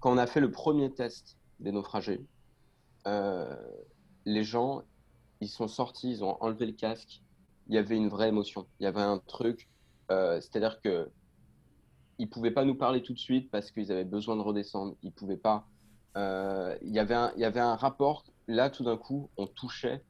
Quand 0.00 0.12
on 0.12 0.18
a 0.18 0.26
fait 0.26 0.40
le 0.40 0.50
premier 0.50 0.92
test 0.92 1.36
des 1.60 1.72
naufragés, 1.72 2.24
euh, 3.06 3.56
les 4.24 4.44
gens, 4.44 4.82
ils 5.40 5.48
sont 5.48 5.68
sortis, 5.68 6.10
ils 6.10 6.24
ont 6.24 6.36
enlevé 6.42 6.66
le 6.66 6.72
casque. 6.72 7.22
Il 7.68 7.74
y 7.74 7.78
avait 7.78 7.96
une 7.96 8.08
vraie 8.08 8.28
émotion. 8.28 8.66
Il 8.80 8.84
y 8.84 8.86
avait 8.86 9.00
un 9.00 9.18
truc, 9.18 9.68
c'est-à-dire 10.08 10.80
que 10.80 11.10
ils 12.18 12.30
pouvaient 12.30 12.52
pas 12.52 12.64
nous 12.64 12.76
parler 12.76 13.02
tout 13.02 13.12
de 13.12 13.18
suite 13.18 13.50
parce 13.50 13.70
qu'ils 13.70 13.90
avaient 13.92 14.04
besoin 14.04 14.36
de 14.36 14.40
redescendre. 14.40 14.96
Ils 15.02 15.12
pouvaient 15.12 15.36
pas 15.36 15.66
euh, 16.16 16.76
il 16.80 16.94
y 16.94 16.98
avait 16.98 17.60
un 17.60 17.76
rapport, 17.76 18.24
là 18.48 18.70
tout 18.70 18.84
d'un 18.84 18.96
coup, 18.96 19.28
on 19.36 19.46
touchait 19.46 20.02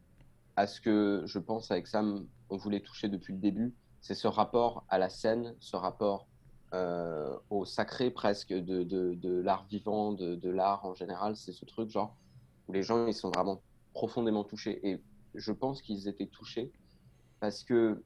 à 0.55 0.67
ce 0.67 0.81
que 0.81 1.23
je 1.27 1.39
pense 1.39 1.71
avec 1.71 1.89
Sam, 1.89 2.27
on 2.49 2.57
voulait 2.57 2.81
toucher 2.81 3.09
depuis 3.09 3.33
le 3.33 3.41
début, 3.41 3.75
c'est 4.01 4.15
ce 4.15 4.29
rapport 4.29 4.85
à 4.89 4.99
la 4.99 5.09
scène, 5.09 5.55
ce 5.59 5.77
rapport 5.77 6.29
euh, 6.77 7.37
au 7.49 7.65
sacré 7.65 8.11
presque 8.11 8.53
de, 8.53 8.83
de, 8.83 9.41
l'art 9.41 9.67
vivant, 9.67 10.13
de, 10.13 10.35
de 10.35 10.51
l'art 10.51 10.85
en 10.85 10.95
général, 10.95 11.37
c'est 11.37 11.53
ce 11.53 11.65
truc 11.65 11.89
genre 11.91 12.15
où 12.69 12.73
les 12.73 12.83
gens 12.83 13.07
ils 13.07 13.15
sont 13.15 13.31
vraiment 13.31 13.63
profondément 13.95 14.45
touchés. 14.45 14.79
Et 14.87 15.01
je 15.35 15.53
pense 15.53 15.81
qu'ils 15.81 16.07
étaient 16.07 16.27
touchés 16.27 16.71
parce 17.41 17.65
que 17.65 18.03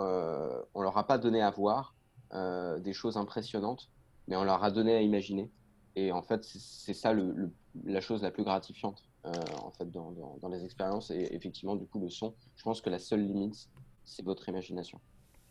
euh, 0.00 0.62
on 0.74 0.82
leur 0.82 0.96
a 0.96 1.06
pas 1.06 1.18
donné 1.18 1.42
à 1.42 1.50
voir 1.50 1.94
euh, 2.32 2.78
des 2.78 2.92
choses 2.92 3.16
impressionnantes, 3.16 3.90
mais 4.26 4.36
on 4.36 4.44
leur 4.44 4.64
a 4.64 4.70
donné 4.70 4.94
à 4.94 5.02
imaginer. 5.02 5.50
Et 5.96 6.12
en 6.12 6.22
fait, 6.22 6.44
c'est 6.44 6.94
ça 6.94 7.12
le, 7.12 7.50
la 7.84 8.00
chose 8.00 8.22
la 8.22 8.30
plus 8.30 8.44
gratifiante 8.44 9.02
euh, 9.26 9.32
en 9.62 9.70
fait, 9.72 9.90
dans, 9.90 10.12
dans, 10.40 10.48
les 10.48 10.64
expériences. 10.64 11.10
Et 11.10 11.28
effectivement, 11.32 11.76
du 11.76 11.86
coup, 11.86 11.98
le 11.98 12.08
son, 12.08 12.34
je 12.56 12.62
pense 12.62 12.80
que 12.80 12.88
la 12.88 12.98
seule 12.98 13.26
limite, 13.26 13.68
c'est 14.04 14.24
votre 14.24 14.48
imagination. 14.48 15.00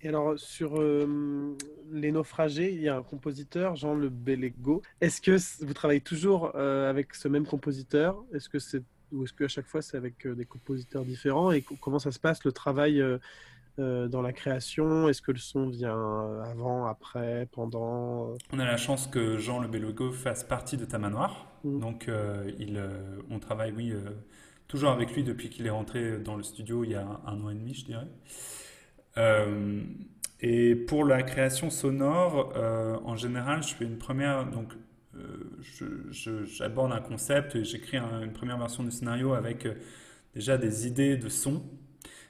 Et 0.01 0.09
alors, 0.09 0.37
sur 0.37 0.79
euh, 0.79 1.57
Les 1.91 2.11
Naufragés, 2.11 2.71
il 2.71 2.81
y 2.81 2.87
a 2.87 2.97
un 2.97 3.03
compositeur, 3.03 3.75
Jean 3.75 3.95
Le 3.95 4.09
Bellego. 4.09 4.81
Est-ce 5.01 5.21
que 5.21 5.65
vous 5.65 5.73
travaillez 5.73 6.01
toujours 6.01 6.51
euh, 6.55 6.89
avec 6.89 7.15
ce 7.15 7.27
même 7.27 7.45
compositeur? 7.45 8.23
Est-ce 8.33 8.49
que 8.49 8.59
c'est 8.59 8.83
ou 9.11 9.23
est-ce 9.23 9.31
qu'à 9.31 9.47
chaque 9.47 9.65
fois 9.67 9.81
c'est 9.81 9.95
avec 9.95 10.27
des 10.27 10.45
compositeurs 10.45 11.05
différents? 11.05 11.51
Et 11.51 11.63
comment 11.81 11.99
ça 11.99 12.11
se 12.11 12.19
passe 12.19 12.43
le 12.43 12.51
travail 12.51 13.01
euh, 13.79 14.07
dans 14.07 14.21
la 14.21 14.33
création? 14.33 15.07
Est-ce 15.07 15.21
que 15.21 15.31
le 15.31 15.37
son 15.37 15.69
vient 15.69 15.97
euh, 15.97 16.41
avant, 16.43 16.85
après, 16.85 17.47
pendant 17.51 18.31
euh? 18.31 18.37
On 18.51 18.59
a 18.59 18.65
la 18.65 18.77
chance 18.77 19.07
que 19.07 19.37
Jean 19.37 19.59
Le 19.59 19.67
Bellogo 19.67 20.11
fasse 20.11 20.43
partie 20.43 20.77
de 20.77 20.85
Tamanoir. 20.85 21.47
Mmh. 21.63 21.79
Donc, 21.79 22.11
il, 22.59 22.81
on 23.29 23.39
travaille, 23.39 23.71
oui, 23.71 23.93
toujours 24.67 24.91
avec 24.91 25.13
lui 25.13 25.23
depuis 25.23 25.49
qu'il 25.49 25.65
est 25.65 25.71
rentré 25.71 26.19
dans 26.19 26.35
le 26.35 26.43
studio 26.43 26.83
il 26.83 26.91
y 26.91 26.95
a 26.95 27.19
un, 27.25 27.41
an 27.41 27.49
et 27.49 27.55
demi, 27.55 27.73
je 27.73 27.85
dirais. 27.85 28.07
Et 30.41 30.75
pour 30.75 31.05
la 31.05 31.23
création 31.23 31.69
sonore, 31.69 32.53
en 33.05 33.15
général, 33.15 33.63
je 33.63 33.73
fais 33.73 33.85
une 33.85 33.97
première. 33.97 34.45
Donc, 34.45 34.73
j'aborde 36.45 36.91
un 36.91 37.01
concept 37.01 37.55
et 37.55 37.63
j'écris 37.63 37.97
une 37.97 38.33
première 38.33 38.57
version 38.57 38.83
du 38.83 38.91
scénario 38.91 39.33
avec 39.33 39.67
déjà 40.35 40.57
des 40.57 40.87
idées 40.87 41.17
de 41.17 41.29
son 41.29 41.63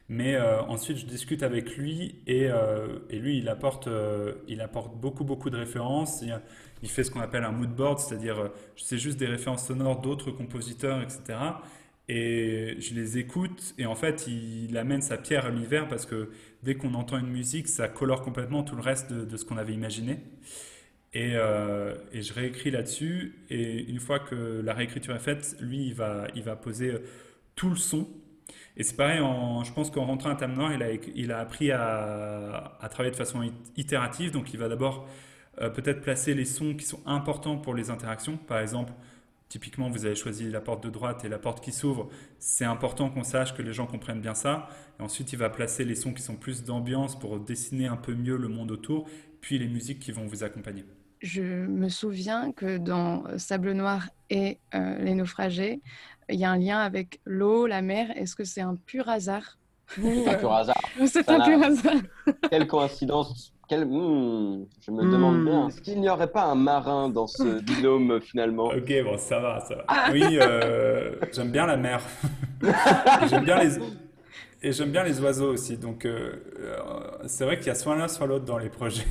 mais 0.10 0.36
euh, 0.36 0.62
ensuite, 0.64 0.98
je 0.98 1.06
discute 1.06 1.44
avec 1.44 1.76
lui 1.76 2.16
et, 2.28 2.48
euh, 2.50 3.00
lui, 3.12 3.40
il 3.40 3.50
apporte, 3.50 3.88
euh, 3.88 4.36
il 4.48 4.62
apporte 4.62 4.96
beaucoup, 4.96 5.26
beaucoup 5.26 5.50
de 5.50 5.58
références. 5.58 6.22
Il, 6.22 6.40
il 6.82 6.90
fait 6.90 7.04
ce 7.04 7.12
qu'on 7.12 7.20
appelle 7.20 7.44
un 7.44 7.52
mood 7.52 7.70
board, 7.70 8.00
c'est-à-dire, 8.00 8.52
c'est 8.78 8.98
juste 8.98 9.18
des 9.18 9.26
références 9.26 9.68
sonores 9.68 10.00
d'autres 10.00 10.32
compositeurs, 10.32 11.02
etc. 11.02 11.40
Et 12.10 12.78
je 12.80 12.94
les 12.94 13.18
écoute 13.18 13.76
et 13.78 13.86
en 13.86 13.96
fait, 13.96 14.28
il, 14.28 14.78
amène 14.78 15.02
sa 15.02 15.18
pierre 15.18 15.46
à 15.46 15.50
l'univers 15.50 15.88
parce 15.90 16.06
que 16.06 16.30
dès 16.64 16.76
qu'on 16.76 16.94
entend 16.94 17.18
une 17.18 17.30
musique, 17.30 17.68
ça 17.68 17.90
colore 17.90 18.22
complètement 18.22 18.64
tout 18.64 18.76
le 18.76 18.82
reste 18.82 19.12
de, 19.12 19.38
ce 19.38 19.44
qu'on 19.44 19.58
avait 19.58 19.74
imaginé. 19.74 20.20
Et, 21.14 21.34
et, 21.34 22.22
je 22.22 22.34
réécris 22.34 22.72
là-dessus. 22.72 23.36
Et 23.50 23.84
une 23.90 24.00
fois 24.00 24.20
que 24.20 24.62
la 24.64 24.74
réécriture 24.74 25.16
est 25.16 25.20
faite, 25.20 25.58
lui, 25.60 25.88
il 25.88 25.94
va, 25.94 26.28
il 26.36 26.44
va 26.44 26.56
poser 26.56 26.94
tout 27.56 27.70
le 27.70 27.76
son 27.76 28.08
et 28.80 28.84
c'est 28.84 28.96
pareil, 28.96 29.18
je 29.18 29.74
pense 29.74 29.90
qu'en 29.90 30.06
rentrant 30.06 30.30
à 30.30 30.36
Tam 30.36 30.54
Noir, 30.54 30.72
il 30.72 30.84
a, 30.84 30.92
il 31.16 31.32
a 31.32 31.40
appris 31.40 31.72
à, 31.72 32.78
à, 32.80 32.90
travailler 32.90 33.12
de 33.12 33.16
façon 33.16 33.52
itérative. 33.76 34.32
Donc 34.32 34.54
il 34.54 34.60
va 34.60 34.68
d'abord 34.70 35.08
euh, 35.62 35.70
peut-être 35.72 36.02
placer 36.02 36.36
les 36.36 36.46
sons 36.46 36.76
qui 36.76 36.86
sont 36.86 37.00
importants 37.08 37.58
pour 37.58 37.74
les 37.74 37.90
interactions. 37.90 38.38
Par 38.38 38.60
exemple, 38.60 38.94
typiquement, 39.50 39.90
vous 39.90 40.06
avez 40.06 40.16
choisi 40.16 40.50
la 40.50 40.62
porte 40.62 40.84
de 40.84 40.90
droite 40.90 41.24
et 41.26 41.30
la 41.30 41.40
porte 41.40 41.64
qui 41.64 41.72
s'ouvre. 41.72 42.10
C'est 42.40 42.66
important 42.66 43.10
qu'on 43.10 43.24
sache 43.24 43.54
que 43.54 43.62
les 43.62 43.74
gens 43.74 43.88
comprennent 43.88 44.22
bien 44.22 44.34
ça. 44.34 44.70
Et 45.00 45.04
ensuite, 45.04 45.34
il 45.34 45.40
va 45.40 45.50
placer 45.50 45.86
les 45.86 45.96
sons 45.96 46.14
qui 46.14 46.22
sont 46.22 46.36
plus 46.36 46.64
d'ambiance 46.64 47.18
pour 47.18 47.40
dessiner 47.40 47.88
un 47.88 47.98
peu 47.98 48.14
mieux 48.14 48.38
le 48.38 48.48
monde 48.48 48.72
autour, 48.72 49.08
puis 49.42 49.60
les 49.60 49.68
musiques 49.68 50.00
qui 50.00 50.12
vont 50.12 50.26
vous 50.26 50.44
accompagner. 50.44 50.86
je 51.22 51.42
me 51.42 51.90
souviens 51.90 52.52
que 52.52 52.78
dans 52.78 53.24
Sable 53.38 53.72
Noir 53.72 54.10
et 54.30 54.60
Les 54.74 55.16
Naufragés, 55.16 55.82
il 56.30 56.40
y 56.40 56.46
a 56.46 56.52
un 56.52 56.58
lien 56.58 56.80
avec 56.80 57.22
l'eau, 57.26 57.68
la 57.68 57.82
mer. 57.82 58.12
Est-ce 58.16 58.36
que 58.36 58.44
c'est 58.44 58.62
un 58.62 58.76
pur 58.76 59.08
hasard? 59.10 59.58
C'est 59.88 60.28
un 60.28 60.36
pur 60.36 60.52
hasard. 60.52 60.82
C'est 61.08 61.30
un 61.30 61.40
pur 61.40 61.64
hasard. 61.64 62.02
Quelle 62.50 62.68
coïncidence 62.68 63.54
quel... 63.68 63.86
Hmm, 63.86 64.66
je 64.86 64.92
me 64.92 65.04
demande 65.12 65.42
Hmm. 65.42 65.46
bien, 65.46 65.68
est-ce 65.70 65.82
qu'il 65.82 66.00
n'y 66.02 66.10
aurait 66.10 66.32
pas 66.32 66.44
un 66.46 66.56
marin 66.56 67.10
dans 67.10 67.28
ce 67.28 67.60
binôme 67.64 68.20
finalement? 68.22 68.66
Ok, 68.68 68.92
bon, 69.04 69.18
ça 69.18 69.40
va, 69.40 69.60
ça 69.62 69.76
va. 69.76 69.86
Oui, 70.12 70.24
euh, 70.40 71.16
j'aime 71.34 71.52
bien 71.52 71.66
la 71.66 71.78
mer. 71.78 72.02
Et 72.64 73.28
j'aime 73.30 73.44
bien 73.46 73.64
les... 73.64 73.78
Et 74.64 74.72
j'aime 74.72 74.92
bien 74.92 75.04
les 75.04 75.20
oiseaux 75.22 75.52
aussi. 75.54 75.78
Donc, 75.78 76.04
euh, 76.06 76.34
euh, 76.60 76.80
c'est 77.28 77.46
vrai 77.46 77.58
qu'il 77.58 77.68
y 77.68 77.70
a 77.70 77.76
soit 77.76 77.96
l'un, 77.96 78.08
soit 78.08 78.26
l'autre 78.26 78.46
dans 78.46 78.58
les 78.58 78.70
projets. 78.70 79.06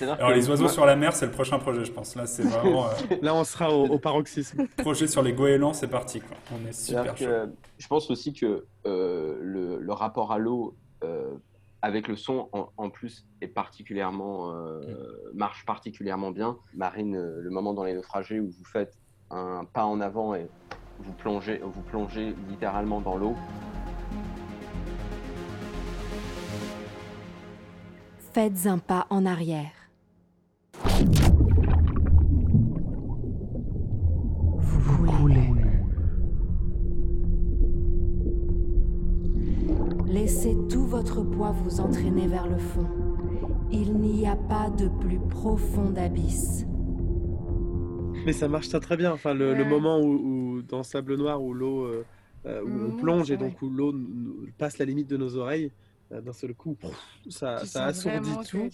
Alors, 0.00 0.30
les 0.30 0.48
oiseaux 0.48 0.64
moi- 0.64 0.72
sur 0.72 0.86
la 0.86 0.94
mer, 0.94 1.12
c'est 1.14 1.26
le 1.26 1.32
prochain 1.32 1.58
projet, 1.58 1.84
je 1.84 1.90
pense. 1.90 2.14
Là, 2.14 2.26
c'est 2.26 2.44
vraiment. 2.44 2.86
euh, 2.86 2.90
Là, 3.22 3.34
on 3.34 3.42
sera 3.42 3.70
au, 3.74 3.86
au 3.86 3.98
paroxysme. 3.98 4.68
projet 4.76 5.08
sur 5.08 5.22
les 5.22 5.32
goélands, 5.32 5.72
c'est 5.72 5.88
parti, 5.88 6.20
quoi. 6.20 6.36
On 6.52 6.64
est 6.68 6.72
super 6.72 7.16
que 7.16 7.24
chaud. 7.24 7.52
je 7.78 7.86
pense 7.88 8.08
aussi 8.12 8.32
que 8.32 8.64
euh, 8.86 9.36
le, 9.40 9.78
le 9.80 9.92
rapport 9.92 10.30
à 10.30 10.38
l'eau 10.38 10.76
euh, 11.02 11.32
avec 11.82 12.06
le 12.06 12.16
son 12.16 12.48
en, 12.52 12.70
en 12.76 12.90
plus 12.90 13.26
est 13.40 13.48
particulièrement 13.48 14.52
euh, 14.52 14.80
marche 15.34 15.66
particulièrement 15.66 16.30
bien. 16.30 16.56
Marine, 16.74 17.16
euh, 17.16 17.40
le 17.40 17.50
moment 17.50 17.74
dans 17.74 17.84
les 17.84 17.94
naufragés 17.94 18.38
où 18.40 18.50
vous 18.50 18.64
faites 18.64 18.96
un 19.30 19.64
pas 19.64 19.84
en 19.84 20.00
avant 20.00 20.34
et 20.34 20.48
vous 21.00 21.12
plongez, 21.12 21.60
vous 21.62 21.82
plongez 21.82 22.34
littéralement 22.48 23.00
dans 23.00 23.16
l'eau. 23.16 23.34
Faites 28.32 28.66
un 28.66 28.78
pas 28.78 29.06
en 29.10 29.26
arrière. 29.26 29.81
Votre 41.02 41.22
poids 41.24 41.50
vous 41.50 41.80
entraîner 41.80 42.28
vers 42.28 42.46
le 42.46 42.58
fond. 42.58 42.86
Il 43.72 43.94
n'y 43.94 44.28
a 44.28 44.36
pas 44.36 44.70
de 44.70 44.86
plus 44.86 45.18
profond 45.18 45.92
abysse. 45.96 46.64
Mais 48.24 48.32
ça 48.32 48.46
marche 48.46 48.68
très 48.68 48.78
très 48.78 48.96
bien. 48.96 49.12
Enfin, 49.12 49.34
le, 49.34 49.64
moment 49.64 49.98
où, 49.98 50.12
où, 50.58 50.62
dans 50.62 50.84
Sable 50.84 51.16
Noir 51.16 51.42
où 51.42 51.54
l'eau 51.54 51.86
euh, 51.86 52.04
euh, 52.46 52.62
on 52.64 52.92
Mmh, 52.92 52.96
plonge 53.00 53.30
et 53.32 53.36
donc 53.36 53.60
où 53.62 53.68
l'eau 53.68 53.92
passe 54.58 54.78
la 54.78 54.84
limite 54.84 55.08
de 55.08 55.16
nos 55.16 55.36
oreilles, 55.36 55.72
euh, 56.12 56.20
d'un 56.20 56.32
seul 56.32 56.54
coup, 56.54 56.74
pff, 56.74 56.90
ça, 57.30 57.56
Tu 57.60 57.66
ça 57.66 57.86
assourdit 57.86 58.30
tout. 58.48 58.68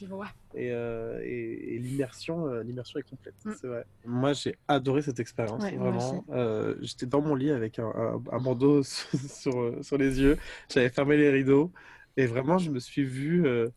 Et, 0.54 0.70
euh, 0.72 1.20
et, 1.24 1.74
et 1.74 1.78
l'immersion, 1.78 2.46
euh, 2.46 2.62
l'immersion 2.62 2.98
est 2.98 3.08
complète. 3.08 3.34
Mm. 3.44 3.52
C'est 3.60 3.66
vrai. 3.68 3.84
Moi, 4.04 4.32
j'ai 4.34 4.54
adoré 4.68 5.00
cette 5.02 5.20
expérience. 5.20 5.62
Ouais, 5.62 5.76
vraiment. 5.76 6.24
Euh, 6.30 6.74
J'étais 6.80 7.06
dans 7.06 7.20
mon 7.22 7.34
lit 7.34 7.50
avec 7.50 7.78
un, 7.78 7.86
un- 7.88 8.22
un 8.32 8.40
bandeau 8.40 8.82
sur, 8.82 9.18
sur, 9.18 9.74
sur 9.84 9.96
les 9.98 10.20
yeux. 10.20 10.36
J'avais 10.70 10.90
fermé 10.90 11.16
les 11.16 11.30
rideaux 11.30 11.70
et 12.22 12.26
vraiment, 12.26 12.58
je 12.58 12.70
me 12.70 12.78
suis 12.80 13.04
vu 13.04 13.46
euh, 13.46 13.68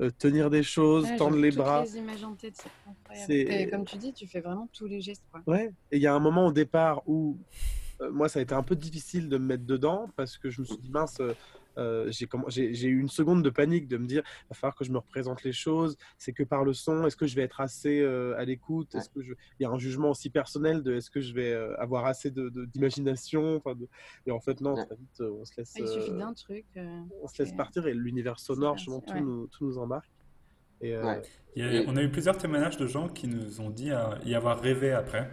euh, 0.00 0.10
tenir 0.18 0.50
des 0.50 0.62
choses, 0.62 1.04
Ouais, 1.04 1.16
tendre 1.16 1.36
les 1.36 1.48
toutes 1.50 1.58
bras. 1.58 1.82
les 1.84 1.96
images 1.96 2.22
en 2.24 2.34
tête, 2.34 2.54
c'est 2.56 2.68
incroyable. 2.90 3.26
C'est- 3.32 3.62
Et 3.62 3.70
comme 3.70 3.84
tu 3.84 3.96
dis, 3.96 4.12
tu 4.12 4.26
fais 4.26 4.40
vraiment 4.40 4.68
tous 4.72 4.86
les 4.86 5.00
gestes. 5.00 5.24
Quoi. 5.30 5.42
Ouais, 5.46 5.72
et 5.90 5.96
il 5.96 6.02
y 6.02 6.06
a 6.06 6.14
un 6.14 6.18
moment 6.18 6.46
au 6.46 6.52
départ 6.52 7.02
où 7.08 7.38
euh, 8.02 8.10
moi 8.10 8.28
ça 8.28 8.40
a 8.40 8.42
été 8.42 8.54
un 8.54 8.62
peu 8.62 8.76
difficile 8.76 9.28
de 9.28 9.38
me 9.38 9.46
mettre 9.46 9.64
dedans 9.64 10.10
parce 10.16 10.36
que 10.36 10.50
je 10.50 10.60
me 10.60 10.66
suis 10.66 10.76
dit 10.78 10.90
mince, 10.90 11.20
euh, 11.78 12.10
j'ai 12.10 12.88
eu 12.88 13.00
une 13.00 13.08
seconde 13.08 13.42
de 13.42 13.50
panique 13.50 13.88
de 13.88 13.96
me 13.96 14.06
dire 14.06 14.22
il 14.44 14.48
va 14.50 14.54
falloir 14.54 14.74
que 14.74 14.84
je 14.84 14.92
me 14.92 14.98
représente 14.98 15.42
les 15.42 15.52
choses, 15.52 15.96
c'est 16.18 16.32
que 16.32 16.42
par 16.42 16.64
le 16.64 16.72
son, 16.72 17.06
est-ce 17.06 17.16
que 17.16 17.26
je 17.26 17.36
vais 17.36 17.42
être 17.42 17.60
assez 17.60 18.00
euh, 18.00 18.36
à 18.38 18.44
l'écoute, 18.44 18.94
est-ce 18.94 19.08
que 19.10 19.22
je... 19.22 19.32
il 19.58 19.62
y 19.62 19.66
a 19.66 19.70
un 19.70 19.78
jugement 19.78 20.10
aussi 20.10 20.30
personnel 20.30 20.82
de 20.82 20.94
est-ce 20.94 21.10
que 21.10 21.20
je 21.20 21.34
vais 21.34 21.52
euh, 21.52 21.74
avoir 21.80 22.06
assez 22.06 22.30
de- 22.30 22.48
de- 22.48 22.64
d'imagination, 22.64 23.56
enfin, 23.56 23.74
de- 23.74 23.88
et 24.26 24.30
en 24.30 24.40
fait 24.40 24.60
non, 24.60 24.74
très 24.74 24.96
vite 24.96 25.20
on 25.20 25.44
se 25.44 25.52
laisse, 25.56 25.72
Ah, 25.76 25.80
Il 25.82 25.88
suffit 25.88 26.12
d'un 26.12 26.32
truc. 26.32 26.64
euh, 26.76 27.00
on 27.22 27.28
se 27.28 27.42
laisse 27.42 27.52
partir 27.52 27.86
et 27.86 27.94
l'univers 27.94 28.38
sonore, 28.38 28.76
justement, 28.76 29.00
tout, 29.00 29.12
ouais. 29.14 29.20
nous, 29.20 29.46
tout 29.48 29.64
nous 29.66 29.78
embarque. 29.78 30.10
Et, 30.80 30.94
euh, 30.94 31.02
Ouais. 31.04 31.22
A- 31.58 31.84
on 31.90 31.96
a 31.96 32.02
eu 32.02 32.10
plusieurs 32.10 32.36
témoignages 32.36 32.76
de 32.76 32.86
gens 32.86 33.08
qui 33.08 33.28
nous 33.28 33.60
ont 33.60 33.70
dit 33.70 33.90
euh, 33.90 34.14
y 34.24 34.34
avoir 34.34 34.60
rêvé 34.60 34.92
après. 34.92 35.30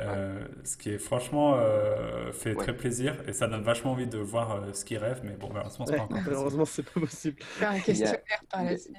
Euh, 0.00 0.46
ce 0.64 0.76
qui 0.76 0.90
est 0.90 0.98
franchement 0.98 1.54
euh, 1.56 2.32
fait 2.32 2.54
Ouais. 2.54 2.64
très 2.64 2.76
plaisir 2.76 3.16
et 3.28 3.32
ça 3.32 3.46
donne 3.46 3.62
vachement 3.62 3.92
envie 3.92 4.08
de 4.08 4.18
voir 4.18 4.50
euh, 4.52 4.72
ce 4.72 4.84
qu'ils 4.84 4.98
rêvent, 4.98 5.20
mais 5.22 5.36
bon, 5.36 5.50
malheureusement, 5.52 5.86
c'est 5.86 5.92
ouais, 5.92 5.98
pas 5.98 6.04
encore 6.04 6.18
malheureusement 6.24 6.64
c'est 6.64 6.82
pas 6.82 7.00
possible. 7.00 7.40
Faire 7.42 7.70
un 7.70 7.76
a- 7.76 8.18
par 8.50 8.64
la 8.64 8.76
suite. 8.76 8.96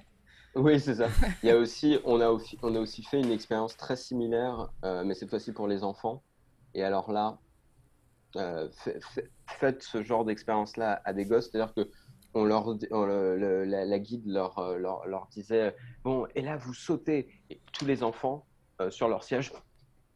Oui, 0.55 0.79
c'est 0.79 0.95
ça. 0.95 1.09
Il 1.43 1.47
y 1.49 1.51
a 1.51 1.57
aussi, 1.57 1.99
on 2.05 2.21
a 2.21 2.29
aussi, 2.29 2.57
on 2.63 2.75
a 2.75 2.79
aussi 2.79 3.03
fait 3.03 3.19
une 3.19 3.31
expérience 3.31 3.75
très 3.75 3.97
similaire, 3.97 4.69
euh, 4.85 5.03
mais 5.03 5.13
cette 5.13 5.29
fois-ci 5.29 5.51
pour 5.51 5.67
les 5.67 5.83
enfants. 5.83 6.23
Et 6.73 6.83
alors 6.83 7.11
là, 7.11 7.39
euh, 8.37 8.69
fait- 8.71 8.99
fait- 9.13 9.29
faites 9.47 9.83
ce 9.83 10.03
genre 10.03 10.23
d'expérience-là 10.25 11.01
à 11.05 11.13
des 11.13 11.25
gosses, 11.25 11.49
c'est-à-dire 11.51 11.73
que 11.73 11.89
on 12.33 12.43
leur, 12.45 12.67
on 12.91 13.05
le- 13.05 13.37
le- 13.37 13.63
la, 13.65 13.85
la 13.85 13.99
guide 13.99 14.27
leur, 14.27 14.77
leur, 14.77 15.05
leur 15.07 15.27
disait 15.27 15.75
bon, 16.03 16.25
et 16.35 16.41
là 16.41 16.57
vous 16.57 16.73
sautez, 16.73 17.29
et 17.49 17.61
tous 17.71 17.85
les 17.85 18.03
enfants 18.03 18.45
euh, 18.81 18.89
sur 18.91 19.07
leur 19.07 19.23
siège 19.23 19.53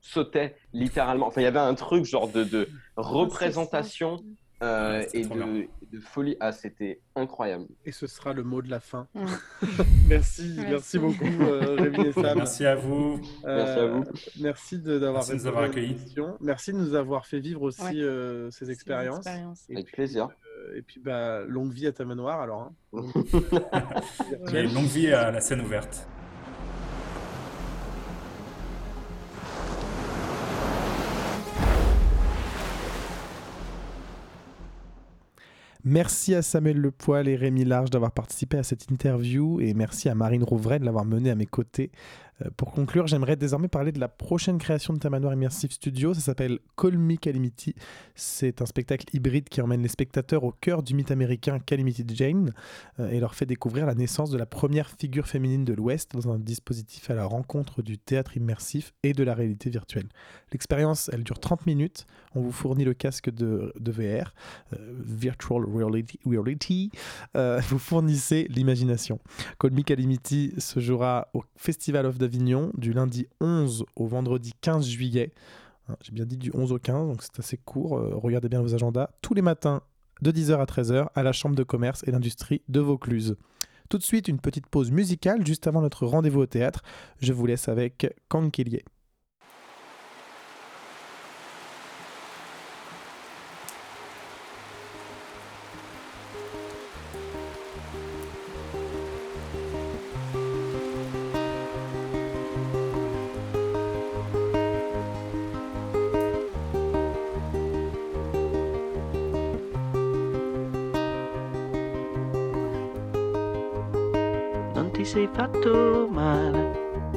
sautaient 0.02 0.56
littéralement. 0.74 1.28
Enfin, 1.28 1.42
il 1.42 1.46
y 1.46 1.48
avait 1.48 1.60
un 1.60 1.76
truc 1.76 2.06
genre 2.06 2.28
de, 2.30 2.44
de 2.44 2.68
représentation 2.96 4.20
euh, 4.62 5.06
et 5.14 5.24
de, 5.26 5.68
de 5.94 6.00
folie. 6.02 6.36
Ah, 6.40 6.52
c'était 6.52 7.00
incroyable. 7.16 7.66
Et 7.86 7.92
ce 7.94 8.08
sera 8.08 8.34
le 8.34 8.44
mot 8.44 8.62
de 8.62 8.70
la 8.70 8.80
fin. 8.82 9.08
Merci, 10.08 10.54
merci, 10.58 10.70
Merci. 10.70 11.00
beaucoup 11.00 11.44
euh, 11.44 11.76
Rémi 11.80 12.08
et 12.08 12.12
Sam. 12.12 12.38
Merci 12.38 12.66
à 12.66 12.76
vous. 12.76 13.22
Merci 13.46 13.80
à 13.80 13.86
vous. 13.88 14.04
Merci 14.42 14.80
de- 14.80 15.00
d'avoir 15.00 15.14
Merci 15.24 15.32
de 15.32 15.38
nous 15.38 15.48
avoir 15.48 15.64
accueillis. 15.64 16.16
Merci 16.42 16.74
de 16.74 16.78
nous 16.78 16.96
avoir 16.96 17.26
fait 17.26 17.40
vivre 17.40 17.62
aussi 17.62 17.82
Ouais. 17.84 17.96
euh, 18.02 18.52
ces 18.52 18.70
expériences. 18.72 19.18
expérience. 19.18 19.66
Avec 19.72 19.86
puis, 19.86 19.94
plaisir. 19.96 20.28
euh, 20.28 20.78
et 20.78 20.82
puis 20.82 21.00
bah, 21.00 21.42
longue 21.48 21.72
vie 21.72 21.88
à 21.88 21.92
ta 21.94 22.04
manoir 22.06 22.42
alors. 22.42 22.62
hein. 22.62 22.74
Et 24.54 24.64
longue 24.74 24.86
vie 24.86 25.12
à 25.14 25.32
la 25.32 25.40
scène 25.42 25.62
ouverte. 25.62 26.08
Merci 35.86 36.36
à 36.36 36.42
Samuel 36.42 36.78
Lepoil 36.78 37.30
et 37.30 37.38
Rémi 37.38 37.64
Large 37.64 37.90
d'avoir 37.90 38.12
participé 38.12 38.58
à 38.58 38.64
cette 38.64 38.92
interview 38.92 39.62
et 39.62 39.74
merci 39.74 40.10
à 40.10 40.16
Marine 40.16 40.44
Rouvray 40.44 40.78
de 40.78 40.84
l'avoir 40.84 41.06
menée 41.06 41.32
à 41.32 41.36
mes 41.36 41.46
côtés. 41.46 41.90
Euh, 42.42 42.50
pour 42.56 42.72
conclure, 42.72 43.08
j'aimerais 43.08 43.36
désormais 43.36 43.68
parler 43.68 43.92
de 43.92 44.00
la 44.00 44.08
prochaine 44.08 44.58
création 44.58 44.94
de 44.94 45.00
Tamanoir 45.00 45.34
Immersive 45.34 45.72
Studio. 45.72 46.14
Ça 46.14 46.22
s'appelle 46.22 46.60
Call 46.78 46.98
Me 46.98 47.16
Calamity. 47.16 47.76
C'est 48.16 48.62
un 48.62 48.66
spectacle 48.66 49.06
hybride 49.14 49.50
qui 49.50 49.62
emmène 49.62 49.82
les 49.82 49.90
spectateurs 49.90 50.44
au 50.44 50.52
cœur 50.52 50.84
du 50.84 50.94
mythe 50.94 51.12
américain 51.12 51.60
Calamity 51.60 52.06
Jane 52.08 52.54
euh, 53.00 53.10
et 53.10 53.20
leur 53.20 53.36
fait 53.36 53.46
découvrir 53.46 53.86
la 53.86 53.96
naissance 53.96 54.30
de 54.30 54.38
la 54.38 54.46
première 54.46 54.90
figure 54.90 55.28
féminine 55.28 55.66
de 55.66 55.74
l'Ouest 55.74 56.14
dans 56.14 56.32
un 56.32 56.40
dispositif 56.40 57.10
à 57.10 57.16
la 57.16 57.26
rencontre 57.26 57.82
du 57.82 57.98
théâtre 57.98 58.38
immersif 58.38 58.94
et 59.04 59.14
de 59.14 59.24
la 59.24 59.34
réalité 59.34 59.70
virtuelle. 59.70 60.08
L'expérience, 60.52 61.10
elle 61.14 61.24
dure 61.24 61.40
30 61.40 61.66
minutes. 61.66 62.06
On 62.36 62.42
vous 62.42 62.52
fournit 62.52 62.84
le 62.84 62.94
casque 62.94 63.30
de, 63.30 63.74
VR, 63.80 64.34
euh, 64.74 64.94
Virtual 65.04 65.64
Reality. 65.66 66.92
vous 67.70 67.80
fournissez 67.80 68.48
l'imagination. 68.50 69.20
Call 69.60 69.72
Me 69.72 69.82
Calamity 69.82 70.54
se 70.58 70.80
jouera 70.80 71.28
au 71.34 71.44
Festival 71.56 72.06
of 72.06 72.18
du 72.30 72.94
lundi 72.94 73.28
11 73.42 73.86
au 73.96 74.08
vendredi 74.08 74.54
15 74.62 74.88
juillet. 74.88 75.34
Hein, 75.88 75.96
J'ai 76.02 76.12
bien 76.12 76.26
dit 76.26 76.38
du 76.38 76.52
11 76.54 76.72
au 76.72 76.80
15, 76.80 77.08
donc 77.08 77.22
c'est 77.22 77.40
assez 77.40 77.58
court. 77.58 77.98
Euh, 77.98 78.12
regardez 78.16 78.50
bien 78.50 78.62
vos 78.62 78.74
agendas. 78.74 79.10
Tous 79.22 79.34
les 79.34 79.42
matins 79.42 79.82
de 80.22 80.32
10h 80.32 80.60
à 80.60 80.66
13h 80.66 81.08
à 81.16 81.24
la 81.24 81.32
Chambre 81.32 81.56
de 81.56 81.64
commerce 81.64 82.04
et 82.08 82.12
d'industrie 82.12 82.62
de 82.68 82.80
Vaucluse. 82.80 83.36
Tout 83.90 83.98
de 83.98 84.04
suite, 84.04 84.28
une 84.28 84.40
petite 84.40 84.68
pause 84.68 84.92
musicale 84.92 85.46
juste 85.46 85.66
avant 85.66 85.82
notre 85.82 86.06
rendez-vous 86.06 86.42
au 86.42 86.46
théâtre. 86.46 86.84
Je 87.22 87.34
vous 87.34 87.46
laisse 87.46 87.68
avec 87.68 88.16
Canquillier. 88.28 88.84
Sei 115.10 115.28
fatto 115.34 116.08
male, 116.08 117.10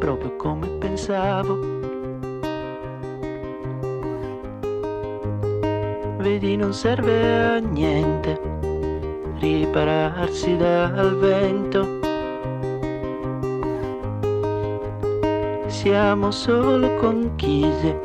proprio 0.00 0.34
come 0.34 0.66
pensavo. 0.80 1.56
Vedi, 6.16 6.56
non 6.56 6.72
serve 6.74 7.36
a 7.36 7.58
niente 7.58 8.40
ripararsi 9.38 10.56
dal 10.56 11.16
vento. 11.18 11.86
Siamo 15.68 16.32
solo 16.32 16.96
conchise 16.96 18.00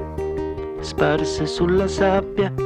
sparse 0.82 1.48
sulla 1.48 1.88
sabbia. 1.88 2.63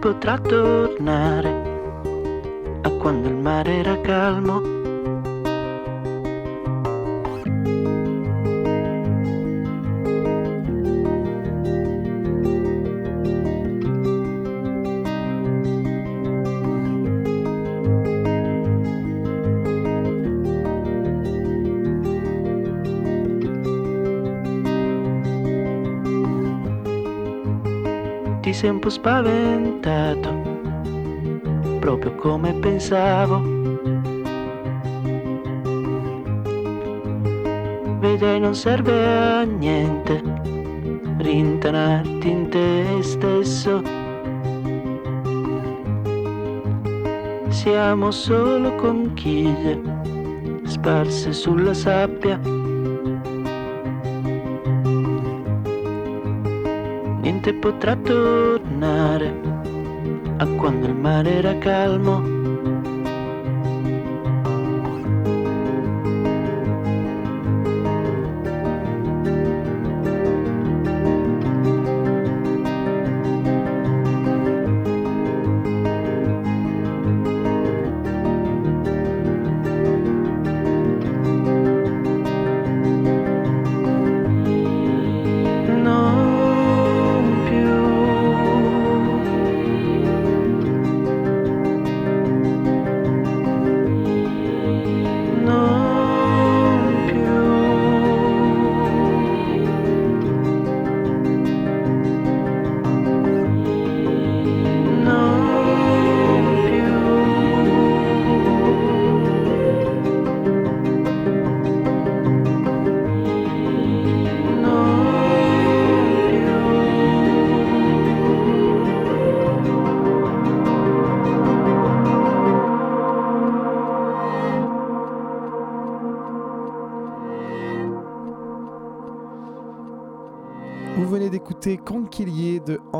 Potrà 0.00 0.38
tornare 0.38 1.48
a 2.80 2.90
quando 2.92 3.28
il 3.28 3.36
mare 3.36 3.70
era 3.80 4.00
calmo. 4.00 4.69
Sei 28.60 28.68
un 28.68 28.78
po' 28.78 28.90
spaventato, 28.90 30.28
proprio 31.80 32.14
come 32.16 32.52
pensavo. 32.52 33.40
Vedrai 38.00 38.38
non 38.38 38.54
serve 38.54 39.06
a 39.06 39.44
niente 39.44 40.22
rintanarti 41.16 42.30
in 42.30 42.48
te 42.50 42.84
stesso. 43.00 43.82
Siamo 47.48 48.10
solo 48.10 48.74
conchiglie 48.74 49.80
sparse 50.64 51.32
sulla 51.32 51.72
sabbia. 51.72 52.38
Niente 57.22 57.54
potrà 57.54 57.96
tornare 59.00 59.34
a 60.36 60.46
quando 60.56 60.86
il 60.86 60.94
mare 60.94 61.36
era 61.36 61.56
calmo. 61.58 62.39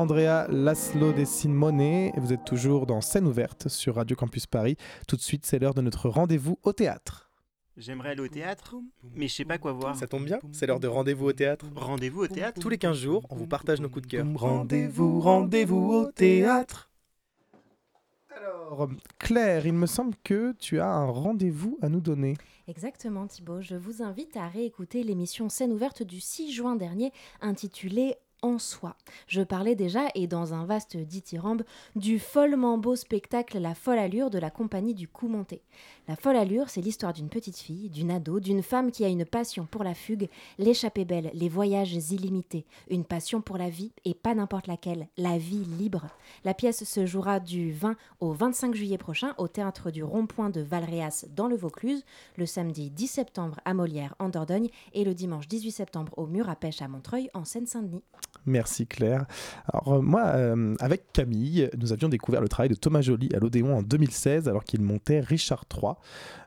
Andrea 0.01 0.47
Laszlo 0.49 1.13
de 1.13 1.27
Simone 1.27 1.83
et 1.83 2.13
vous 2.17 2.33
êtes 2.33 2.47
toujours 2.47 2.87
dans 2.87 3.03
Scène 3.03 3.27
ouverte 3.27 3.69
sur 3.69 3.97
Radio 3.97 4.17
Campus 4.17 4.47
Paris. 4.47 4.79
Tout 5.07 5.17
de 5.17 5.21
suite, 5.21 5.45
c'est 5.45 5.59
l'heure 5.59 5.75
de 5.75 5.83
notre 5.83 6.09
rendez-vous 6.09 6.59
au 6.63 6.73
théâtre. 6.73 7.31
J'aimerais 7.77 8.13
aller 8.13 8.23
au 8.23 8.29
théâtre, 8.29 8.77
mais 9.15 9.29
je 9.29 9.35
sais 9.35 9.45
pas 9.45 9.59
quoi 9.59 9.73
voir. 9.73 9.95
Ça 9.95 10.07
tombe 10.07 10.25
bien, 10.25 10.39
c'est 10.53 10.67
l'heure 10.67 10.81
de 10.81 10.89
rendez-vous 10.89 11.27
au 11.27 11.33
théâtre. 11.35 11.67
Rendez-vous 11.77 12.23
au 12.23 12.29
théâtre 12.29 12.59
Tous 12.59 12.71
les 12.71 12.79
15 12.79 12.97
jours, 12.97 13.27
on 13.29 13.37
vous 13.37 13.47
partage 13.47 13.83
nos 13.83 13.91
coups 13.91 14.07
de 14.07 14.11
cœur. 14.11 14.27
Rendez-vous, 14.37 15.21
rendez-vous 15.21 15.93
au 15.93 16.11
théâtre. 16.11 16.91
Alors, 18.35 18.89
Claire, 19.19 19.67
il 19.67 19.75
me 19.75 19.85
semble 19.85 20.15
que 20.25 20.53
tu 20.59 20.81
as 20.81 20.89
un 20.89 21.11
rendez-vous 21.11 21.79
à 21.83 21.91
nous 21.91 22.01
donner. 22.01 22.39
Exactement 22.69 23.27
Thibaut, 23.27 23.61
je 23.61 23.75
vous 23.75 24.03
invite 24.03 24.39
à 24.39 24.49
réécouter 24.49 25.03
l'émission 25.03 25.51
Scène 25.51 25.73
ouverte 25.73 26.03
du 26.03 26.21
6 26.21 26.53
juin 26.53 26.75
dernier 26.75 27.13
intitulée 27.43 28.17
En 28.43 28.59
soi. 28.59 28.97
Je 29.26 29.43
parlais 29.43 29.74
déjà, 29.74 30.09
et 30.14 30.26
dans 30.26 30.55
un 30.55 30.64
vaste 30.64 30.97
dithyrambe, 30.97 31.62
du 31.95 32.18
follement 32.18 32.78
beau 32.78 32.97
spectacle 32.97 33.59
La 33.59 33.74
folle 33.74 33.99
allure 33.99 34.30
de 34.30 34.38
la 34.38 34.51
compagnie 34.51 34.95
du 34.95 35.09
coup 35.09 35.28
monté. 35.28 35.62
La 36.09 36.17
folle 36.17 36.37
allure, 36.37 36.69
c'est 36.69 36.81
l'histoire 36.81 37.13
d'une 37.13 37.29
petite 37.29 37.59
fille, 37.59 37.89
d'une 37.89 38.11
ado, 38.11 38.41
d'une 38.41 38.63
femme 38.63 38.91
qui 38.91 39.05
a 39.05 39.09
une 39.09 39.25
passion 39.25 39.67
pour 39.71 39.85
la 39.85 39.95
fugue, 39.95 40.29
l'échappée 40.59 41.05
belle, 41.05 41.31
les 41.35 41.49
voyages 41.49 41.95
illimités, 42.11 42.65
une 42.91 43.05
passion 43.05 43.41
pour 43.41 43.59
la 43.59 43.71
vie, 43.71 43.93
et 44.05 44.15
pas 44.15 44.35
n'importe 44.35 44.67
laquelle, 44.67 45.07
la 45.17 45.39
vie 45.39 45.65
libre. 45.79 46.07
La 46.45 46.55
pièce 46.55 46.85
se 46.85 47.07
jouera 47.07 47.39
du 47.39 47.73
20 47.73 47.97
au 48.21 48.33
25 48.33 48.75
juillet 48.75 48.99
prochain 48.99 49.35
au 49.39 49.49
théâtre 49.49 49.91
du 49.91 50.03
Rond-Point 50.03 50.51
de 50.51 50.61
Valréas 50.61 51.27
dans 51.35 51.47
le 51.47 51.57
Vaucluse, 51.57 52.05
le 52.37 52.47
samedi 52.47 52.91
10 52.91 53.07
septembre 53.07 53.61
à 53.65 53.75
Molière 53.75 54.15
en 54.19 54.29
Dordogne 54.29 54.69
et 54.95 55.05
le 55.05 55.15
dimanche 55.15 55.49
18 55.49 55.71
septembre 55.71 56.13
au 56.17 56.27
Mur 56.27 56.49
à 56.49 56.57
Pêche 56.57 56.83
à 56.83 56.89
Montreuil 56.89 57.31
en 57.35 57.45
Seine-Saint-Denis. 57.45 58.03
Merci 58.47 58.87
Claire. 58.87 59.27
Alors 59.73 59.95
euh, 59.95 60.01
moi, 60.01 60.23
euh, 60.29 60.75
avec 60.81 61.13
Camille, 61.13 61.69
nous 61.79 61.93
avions 61.93 62.09
découvert 62.09 62.41
le 62.41 62.49
travail 62.49 62.71
de 62.71 62.75
Thomas 62.75 63.03
Joly 63.03 63.29
à 63.35 63.39
l'Odéon 63.39 63.77
en 63.77 63.83
2016 63.83 64.49
alors 64.49 64.65
qu'il 64.65 64.81
montait 64.81 65.21
Richard 65.21 65.65
III. 65.73 65.95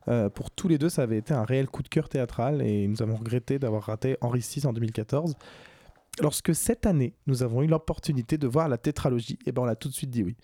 Euh, 0.08 0.30
pour 0.30 0.52
tous 0.52 0.68
les 0.68 0.78
deux, 0.78 0.90
ça 0.90 1.04
avait 1.04 1.18
été 1.18 1.34
un 1.34 1.44
réel 1.44 1.68
coup 1.68 1.84
de 1.84 1.88
cœur 1.88 2.10
théâtral 2.10 2.62
et 2.62 2.88
nous 2.88 3.02
avons 3.02 3.16
regretté 3.16 3.60
d'avoir 3.60 3.84
raté 3.84 4.18
Henri 4.22 4.40
VI 4.40 4.66
en 4.66 4.74
2014. 4.74 5.36
Lorsque 6.22 6.54
cette 6.54 6.86
année, 6.86 7.16
nous 7.26 7.42
avons 7.44 7.64
eu 7.64 7.68
l'opportunité 7.68 8.38
de 8.38 8.48
voir 8.48 8.70
la 8.70 8.78
tétralogie, 8.78 9.40
et 9.46 9.52
ben 9.52 9.64
on 9.64 9.66
a 9.66 9.76
tout 9.76 9.90
de 9.90 9.94
suite 9.94 10.12
dit 10.12 10.24
oui. 10.24 10.36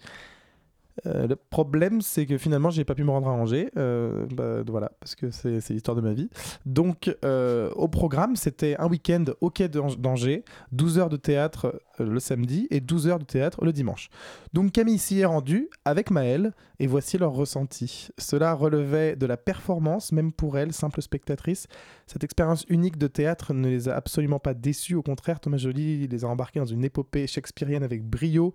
Euh, 1.05 1.27
le 1.27 1.35
problème, 1.35 2.01
c'est 2.01 2.25
que 2.25 2.37
finalement, 2.37 2.69
j'ai 2.69 2.83
pas 2.85 2.95
pu 2.95 3.03
me 3.03 3.11
rendre 3.11 3.27
à 3.27 3.31
Angers. 3.31 3.69
euh, 3.77 4.25
bah, 4.35 4.63
voilà, 4.67 4.91
parce 4.99 5.15
que 5.15 5.31
c'est 5.31 5.69
l'histoire 5.69 5.95
de 5.95 6.01
ma 6.01 6.13
vie. 6.13 6.29
Donc, 6.65 7.15
euh, 7.25 7.69
au 7.75 7.87
programme, 7.87 8.35
c'était 8.35 8.75
un 8.79 8.87
week-end 8.87 9.25
au 9.41 9.49
quai 9.49 9.69
d'Ang- 9.69 9.95
d'Angers, 9.97 10.43
12 10.71 10.97
heures 10.99 11.09
de 11.09 11.17
théâtre 11.17 11.81
le 11.99 12.19
samedi 12.19 12.67
et 12.71 12.79
12 12.79 13.07
heures 13.07 13.19
de 13.19 13.25
théâtre 13.25 13.63
le 13.65 13.73
dimanche. 13.73 14.09
Donc, 14.53 14.71
Camille 14.71 14.97
s'y 14.99 15.19
est 15.19 15.25
rendue 15.25 15.69
avec 15.85 16.11
Maëlle, 16.11 16.53
et 16.81 16.87
voici 16.87 17.17
leur 17.17 17.33
ressenti. 17.33 18.07
Cela 18.17 18.53
relevait 18.53 19.17
de 19.17 19.25
la 19.25 19.35
performance, 19.35 20.13
même 20.13 20.31
pour 20.31 20.57
elle, 20.57 20.71
simple 20.71 21.01
spectatrice. 21.01 21.67
Cette 22.07 22.23
expérience 22.23 22.65
unique 22.69 22.97
de 22.97 23.07
théâtre 23.07 23.53
ne 23.53 23.67
les 23.67 23.89
a 23.89 23.95
absolument 23.95 24.39
pas 24.39 24.53
déçus. 24.53 24.95
Au 24.95 25.01
contraire, 25.03 25.41
Thomas 25.41 25.57
Joly 25.57 26.07
les 26.07 26.23
a 26.23 26.27
embarqués 26.29 26.59
dans 26.59 26.65
une 26.65 26.85
épopée 26.85 27.27
shakespearienne 27.27 27.83
avec 27.83 28.03
brio, 28.03 28.53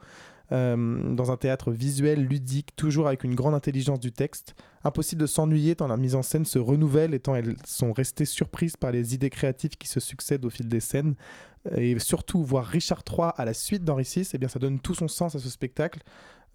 euh, 0.53 1.15
dans 1.15 1.31
un 1.33 1.37
théâtre 1.37 1.71
visuel, 1.71 2.25
ludique, 2.25 2.77
toujours 2.77 3.07
avec 3.07 3.25
une 3.25 3.35
grande 3.35 3.55
intelligence 3.55 4.01
du 4.01 4.13
texte. 4.13 4.55
Impossible 4.85 5.23
de 5.23 5.27
s'ennuyer 5.27 5.77
tant 5.77 5.87
la 5.87 5.97
mise 5.97 6.15
en 6.15 6.23
scène 6.23 6.45
se 6.45 6.59
renouvelle 6.59 7.15
et 7.15 7.21
tant 7.21 7.35
elles 7.35 7.57
sont 7.65 7.93
restées 7.93 8.27
surprises 8.27 8.77
par 8.77 8.93
les 8.93 9.15
idées 9.15 9.31
créatives 9.31 9.77
qui 9.79 9.89
se 9.89 10.01
succèdent 10.01 10.45
au 10.45 10.51
fil 10.51 10.69
des 10.69 10.81
scènes. 10.81 11.15
Et 11.77 11.99
surtout, 11.99 12.45
voir 12.45 12.67
Richard 12.67 13.03
III 13.09 13.31
à 13.37 13.45
la 13.45 13.55
suite 13.55 13.85
d'Henri 13.85 14.05
VI, 14.05 14.29
eh 14.35 14.39
bien, 14.39 14.49
ça 14.49 14.59
donne 14.59 14.81
tout 14.81 14.95
son 14.95 15.09
sens 15.09 15.35
à 15.35 15.39
ce 15.39 15.49
spectacle. 15.49 16.01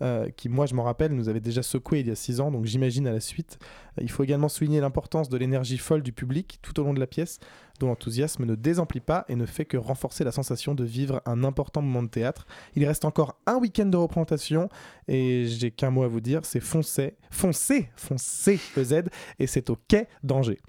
Euh, 0.01 0.29
qui, 0.29 0.49
moi, 0.49 0.65
je 0.65 0.75
m'en 0.75 0.83
rappelle, 0.83 1.13
nous 1.13 1.29
avait 1.29 1.39
déjà 1.39 1.61
secoué 1.61 1.99
il 1.99 2.07
y 2.07 2.11
a 2.11 2.15
six 2.15 2.39
ans, 2.39 2.51
donc 2.51 2.65
j'imagine 2.65 3.07
à 3.07 3.11
la 3.11 3.19
suite. 3.19 3.59
Euh, 3.97 4.03
il 4.03 4.09
faut 4.09 4.23
également 4.23 4.49
souligner 4.49 4.79
l'importance 4.79 5.29
de 5.29 5.37
l'énergie 5.37 5.77
folle 5.77 6.01
du 6.01 6.11
public 6.11 6.59
tout 6.61 6.79
au 6.79 6.83
long 6.83 6.93
de 6.93 6.99
la 6.99 7.07
pièce, 7.07 7.39
dont 7.79 7.87
l'enthousiasme 7.87 8.45
ne 8.45 8.55
désemplit 8.55 8.99
pas 8.99 9.25
et 9.29 9.35
ne 9.35 9.45
fait 9.45 9.65
que 9.65 9.77
renforcer 9.77 10.23
la 10.23 10.31
sensation 10.31 10.75
de 10.75 10.83
vivre 10.83 11.21
un 11.25 11.43
important 11.43 11.81
moment 11.81 12.03
de 12.03 12.09
théâtre. 12.09 12.45
Il 12.75 12.85
reste 12.85 13.05
encore 13.05 13.39
un 13.45 13.57
week-end 13.57 13.85
de 13.85 13.97
représentation 13.97 14.69
et 15.07 15.45
j'ai 15.47 15.71
qu'un 15.71 15.89
mot 15.89 16.03
à 16.03 16.07
vous 16.07 16.21
dire, 16.21 16.41
c'est 16.43 16.59
foncez, 16.59 17.15
foncez, 17.29 17.89
foncez 17.95 18.59
le 18.75 18.83
Z 18.83 18.93
et 19.39 19.47
c'est 19.47 19.69
au 19.69 19.77
quai 19.87 20.07
d'Angers. 20.23 20.59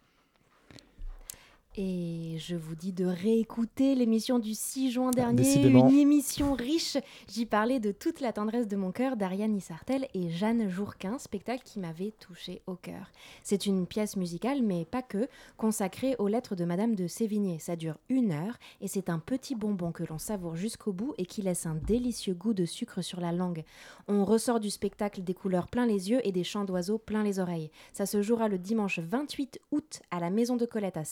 Et 1.76 2.34
je 2.38 2.56
vous 2.56 2.74
dis 2.74 2.92
de 2.92 3.04
réécouter 3.04 3.94
l'émission 3.94 4.40
du 4.40 4.54
6 4.54 4.90
juin 4.90 5.12
dernier, 5.12 5.36
décidément. 5.36 5.88
une 5.88 5.96
émission 5.96 6.54
riche. 6.54 6.96
J'y 7.28 7.46
parlais 7.46 7.78
de 7.78 7.92
toute 7.92 8.20
la 8.20 8.32
tendresse 8.32 8.66
de 8.66 8.74
mon 8.74 8.90
cœur 8.90 9.16
d'Ariane 9.16 9.54
Issartel 9.54 10.08
et 10.12 10.30
Jeanne 10.30 10.68
Jourquin, 10.68 11.16
spectacle 11.18 11.62
qui 11.64 11.78
m'avait 11.78 12.12
touché 12.18 12.60
au 12.66 12.74
cœur. 12.74 13.12
C'est 13.44 13.66
une 13.66 13.86
pièce 13.86 14.16
musicale, 14.16 14.62
mais 14.62 14.84
pas 14.84 15.02
que, 15.02 15.28
consacrée 15.56 16.16
aux 16.18 16.26
lettres 16.26 16.56
de 16.56 16.64
Madame 16.64 16.96
de 16.96 17.06
Sévigné. 17.06 17.60
Ça 17.60 17.76
dure 17.76 17.98
une 18.08 18.32
heure 18.32 18.58
et 18.80 18.88
c'est 18.88 19.08
un 19.08 19.20
petit 19.20 19.54
bonbon 19.54 19.92
que 19.92 20.02
l'on 20.02 20.18
savoure 20.18 20.56
jusqu'au 20.56 20.92
bout 20.92 21.14
et 21.18 21.26
qui 21.26 21.40
laisse 21.40 21.66
un 21.66 21.76
délicieux 21.76 22.34
goût 22.34 22.52
de 22.52 22.64
sucre 22.64 23.00
sur 23.00 23.20
la 23.20 23.30
langue. 23.30 23.62
On 24.08 24.24
ressort 24.24 24.58
du 24.58 24.70
spectacle 24.70 25.22
des 25.22 25.34
couleurs 25.34 25.68
plein 25.68 25.86
les 25.86 26.10
yeux 26.10 26.20
et 26.26 26.32
des 26.32 26.42
chants 26.42 26.64
d'oiseaux 26.64 26.98
plein 26.98 27.22
les 27.22 27.38
oreilles. 27.38 27.70
Ça 27.92 28.06
se 28.06 28.22
jouera 28.22 28.48
le 28.48 28.58
dimanche 28.58 28.98
28 28.98 29.60
août 29.70 30.00
à 30.10 30.18
la 30.18 30.30
Maison 30.30 30.56
de 30.56 30.66
Colette 30.66 30.96
à 30.96 31.04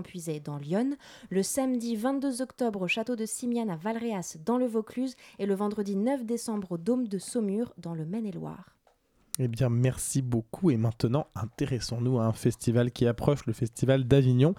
Saint-Sauveur-en-Puisé 0.00 0.40
dans 0.40 0.58
Lyon, 0.58 0.96
le 1.30 1.42
samedi 1.42 1.96
22 1.96 2.42
octobre 2.42 2.82
au 2.82 2.88
château 2.88 3.16
de 3.16 3.26
Simiane 3.26 3.70
à 3.70 3.76
Valréas 3.76 4.36
dans 4.44 4.58
le 4.58 4.66
Vaucluse 4.66 5.14
et 5.38 5.46
le 5.46 5.54
vendredi 5.54 5.96
9 5.96 6.24
décembre 6.24 6.72
au 6.72 6.78
Dôme 6.78 7.08
de 7.08 7.18
Saumur 7.18 7.72
dans 7.78 7.94
le 7.94 8.04
Maine-et-Loire. 8.04 8.76
Eh 9.38 9.48
bien, 9.48 9.68
merci 9.70 10.22
beaucoup. 10.22 10.70
Et 10.70 10.76
maintenant, 10.76 11.26
intéressons-nous 11.34 12.18
à 12.18 12.24
un 12.24 12.32
festival 12.32 12.90
qui 12.90 13.06
approche, 13.06 13.46
le 13.46 13.52
festival 13.52 14.04
d'Avignon. 14.04 14.54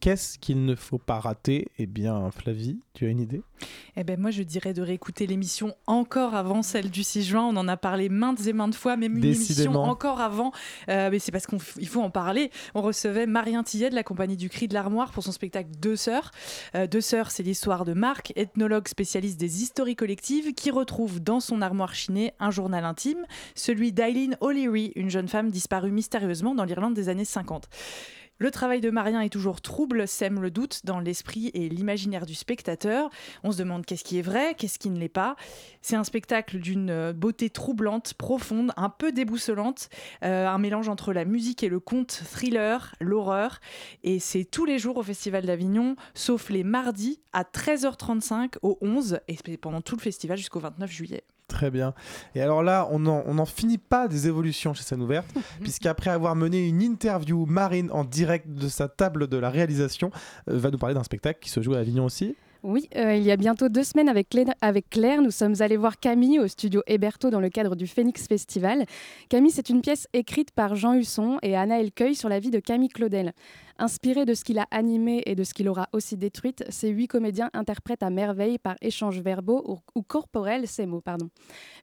Qu'est-ce 0.00 0.38
qu'il 0.38 0.64
ne 0.64 0.76
faut 0.76 0.98
pas 0.98 1.18
rater? 1.18 1.66
Eh 1.78 1.86
bien, 1.86 2.30
Flavie, 2.30 2.78
tu 2.94 3.06
as 3.06 3.08
une 3.08 3.18
idée? 3.18 3.42
Eh 3.96 4.04
ben 4.04 4.20
moi, 4.20 4.30
je 4.30 4.44
dirais 4.44 4.72
de 4.72 4.80
réécouter 4.80 5.26
l'émission 5.26 5.74
encore 5.88 6.36
avant 6.36 6.62
celle 6.62 6.88
du 6.90 7.02
6 7.02 7.24
juin. 7.24 7.42
On 7.42 7.56
en 7.56 7.66
a 7.66 7.76
parlé 7.76 8.08
maintes 8.08 8.46
et 8.46 8.52
maintes 8.52 8.76
fois, 8.76 8.96
même 8.96 9.16
une 9.16 9.24
émission 9.24 9.74
encore 9.74 10.20
avant. 10.20 10.52
Euh, 10.88 11.10
mais 11.10 11.18
c'est 11.18 11.32
parce 11.32 11.48
qu'il 11.48 11.88
faut 11.88 12.00
en 12.00 12.10
parler. 12.10 12.52
On 12.76 12.82
recevait 12.82 13.26
Marien 13.26 13.64
Tillet 13.64 13.90
de 13.90 13.96
la 13.96 14.04
compagnie 14.04 14.36
du 14.36 14.48
Cri 14.48 14.68
de 14.68 14.74
l'Armoire 14.74 15.10
pour 15.10 15.24
son 15.24 15.32
spectacle 15.32 15.70
Deux 15.80 15.96
Sœurs. 15.96 16.30
Euh, 16.76 16.86
Deux 16.86 17.00
Sœurs, 17.00 17.32
c'est 17.32 17.42
l'histoire 17.42 17.84
de 17.84 17.92
Marc, 17.92 18.32
ethnologue 18.36 18.86
spécialiste 18.86 19.40
des 19.40 19.62
histories 19.62 19.96
collectives, 19.96 20.54
qui 20.54 20.70
retrouve 20.70 21.20
dans 21.20 21.40
son 21.40 21.60
armoire 21.60 21.96
chinée 21.96 22.34
un 22.38 22.52
journal 22.52 22.84
intime, 22.84 23.26
celui 23.56 23.92
d'Eileen 23.92 24.36
O'Leary, 24.40 24.92
une 24.94 25.10
jeune 25.10 25.26
femme 25.28 25.50
disparue 25.50 25.90
mystérieusement 25.90 26.54
dans 26.54 26.64
l'Irlande 26.64 26.94
des 26.94 27.08
années 27.08 27.24
50. 27.24 27.68
Le 28.40 28.52
travail 28.52 28.80
de 28.80 28.90
Marien 28.90 29.20
est 29.20 29.30
toujours 29.30 29.60
trouble, 29.60 30.06
sème 30.06 30.40
le 30.40 30.52
doute 30.52 30.82
dans 30.84 31.00
l'esprit 31.00 31.50
et 31.54 31.68
l'imaginaire 31.68 32.24
du 32.24 32.36
spectateur. 32.36 33.10
On 33.42 33.50
se 33.50 33.58
demande 33.58 33.84
qu'est-ce 33.84 34.04
qui 34.04 34.16
est 34.18 34.22
vrai, 34.22 34.54
qu'est-ce 34.56 34.78
qui 34.78 34.90
ne 34.90 34.98
l'est 35.00 35.08
pas. 35.08 35.34
C'est 35.82 35.96
un 35.96 36.04
spectacle 36.04 36.58
d'une 36.58 36.90
euh, 36.90 37.12
beauté 37.12 37.50
troublante, 37.50 38.14
profonde, 38.14 38.72
un 38.76 38.90
peu 38.90 39.10
déboussolante, 39.10 39.88
euh, 40.22 40.46
un 40.46 40.58
mélange 40.58 40.88
entre 40.88 41.12
la 41.12 41.24
musique 41.24 41.64
et 41.64 41.68
le 41.68 41.80
conte, 41.80 42.12
thriller, 42.12 42.94
l'horreur. 43.00 43.58
Et 44.04 44.20
c'est 44.20 44.44
tous 44.44 44.64
les 44.64 44.78
jours 44.78 44.98
au 44.98 45.02
Festival 45.02 45.44
d'Avignon, 45.44 45.96
sauf 46.14 46.48
les 46.48 46.62
mardis 46.62 47.20
à 47.32 47.42
13h35 47.42 48.54
au 48.62 48.78
11 48.80 49.18
et 49.26 49.56
pendant 49.56 49.80
tout 49.80 49.96
le 49.96 50.00
festival 50.00 50.38
jusqu'au 50.38 50.60
29 50.60 50.90
juillet. 50.90 51.24
Très 51.48 51.70
bien. 51.70 51.94
Et 52.34 52.42
alors 52.42 52.62
là, 52.62 52.86
on 52.90 53.00
n'en 53.00 53.22
on 53.26 53.38
en 53.38 53.46
finit 53.46 53.78
pas 53.78 54.06
des 54.06 54.28
évolutions 54.28 54.74
chez 54.74 54.82
Scène 54.82 55.02
Ouverte, 55.02 55.26
puisqu'après 55.60 56.10
avoir 56.10 56.36
mené 56.36 56.68
une 56.68 56.82
interview, 56.82 57.46
Marine, 57.46 57.90
en 57.90 58.04
direct 58.04 58.48
de 58.48 58.68
sa 58.68 58.86
table 58.86 59.28
de 59.28 59.38
la 59.38 59.48
réalisation, 59.48 60.10
euh, 60.50 60.58
va 60.58 60.70
nous 60.70 60.78
parler 60.78 60.94
d'un 60.94 61.02
spectacle 61.02 61.40
qui 61.40 61.48
se 61.48 61.62
joue 61.62 61.74
à 61.74 61.78
Avignon 61.78 62.04
aussi. 62.04 62.36
Oui, 62.64 62.88
euh, 62.96 63.14
il 63.14 63.22
y 63.22 63.30
a 63.30 63.36
bientôt 63.36 63.68
deux 63.68 63.84
semaines 63.84 64.08
avec 64.08 64.30
Claire, 64.30 64.52
avec 64.60 64.90
Claire, 64.90 65.22
nous 65.22 65.30
sommes 65.30 65.54
allés 65.60 65.76
voir 65.76 66.00
Camille 66.00 66.40
au 66.40 66.48
studio 66.48 66.82
Héberto 66.88 67.30
dans 67.30 67.38
le 67.38 67.50
cadre 67.50 67.76
du 67.76 67.86
Phoenix 67.86 68.26
Festival. 68.26 68.84
Camille, 69.28 69.52
c'est 69.52 69.70
une 69.70 69.80
pièce 69.80 70.08
écrite 70.12 70.50
par 70.50 70.74
Jean 70.74 70.94
Husson 70.94 71.38
et 71.42 71.56
Anna 71.56 71.80
Elcueil 71.80 72.16
sur 72.16 72.28
la 72.28 72.40
vie 72.40 72.50
de 72.50 72.58
Camille 72.58 72.88
Claudel. 72.88 73.32
Inspiré 73.80 74.24
de 74.24 74.34
ce 74.34 74.42
qu'il 74.42 74.58
a 74.58 74.66
animé 74.72 75.22
et 75.26 75.36
de 75.36 75.44
ce 75.44 75.54
qu'il 75.54 75.68
aura 75.68 75.88
aussi 75.92 76.16
détruite, 76.16 76.64
ces 76.68 76.88
huit 76.88 77.06
comédiens 77.06 77.48
interprètent 77.52 78.02
à 78.02 78.10
merveille 78.10 78.58
par 78.58 78.74
échanges 78.80 79.20
verbaux 79.20 79.62
ou, 79.68 79.78
ou 79.94 80.02
corporels 80.02 80.66
ces 80.66 80.84
mots. 80.84 81.00
Pardon. 81.00 81.28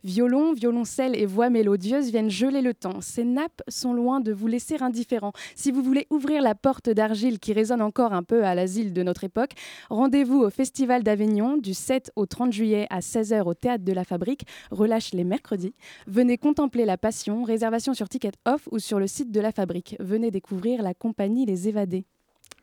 Violon, 0.04 0.52
violoncelle 0.52 1.16
et 1.16 1.26
voix 1.26 1.50
mélodieuse 1.50 2.12
viennent 2.12 2.30
geler 2.30 2.62
le 2.62 2.74
temps. 2.74 3.00
Ces 3.00 3.24
nappes 3.24 3.62
sont 3.70 3.94
loin 3.94 4.20
de 4.20 4.34
vous 4.34 4.48
laisser 4.48 4.76
indifférent. 4.82 5.32
Si 5.56 5.72
vous 5.72 5.82
voulez 5.82 6.06
ouvrir 6.10 6.42
la 6.42 6.54
porte 6.54 6.90
d'argile 6.90 7.40
qui 7.40 7.54
résonne 7.54 7.82
encore 7.82 8.12
un 8.12 8.24
peu 8.24 8.44
à 8.44 8.56
l'asile 8.56 8.92
de 8.92 9.02
notre 9.02 9.24
époque, 9.24 9.52
rendez-vous 9.90 10.42
au 10.42 10.50
Festival 10.50 11.02
d'Avignon 11.02 11.56
du 11.56 11.74
7 11.74 12.12
au 12.18 12.26
30 12.26 12.52
juillet 12.52 12.88
à 12.90 13.00
16h 13.00 13.44
au 13.44 13.54
Théâtre 13.54 13.86
de 13.86 13.94
la 13.94 14.04
Fabrique, 14.04 14.46
relâche 14.70 15.14
les 15.14 15.24
mercredis. 15.24 15.74
Venez 16.08 16.38
contempler 16.38 16.84
la 16.84 16.98
passion, 16.98 17.44
réservation 17.44 17.94
sur 17.94 18.10
Ticket 18.10 18.34
Off 18.46 18.68
ou 18.72 18.80
sur 18.80 19.00
le 19.00 19.08
site 19.08 19.32
de 19.32 19.40
la 19.40 19.54
Fabrique. 19.54 19.96
Venez 20.02 20.30
découvrir 20.30 20.84
la 20.84 20.94
compagnie 20.94 21.46
Les 21.46 21.70
Évadés 21.70 21.85
s'évader. 21.86 22.06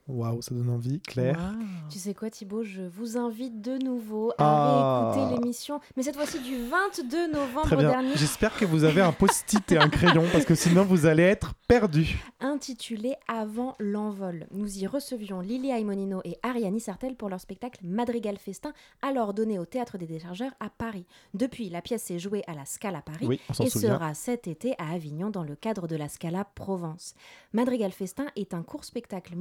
Waouh, 0.08 0.42
ça 0.42 0.52
donne 0.52 0.68
envie, 0.68 1.00
Claire. 1.00 1.54
Tu 1.88 1.98
sais 1.98 2.12
quoi 2.12 2.28
Thibaut, 2.28 2.64
je 2.64 2.82
vous 2.82 3.16
invite 3.16 3.60
de 3.62 3.78
nouveau 3.78 4.32
à 4.32 4.34
Ah. 4.38 5.12
réécouter 5.14 5.36
l'émission, 5.40 5.80
mais 5.96 6.02
cette 6.02 6.16
fois-ci 6.16 6.40
du 6.40 6.56
22 6.66 7.30
novembre 7.32 7.66
Très 7.66 7.76
bien. 7.76 7.88
dernier. 7.90 8.10
J'espère 8.16 8.56
que 8.58 8.64
vous 8.64 8.82
avez 8.82 9.00
un 9.00 9.12
post-it 9.12 9.70
et 9.70 9.78
un 9.78 9.88
crayon, 9.88 10.24
parce 10.32 10.44
que 10.44 10.56
sinon 10.56 10.82
vous 10.84 11.06
allez 11.06 11.22
être 11.22 11.54
perdu. 11.68 12.18
intitulé 12.40 13.14
Avant 13.28 13.76
l'envol. 13.78 14.46
Nous 14.50 14.78
y 14.78 14.86
recevions 14.88 15.40
Lily 15.40 15.70
Aimonino 15.70 16.20
et 16.24 16.36
Ariane 16.42 16.80
Sartel 16.80 17.14
pour 17.14 17.28
leur 17.28 17.40
spectacle 17.40 17.78
Madrigal 17.84 18.36
Festin, 18.38 18.72
alors 19.02 19.32
donné 19.32 19.58
au 19.60 19.64
Théâtre 19.64 19.98
des 19.98 20.06
Déchargeurs 20.06 20.52
à 20.58 20.68
Paris. 20.68 21.06
Depuis, 21.32 21.70
la 21.70 21.80
pièce 21.80 22.02
s'est 22.02 22.18
jouée 22.18 22.42
à 22.48 22.54
la 22.54 22.64
Scala 22.64 23.02
Paris 23.02 23.26
Oui, 23.26 23.40
et 23.60 23.70
souvient. 23.70 23.90
sera 23.94 24.14
cet 24.14 24.48
été 24.48 24.74
à 24.78 24.92
Avignon 24.92 25.30
dans 25.30 25.44
le 25.44 25.54
cadre 25.54 25.86
de 25.86 25.94
la 25.96 26.08
Scala 26.08 26.44
Provence. 26.56 27.14
Madrigal 27.52 27.92
Festin 27.92 28.26
est 28.34 28.52
un 28.52 28.62
court 28.62 28.84
spectacle 28.84 29.36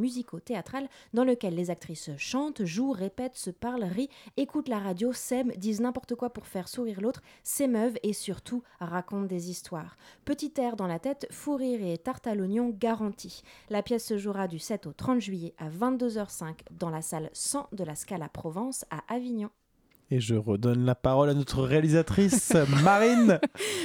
dans 1.13 1.23
lequel 1.23 1.55
les 1.55 1.69
actrices 1.69 2.11
chantent, 2.17 2.63
jouent, 2.63 2.91
répètent, 2.91 3.35
se 3.35 3.49
parlent, 3.49 3.83
rient, 3.83 4.09
écoutent 4.37 4.67
la 4.67 4.79
radio, 4.79 5.13
s'aiment, 5.13 5.51
disent 5.57 5.81
n'importe 5.81 6.15
quoi 6.15 6.29
pour 6.29 6.47
faire 6.47 6.67
sourire 6.67 7.01
l'autre, 7.01 7.21
s'émeuvent 7.43 7.97
et 8.03 8.13
surtout 8.13 8.63
racontent 8.79 9.27
des 9.27 9.49
histoires. 9.49 9.97
Petit 10.25 10.53
air 10.57 10.75
dans 10.75 10.87
la 10.87 10.99
tête, 10.99 11.27
fou 11.31 11.55
rire 11.55 11.83
et 11.83 11.97
tarte 11.97 12.27
à 12.27 12.35
l'oignon 12.35 12.69
garanti. 12.69 13.43
La 13.69 13.83
pièce 13.83 14.05
se 14.05 14.17
jouera 14.17 14.47
du 14.47 14.59
7 14.59 14.87
au 14.87 14.93
30 14.93 15.19
juillet 15.19 15.53
à 15.57 15.69
22h05 15.69 16.59
dans 16.71 16.89
la 16.89 17.01
salle 17.01 17.29
100 17.33 17.69
de 17.71 17.83
la 17.83 17.95
Scala 17.95 18.29
Provence 18.29 18.85
à 18.89 19.01
Avignon. 19.13 19.49
Et 20.13 20.19
je 20.19 20.35
redonne 20.35 20.83
la 20.83 20.93
parole 20.93 21.29
à 21.29 21.33
notre 21.33 21.63
réalisatrice, 21.63 22.53
Marine. 22.83 23.39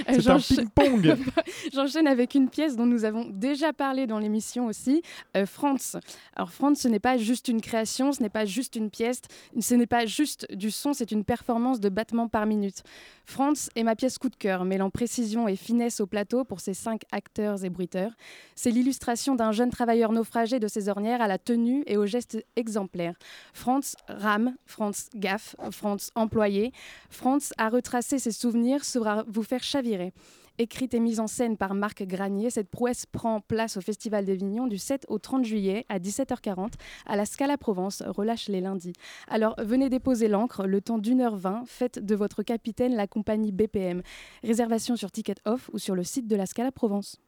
C'est 0.08 0.26
un 0.26 0.40
ping-pong. 0.40 1.16
J'enchaîne 1.72 2.08
avec 2.08 2.34
une 2.34 2.48
pièce 2.48 2.74
dont 2.74 2.84
nous 2.84 3.04
avons 3.04 3.26
déjà 3.30 3.72
parlé 3.72 4.08
dans 4.08 4.18
l'émission 4.18 4.66
aussi, 4.66 5.02
euh, 5.36 5.46
Franz. 5.46 5.96
Alors 6.34 6.50
Franz, 6.50 6.80
ce 6.80 6.88
n'est 6.88 6.98
pas 6.98 7.16
juste 7.16 7.46
une 7.46 7.60
création, 7.60 8.10
ce 8.10 8.20
n'est 8.22 8.28
pas 8.28 8.44
juste 8.44 8.74
une 8.74 8.90
pièce, 8.90 9.22
ce 9.60 9.76
n'est 9.76 9.86
pas 9.86 10.04
juste 10.04 10.52
du 10.52 10.72
son, 10.72 10.94
c'est 10.94 11.12
une 11.12 11.22
performance 11.24 11.78
de 11.78 11.88
battements 11.88 12.26
par 12.26 12.44
minute. 12.44 12.82
Franz 13.24 13.70
est 13.76 13.84
ma 13.84 13.94
pièce 13.94 14.18
coup 14.18 14.28
de 14.28 14.36
cœur, 14.36 14.64
mêlant 14.64 14.90
précision 14.90 15.46
et 15.46 15.54
finesse 15.54 16.00
au 16.00 16.08
plateau 16.08 16.42
pour 16.42 16.58
ses 16.58 16.74
cinq 16.74 17.02
acteurs 17.12 17.64
et 17.64 17.70
bruiteurs. 17.70 18.12
C'est 18.56 18.72
l'illustration 18.72 19.36
d'un 19.36 19.52
jeune 19.52 19.70
travailleur 19.70 20.10
naufragé 20.10 20.58
de 20.58 20.66
ses 20.66 20.88
ornières 20.88 21.22
à 21.22 21.28
la 21.28 21.38
tenue 21.38 21.84
et 21.86 21.96
aux 21.96 22.06
gestes 22.06 22.44
exemplaires. 22.56 23.14
Franz 23.52 23.96
rame, 24.08 24.56
Franz 24.64 25.08
gaffe, 25.14 25.54
Franz 25.70 26.10
employé. 26.16 26.72
Franz 27.10 27.52
a 27.58 27.68
retracé 27.68 28.18
ses 28.18 28.32
souvenirs, 28.32 28.84
saura 28.84 29.24
vous 29.28 29.42
faire 29.42 29.62
chavirer. 29.62 30.12
Écrite 30.58 30.94
et 30.94 31.00
mise 31.00 31.20
en 31.20 31.26
scène 31.26 31.58
par 31.58 31.74
Marc 31.74 32.02
Granier, 32.04 32.48
cette 32.48 32.70
prouesse 32.70 33.04
prend 33.04 33.40
place 33.40 33.76
au 33.76 33.82
Festival 33.82 34.24
d'Avignon 34.24 34.66
du 34.66 34.78
7 34.78 35.04
au 35.08 35.18
30 35.18 35.44
juillet 35.44 35.84
à 35.90 35.98
17h40 35.98 36.72
à 37.04 37.16
la 37.16 37.26
Scala 37.26 37.58
Provence, 37.58 38.02
relâche 38.06 38.48
les 38.48 38.62
lundis. 38.62 38.94
Alors 39.28 39.54
venez 39.58 39.90
déposer 39.90 40.28
l'encre, 40.28 40.66
le 40.66 40.80
temps 40.80 40.96
d'une 40.96 41.20
heure 41.20 41.36
vingt, 41.36 41.64
faites 41.66 42.02
de 42.02 42.14
votre 42.14 42.42
capitaine 42.42 42.96
la 42.96 43.06
compagnie 43.06 43.52
BPM. 43.52 44.00
Réservation 44.42 44.96
sur 44.96 45.10
Ticket 45.10 45.34
Off 45.44 45.68
ou 45.74 45.78
sur 45.78 45.94
le 45.94 46.04
site 46.04 46.26
de 46.26 46.36
la 46.36 46.46
Scala 46.46 46.72
Provence. 46.72 47.20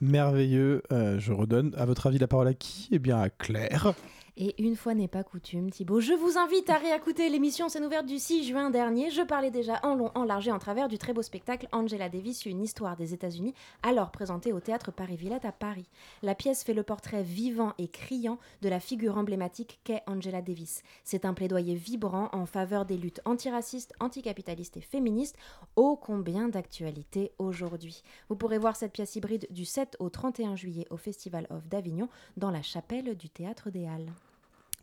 Merveilleux. 0.00 0.82
Euh, 0.90 1.20
je 1.20 1.32
redonne, 1.32 1.72
à 1.76 1.86
votre 1.86 2.08
avis, 2.08 2.18
la 2.18 2.26
parole 2.26 2.48
à 2.48 2.54
qui? 2.54 2.88
Eh 2.90 2.98
bien, 2.98 3.20
à 3.20 3.30
Claire. 3.30 3.94
Et 4.38 4.54
une 4.62 4.76
fois 4.76 4.94
n'est 4.94 5.08
pas 5.08 5.24
coutume, 5.24 5.70
Thibaut, 5.70 6.00
je 6.00 6.14
vous 6.14 6.38
invite 6.38 6.70
à 6.70 6.78
réécouter 6.78 7.28
l'émission 7.28 7.68
scène 7.68 7.84
ouverte 7.84 8.06
du 8.06 8.18
6 8.18 8.44
juin 8.44 8.70
dernier. 8.70 9.10
Je 9.10 9.20
parlais 9.20 9.50
déjà 9.50 9.78
en 9.82 9.94
long, 9.94 10.10
en 10.14 10.24
large 10.24 10.48
et 10.48 10.52
en 10.52 10.58
travers 10.58 10.88
du 10.88 10.96
très 10.96 11.12
beau 11.12 11.20
spectacle 11.20 11.68
Angela 11.70 12.08
Davis, 12.08 12.46
une 12.46 12.62
histoire 12.62 12.96
des 12.96 13.12
États-Unis, 13.12 13.52
alors 13.82 14.10
présenté 14.10 14.54
au 14.54 14.60
théâtre 14.60 14.90
Paris-Villette 14.90 15.44
à 15.44 15.52
Paris. 15.52 15.86
La 16.22 16.34
pièce 16.34 16.64
fait 16.64 16.72
le 16.72 16.82
portrait 16.82 17.22
vivant 17.22 17.74
et 17.76 17.88
criant 17.88 18.38
de 18.62 18.70
la 18.70 18.80
figure 18.80 19.18
emblématique 19.18 19.80
qu'est 19.84 20.02
Angela 20.06 20.40
Davis. 20.40 20.82
C'est 21.04 21.26
un 21.26 21.34
plaidoyer 21.34 21.74
vibrant 21.74 22.30
en 22.32 22.46
faveur 22.46 22.86
des 22.86 22.96
luttes 22.96 23.20
antiracistes, 23.26 23.92
anticapitalistes 24.00 24.78
et 24.78 24.80
féministes, 24.80 25.36
ô 25.76 25.94
combien 25.94 26.48
d'actualité 26.48 27.32
aujourd'hui. 27.38 28.02
Vous 28.30 28.36
pourrez 28.36 28.58
voir 28.58 28.76
cette 28.76 28.92
pièce 28.92 29.14
hybride 29.14 29.46
du 29.50 29.66
7 29.66 29.96
au 29.98 30.08
31 30.08 30.56
juillet 30.56 30.86
au 30.88 30.96
Festival 30.96 31.46
of 31.50 31.68
d'Avignon 31.68 32.08
dans 32.38 32.50
la 32.50 32.62
chapelle 32.62 33.14
du 33.14 33.28
théâtre 33.28 33.68
des 33.68 33.86
Halles. 33.86 34.10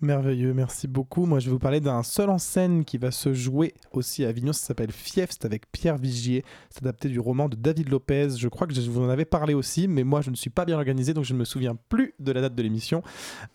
Merveilleux, 0.02 0.54
merci 0.54 0.88
beaucoup. 0.88 1.26
Moi, 1.26 1.39
je 1.39 1.47
vais 1.47 1.52
vous 1.52 1.60
parler 1.60 1.82
d'un 1.82 2.04
seul 2.04 2.30
en 2.30 2.38
scène 2.38 2.86
qui 2.86 2.97
va 2.97 3.12
se 3.12 3.34
jouer 3.34 3.74
aussi 3.91 4.24
à 4.24 4.30
Avignon. 4.30 4.54
Ça 4.54 4.68
s'appelle 4.68 4.93
Fief, 4.93 5.32
c'est 5.32 5.43
avec 5.43 5.70
Pierre 5.74 5.97
Vigier. 5.97 6.45
C'est 6.70 6.84
adapté 6.84 7.10
du 7.10 7.20
roman 7.20 7.50
de 7.50 7.58
David 7.58 7.89
Lopez. 7.89 8.30
Je 8.38 8.47
crois 8.47 8.66
que 8.66 8.74
je 8.74 8.89
vous 8.89 9.02
en 9.02 9.10
avais 9.10 9.26
parlé 9.26 9.54
aussi, 9.54 9.89
mais 9.89 10.06
moi, 10.06 10.22
je 10.22 10.30
ne 10.30 10.38
suis 10.38 10.50
pas 10.50 10.64
bien 10.64 10.78
organisé, 10.78 11.14
donc 11.14 11.26
je 11.26 11.34
ne 11.34 11.39
me 11.39 11.43
souviens 11.43 11.76
plus 11.89 12.14
de 12.18 12.32
la 12.32 12.39
date 12.39 12.56
de 12.56 12.64
l'émission. 12.64 13.04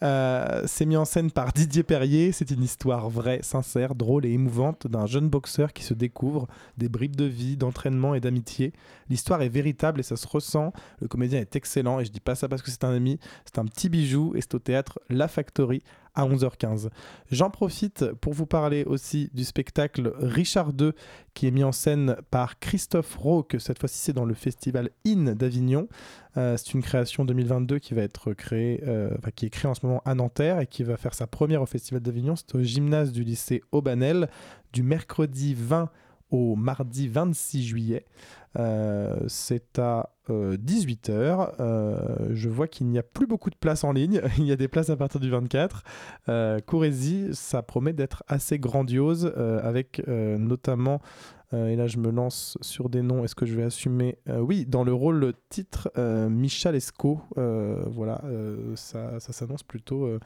Euh, 0.02 0.64
c'est 0.66 0.84
mis 0.84 0.98
en 0.98 1.06
scène 1.06 1.30
par 1.30 1.50
Didier 1.54 1.82
Perrier. 1.82 2.30
C'est 2.30 2.50
une 2.50 2.62
histoire 2.62 3.08
vraie, 3.08 3.40
sincère, 3.40 3.94
drôle 3.94 4.26
et 4.26 4.30
émouvante 4.30 4.86
d'un 4.86 5.06
jeune 5.06 5.30
boxeur 5.30 5.72
qui 5.72 5.82
se 5.82 5.94
découvre 5.94 6.46
des 6.76 6.90
bribes 6.90 7.16
de 7.16 7.24
vie, 7.24 7.56
d'entraînement 7.56 8.14
et 8.14 8.20
d'amitié. 8.20 8.74
L'histoire 9.08 9.40
est 9.40 9.48
véritable 9.48 10.00
et 10.00 10.02
ça 10.02 10.16
se 10.16 10.26
ressent. 10.26 10.74
Le 11.00 11.08
comédien 11.08 11.40
est 11.40 11.56
excellent 11.56 12.00
et 12.00 12.04
je 12.04 12.10
dis 12.10 12.20
pas 12.20 12.34
ça 12.34 12.48
parce 12.48 12.60
que 12.60 12.70
c'est 12.70 12.84
un 12.84 12.92
ami. 12.92 13.18
C'est 13.46 13.58
un 13.58 13.64
petit 13.64 13.88
bijou 13.88 14.34
et 14.36 14.42
c'est 14.42 14.54
au 14.54 14.58
théâtre 14.58 15.00
La 15.08 15.26
Factory 15.26 15.82
à 16.14 16.26
11h15. 16.26 16.90
J'en 17.30 17.50
profite 17.50 18.12
pour 18.14 18.32
vous 18.32 18.46
parler 18.46 18.84
aussi 18.84 19.30
du 19.34 19.44
spectacle 19.44 20.12
Richard 20.18 20.72
II 20.78 20.92
qui 21.34 21.46
est 21.46 21.50
mis 21.50 21.64
en 21.64 21.72
scène 21.72 22.16
par 22.30 22.58
Christophe 22.58 23.16
Rauque. 23.16 23.56
Cette 23.58 23.78
fois-ci, 23.78 23.98
c'est 23.98 24.12
dans 24.12 24.24
le 24.24 24.34
festival 24.34 24.90
IN 25.04 25.34
d'Avignon. 25.34 25.88
Euh, 26.36 26.56
c'est 26.56 26.74
une 26.74 26.82
création 26.82 27.24
2022 27.24 27.78
qui 27.78 27.94
va 27.94 28.02
être 28.02 28.32
créée, 28.32 28.82
euh, 28.86 29.10
qui 29.34 29.46
est 29.46 29.50
créée 29.50 29.70
en 29.70 29.74
ce 29.74 29.84
moment 29.86 30.02
à 30.04 30.14
Nanterre 30.14 30.60
et 30.60 30.66
qui 30.66 30.82
va 30.82 30.96
faire 30.96 31.14
sa 31.14 31.26
première 31.26 31.62
au 31.62 31.66
festival 31.66 32.02
d'Avignon. 32.02 32.36
C'est 32.36 32.54
au 32.54 32.62
gymnase 32.62 33.12
du 33.12 33.24
lycée 33.24 33.62
Aubanel 33.72 34.28
du 34.72 34.82
mercredi 34.82 35.54
20 35.54 35.90
au 36.30 36.56
mardi 36.56 37.08
26 37.08 37.64
juillet. 37.64 38.04
Euh, 38.56 39.16
c'est 39.28 39.78
à 39.78 40.10
18h. 40.28 41.50
je 42.30 42.48
vois 42.48 42.66
qu'il 42.66 42.86
n'y 42.86 42.98
a 42.98 43.02
plus 43.02 43.26
beaucoup 43.26 43.50
de 43.50 43.56
places 43.56 43.84
en 43.84 43.92
ligne. 43.92 44.22
Il 44.38 44.44
y 44.44 44.52
a 44.52 44.56
des 44.56 44.68
places 44.68 44.90
à 44.90 44.96
partir 44.96 45.20
du 45.20 45.30
24. 45.30 45.82
Euh, 46.28 46.60
Courez-y, 46.60 47.34
ça 47.34 47.62
promet 47.62 47.92
d'être 47.92 48.24
assez 48.28 48.58
grandiose 48.58 49.32
euh, 49.36 49.60
avec 49.62 50.02
euh, 50.08 50.38
notamment. 50.38 51.00
et 51.52 51.76
là, 51.76 51.86
je 51.86 51.98
me 51.98 52.10
lance 52.10 52.58
sur 52.62 52.88
des 52.88 53.02
noms. 53.02 53.24
Est-ce 53.24 53.36
que 53.36 53.46
je 53.46 53.54
vais 53.54 53.62
assumer 53.62 54.18
Oui, 54.26 54.66
dans 54.66 54.82
le 54.82 54.92
rôle 54.92 55.34
titre, 55.50 55.88
Michel 56.28 56.74
Esco. 56.74 57.20
voilà, 57.36 58.20
ça, 58.74 59.20
ça 59.20 59.32
s'annonce 59.32 59.62
plutôt 59.62 60.18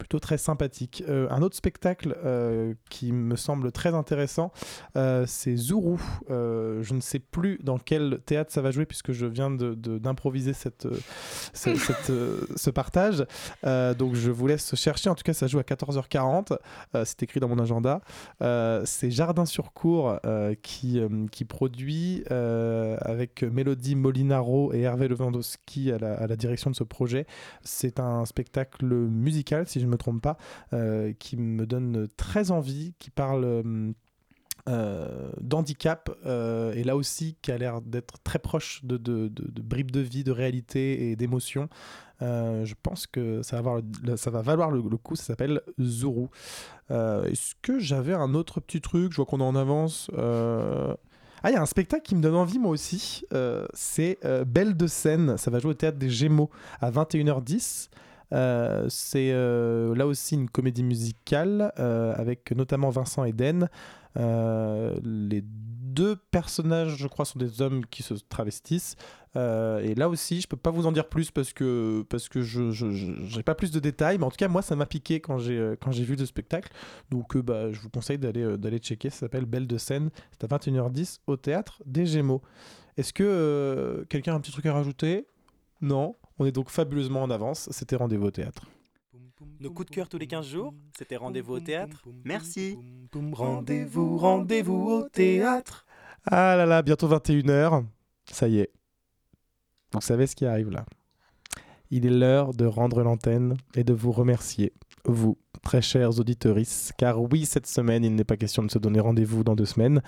plutôt 0.00 0.18
très 0.18 0.38
sympathique. 0.38 1.04
Euh, 1.08 1.28
un 1.30 1.42
autre 1.42 1.54
spectacle 1.54 2.16
euh, 2.24 2.72
qui 2.88 3.12
me 3.12 3.36
semble 3.36 3.70
très 3.70 3.94
intéressant, 3.94 4.50
euh, 4.96 5.24
c'est 5.28 5.54
Zourou. 5.54 6.00
je 6.28 6.94
ne 6.94 7.00
sais 7.00 7.18
plus 7.18 7.58
dans 7.62 7.78
quel 7.78 8.20
théâtre 8.24 8.50
ça 8.50 8.62
va 8.62 8.70
jouer 8.70 8.86
puisque 8.86 9.12
je 9.12 9.26
viens 9.26 9.50
d'improviser 9.50 10.52
de, 10.52 10.56
cette, 10.56 10.88
cette, 11.52 12.12
ce 12.56 12.70
partage. 12.70 13.24
donc 13.62 14.14
je 14.14 14.30
vous 14.30 14.46
laisse 14.46 14.74
chercher. 14.74 15.10
En 15.10 15.14
tout 15.14 15.22
cas, 15.22 15.34
ça 15.34 15.46
joue 15.46 15.58
à 15.58 15.62
14h40. 15.62 16.56
c'est 17.04 17.22
écrit 17.22 17.40
dans 17.40 17.48
mon 17.48 17.58
agenda. 17.58 18.00
c'est 18.84 19.10
Jardin 19.10 19.44
sur 19.44 19.72
Cour 19.72 20.18
qui, 20.62 21.00
qui 21.30 21.44
produit 21.44 22.24
avec 22.30 23.42
Mélodie 23.42 23.96
Molinaro 23.96 24.72
et 24.72 24.80
Hervé 24.80 25.08
Lewandowski 25.08 25.92
à 25.92 25.98
la, 25.98 26.14
à 26.14 26.26
la 26.26 26.36
direction 26.36 26.70
de 26.70 26.76
ce 26.76 26.84
projet. 26.84 27.26
C'est 27.62 28.00
un 28.00 28.24
spectacle 28.24 28.86
musical, 28.86 29.68
si 29.68 29.80
je 29.80 29.89
me 29.90 29.96
trompe 29.96 30.22
pas, 30.22 30.36
euh, 30.72 31.12
qui 31.18 31.36
me 31.36 31.66
donne 31.66 32.08
très 32.16 32.50
envie, 32.50 32.94
qui 32.98 33.10
parle 33.10 33.44
euh, 33.44 33.92
euh, 34.68 35.30
d'handicap 35.40 36.10
et 36.24 36.84
là 36.84 36.94
aussi 36.96 37.36
qui 37.42 37.50
a 37.50 37.58
l'air 37.58 37.80
d'être 37.80 38.22
très 38.22 38.38
proche 38.38 38.84
de, 38.84 38.96
de, 38.98 39.28
de, 39.28 39.62
bribes 39.62 39.90
de 39.90 40.00
vie, 40.00 40.22
de 40.22 40.32
réalité 40.32 41.10
et 41.10 41.16
d'émotion. 41.16 41.68
je 42.20 42.74
pense 42.82 43.06
que 43.06 43.42
ça 43.42 43.62
va, 43.62 44.42
valoir 44.42 44.70
le, 44.70 44.82
coup, 44.96 45.16
ça 45.16 45.24
s'appelle 45.24 45.62
Zuru. 45.80 46.28
Est-ce 46.90 47.54
que 47.62 47.78
j'avais 47.78 48.14
un 48.14 48.34
autre 48.34 48.60
petit 48.60 48.80
truc? 48.80 49.12
Je 49.12 49.16
vois 49.16 49.26
qu'on 49.26 49.40
est 49.40 49.44
en 49.44 49.56
avance. 49.56 50.10
Ah, 51.42 51.50
il 51.50 51.54
y 51.54 51.56
a 51.56 51.62
un 51.62 51.66
spectacle 51.66 52.02
qui 52.02 52.14
me 52.14 52.20
donne 52.20 52.34
envie, 52.34 52.58
moi 52.58 52.70
aussi. 52.70 53.24
c'est 53.72 54.18
Belle 54.46 54.76
de 54.76 54.86
scène. 54.86 55.38
Ça 55.38 55.50
va 55.50 55.58
jouer 55.58 55.70
au 55.70 55.74
théâtre 55.74 55.98
des 55.98 56.10
Gémeaux 56.10 56.50
à 56.80 56.90
21h10. 56.90 57.88
Euh, 58.32 58.86
c'est 58.88 59.30
euh, 59.32 59.94
là 59.94 60.06
aussi 60.06 60.34
une 60.34 60.48
comédie 60.48 60.84
musicale 60.84 61.72
euh, 61.78 62.14
avec 62.16 62.52
notamment 62.52 62.90
Vincent 62.90 63.24
Eden. 63.24 63.68
les 64.16 65.42
deux 65.42 66.16
personnages, 66.30 66.96
je 66.96 67.08
crois, 67.08 67.24
sont 67.24 67.40
des 67.40 67.62
hommes 67.62 67.84
qui 67.86 68.04
se 68.04 68.14
travestissent. 68.14 68.94
et 69.34 69.94
là 69.96 70.08
aussi, 70.08 70.40
je 70.40 70.46
peux 70.46 70.56
pas 70.56 70.70
vous 70.70 70.86
en 70.86 70.92
dire 70.92 71.08
plus 71.08 71.32
parce 71.32 71.52
que 71.52 72.04
parce 72.08 72.28
que 72.28 72.42
je 72.42 73.36
n'ai 73.36 73.42
pas 73.42 73.56
plus 73.56 73.72
de 73.72 73.80
détails, 73.80 74.18
mais 74.18 74.24
en 74.24 74.30
tout 74.30 74.36
cas, 74.36 74.48
moi, 74.48 74.62
ça 74.62 74.76
m'a 74.76 74.86
piqué 74.86 75.20
quand 75.20 75.38
j'ai 75.38 75.74
quand 75.80 75.90
j'ai 75.90 76.04
vu 76.04 76.14
le 76.14 76.26
spectacle. 76.26 76.70
Donc, 77.10 77.36
bah, 77.38 77.72
je 77.72 77.80
vous 77.80 77.90
conseille 77.90 78.18
d'aller 78.18 78.56
d'aller 78.56 78.78
checker. 78.78 79.10
Ça 79.10 79.20
s'appelle 79.20 79.46
Belle 79.46 79.66
de 79.66 79.78
scène. 79.78 80.10
C'est 80.30 80.44
à 80.44 80.56
21h10 80.56 81.20
au 81.26 81.36
théâtre 81.36 81.82
des 81.86 82.06
Gémeaux. 82.06 82.42
Est-ce 82.96 83.12
que 83.12 84.06
quelqu'un 84.08 84.34
a 84.34 84.36
un 84.36 84.40
petit 84.40 84.52
truc 84.52 84.66
à 84.66 84.72
rajouter? 84.72 85.26
Non? 85.80 86.14
On 86.40 86.46
est 86.46 86.52
donc 86.52 86.70
fabuleusement 86.70 87.22
en 87.22 87.30
avance. 87.30 87.68
C'était 87.70 87.96
rendez-vous 87.96 88.26
au 88.26 88.30
théâtre. 88.30 88.64
Nos 89.60 89.70
coups 89.70 89.90
de 89.90 89.94
cœur 89.94 90.08
tous 90.08 90.16
les 90.16 90.26
15 90.26 90.46
jours, 90.46 90.74
c'était 90.96 91.16
rendez-vous 91.16 91.54
au 91.54 91.60
théâtre. 91.60 92.02
Merci. 92.24 92.78
Rendez-vous, 93.32 94.16
rendez-vous 94.16 94.88
au 94.88 95.08
théâtre. 95.08 95.84
Ah 96.24 96.56
là 96.56 96.64
là, 96.64 96.80
bientôt 96.80 97.08
21h. 97.08 97.84
Ça 98.32 98.48
y 98.48 98.60
est. 98.60 98.70
Vous 99.92 100.00
savez 100.00 100.26
ce 100.26 100.34
qui 100.34 100.46
arrive 100.46 100.70
là. 100.70 100.86
Il 101.90 102.06
est 102.06 102.10
l'heure 102.10 102.54
de 102.54 102.64
rendre 102.64 103.02
l'antenne 103.02 103.56
et 103.74 103.84
de 103.84 103.92
vous 103.92 104.12
remercier, 104.12 104.72
vous, 105.04 105.36
très 105.62 105.82
chers 105.82 106.20
auditeurs, 106.20 106.56
car 106.96 107.20
oui, 107.20 107.44
cette 107.44 107.66
semaine, 107.66 108.04
il 108.04 108.14
n'est 108.14 108.24
pas 108.24 108.36
question 108.36 108.62
de 108.62 108.70
se 108.70 108.78
donner 108.78 109.00
rendez-vous 109.00 109.44
dans 109.44 109.56
deux 109.56 109.66
semaines. 109.66 110.00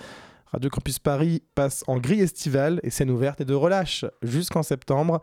Radio 0.47 0.69
Campus 0.69 0.97
Paris 0.97 1.43
passe 1.53 1.83
en 1.87 1.97
grille 1.97 2.21
estivale 2.21 2.79
et 2.83 2.89
scène 2.89 3.11
ouverte 3.11 3.41
et 3.41 3.45
de 3.45 3.53
relâche 3.53 4.05
jusqu'en 4.23 4.63
septembre. 4.63 5.21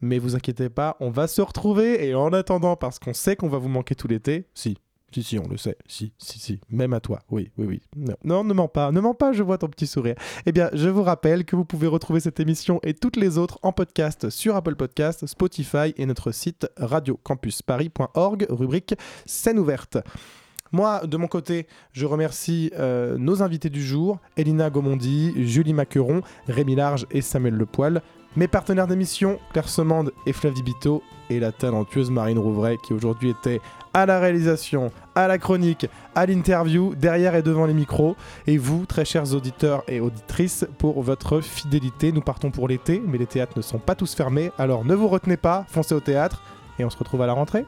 Mais 0.00 0.18
vous 0.18 0.36
inquiétez 0.36 0.68
pas, 0.68 0.96
on 1.00 1.10
va 1.10 1.26
se 1.26 1.42
retrouver. 1.42 2.06
Et 2.06 2.14
en 2.14 2.32
attendant, 2.32 2.76
parce 2.76 2.98
qu'on 2.98 3.14
sait 3.14 3.36
qu'on 3.36 3.48
va 3.48 3.58
vous 3.58 3.68
manquer 3.68 3.94
tout 3.94 4.08
l'été, 4.08 4.46
si, 4.54 4.78
si, 5.12 5.22
si, 5.22 5.38
on 5.38 5.48
le 5.48 5.56
sait. 5.56 5.76
Si, 5.86 6.12
si, 6.18 6.38
si. 6.38 6.60
Même 6.70 6.92
à 6.92 7.00
toi. 7.00 7.20
Oui, 7.30 7.50
oui, 7.58 7.66
oui. 7.66 7.80
Non, 8.24 8.44
ne 8.44 8.54
mens 8.54 8.68
pas. 8.68 8.92
Ne 8.92 9.00
mens 9.00 9.14
pas, 9.14 9.32
je 9.32 9.42
vois 9.42 9.58
ton 9.58 9.68
petit 9.68 9.86
sourire. 9.86 10.14
Eh 10.46 10.52
bien, 10.52 10.70
je 10.72 10.88
vous 10.88 11.02
rappelle 11.02 11.44
que 11.44 11.56
vous 11.56 11.64
pouvez 11.64 11.88
retrouver 11.88 12.20
cette 12.20 12.38
émission 12.38 12.78
et 12.82 12.94
toutes 12.94 13.16
les 13.16 13.36
autres 13.36 13.58
en 13.62 13.72
podcast 13.72 14.30
sur 14.30 14.54
Apple 14.54 14.76
Podcast, 14.76 15.26
Spotify 15.26 15.92
et 15.96 16.06
notre 16.06 16.30
site 16.30 16.68
radiocampusparis.org, 16.76 18.46
rubrique 18.50 18.94
scène 19.26 19.58
ouverte. 19.58 19.98
Moi, 20.72 21.04
de 21.04 21.16
mon 21.16 21.26
côté, 21.26 21.66
je 21.92 22.06
remercie 22.06 22.70
euh, 22.78 23.18
nos 23.18 23.42
invités 23.42 23.70
du 23.70 23.84
jour, 23.84 24.20
Elina 24.36 24.70
Gomondi, 24.70 25.32
Julie 25.44 25.74
Maqueron, 25.74 26.20
Rémi 26.46 26.76
Large 26.76 27.06
et 27.10 27.22
Samuel 27.22 27.54
Lepoil. 27.54 28.02
Mes 28.36 28.46
partenaires 28.46 28.86
d'émission, 28.86 29.40
Claire 29.52 29.68
Semande 29.68 30.12
et 30.24 30.32
Flavie 30.32 30.62
Bito, 30.62 31.02
et 31.30 31.40
la 31.40 31.50
talentueuse 31.50 32.10
Marine 32.10 32.38
Rouvray, 32.38 32.78
qui 32.78 32.92
aujourd'hui 32.92 33.30
était 33.30 33.60
à 33.92 34.06
la 34.06 34.20
réalisation, 34.20 34.92
à 35.16 35.26
la 35.26 35.36
chronique, 35.36 35.88
à 36.14 36.26
l'interview, 36.26 36.94
derrière 36.94 37.34
et 37.34 37.42
devant 37.42 37.66
les 37.66 37.74
micros. 37.74 38.14
Et 38.46 38.56
vous, 38.56 38.86
très 38.86 39.04
chers 39.04 39.34
auditeurs 39.34 39.82
et 39.88 39.98
auditrices, 39.98 40.64
pour 40.78 41.02
votre 41.02 41.40
fidélité. 41.40 42.12
Nous 42.12 42.20
partons 42.20 42.52
pour 42.52 42.68
l'été, 42.68 43.02
mais 43.04 43.18
les 43.18 43.26
théâtres 43.26 43.54
ne 43.56 43.62
sont 43.62 43.80
pas 43.80 43.96
tous 43.96 44.14
fermés, 44.14 44.52
alors 44.58 44.84
ne 44.84 44.94
vous 44.94 45.08
retenez 45.08 45.36
pas, 45.36 45.66
foncez 45.68 45.96
au 45.96 46.00
théâtre, 46.00 46.40
et 46.78 46.84
on 46.84 46.90
se 46.90 46.98
retrouve 46.98 47.22
à 47.22 47.26
la 47.26 47.32
rentrée. 47.32 47.64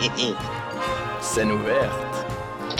Scène 1.20 1.50
ouverte. 1.50 2.19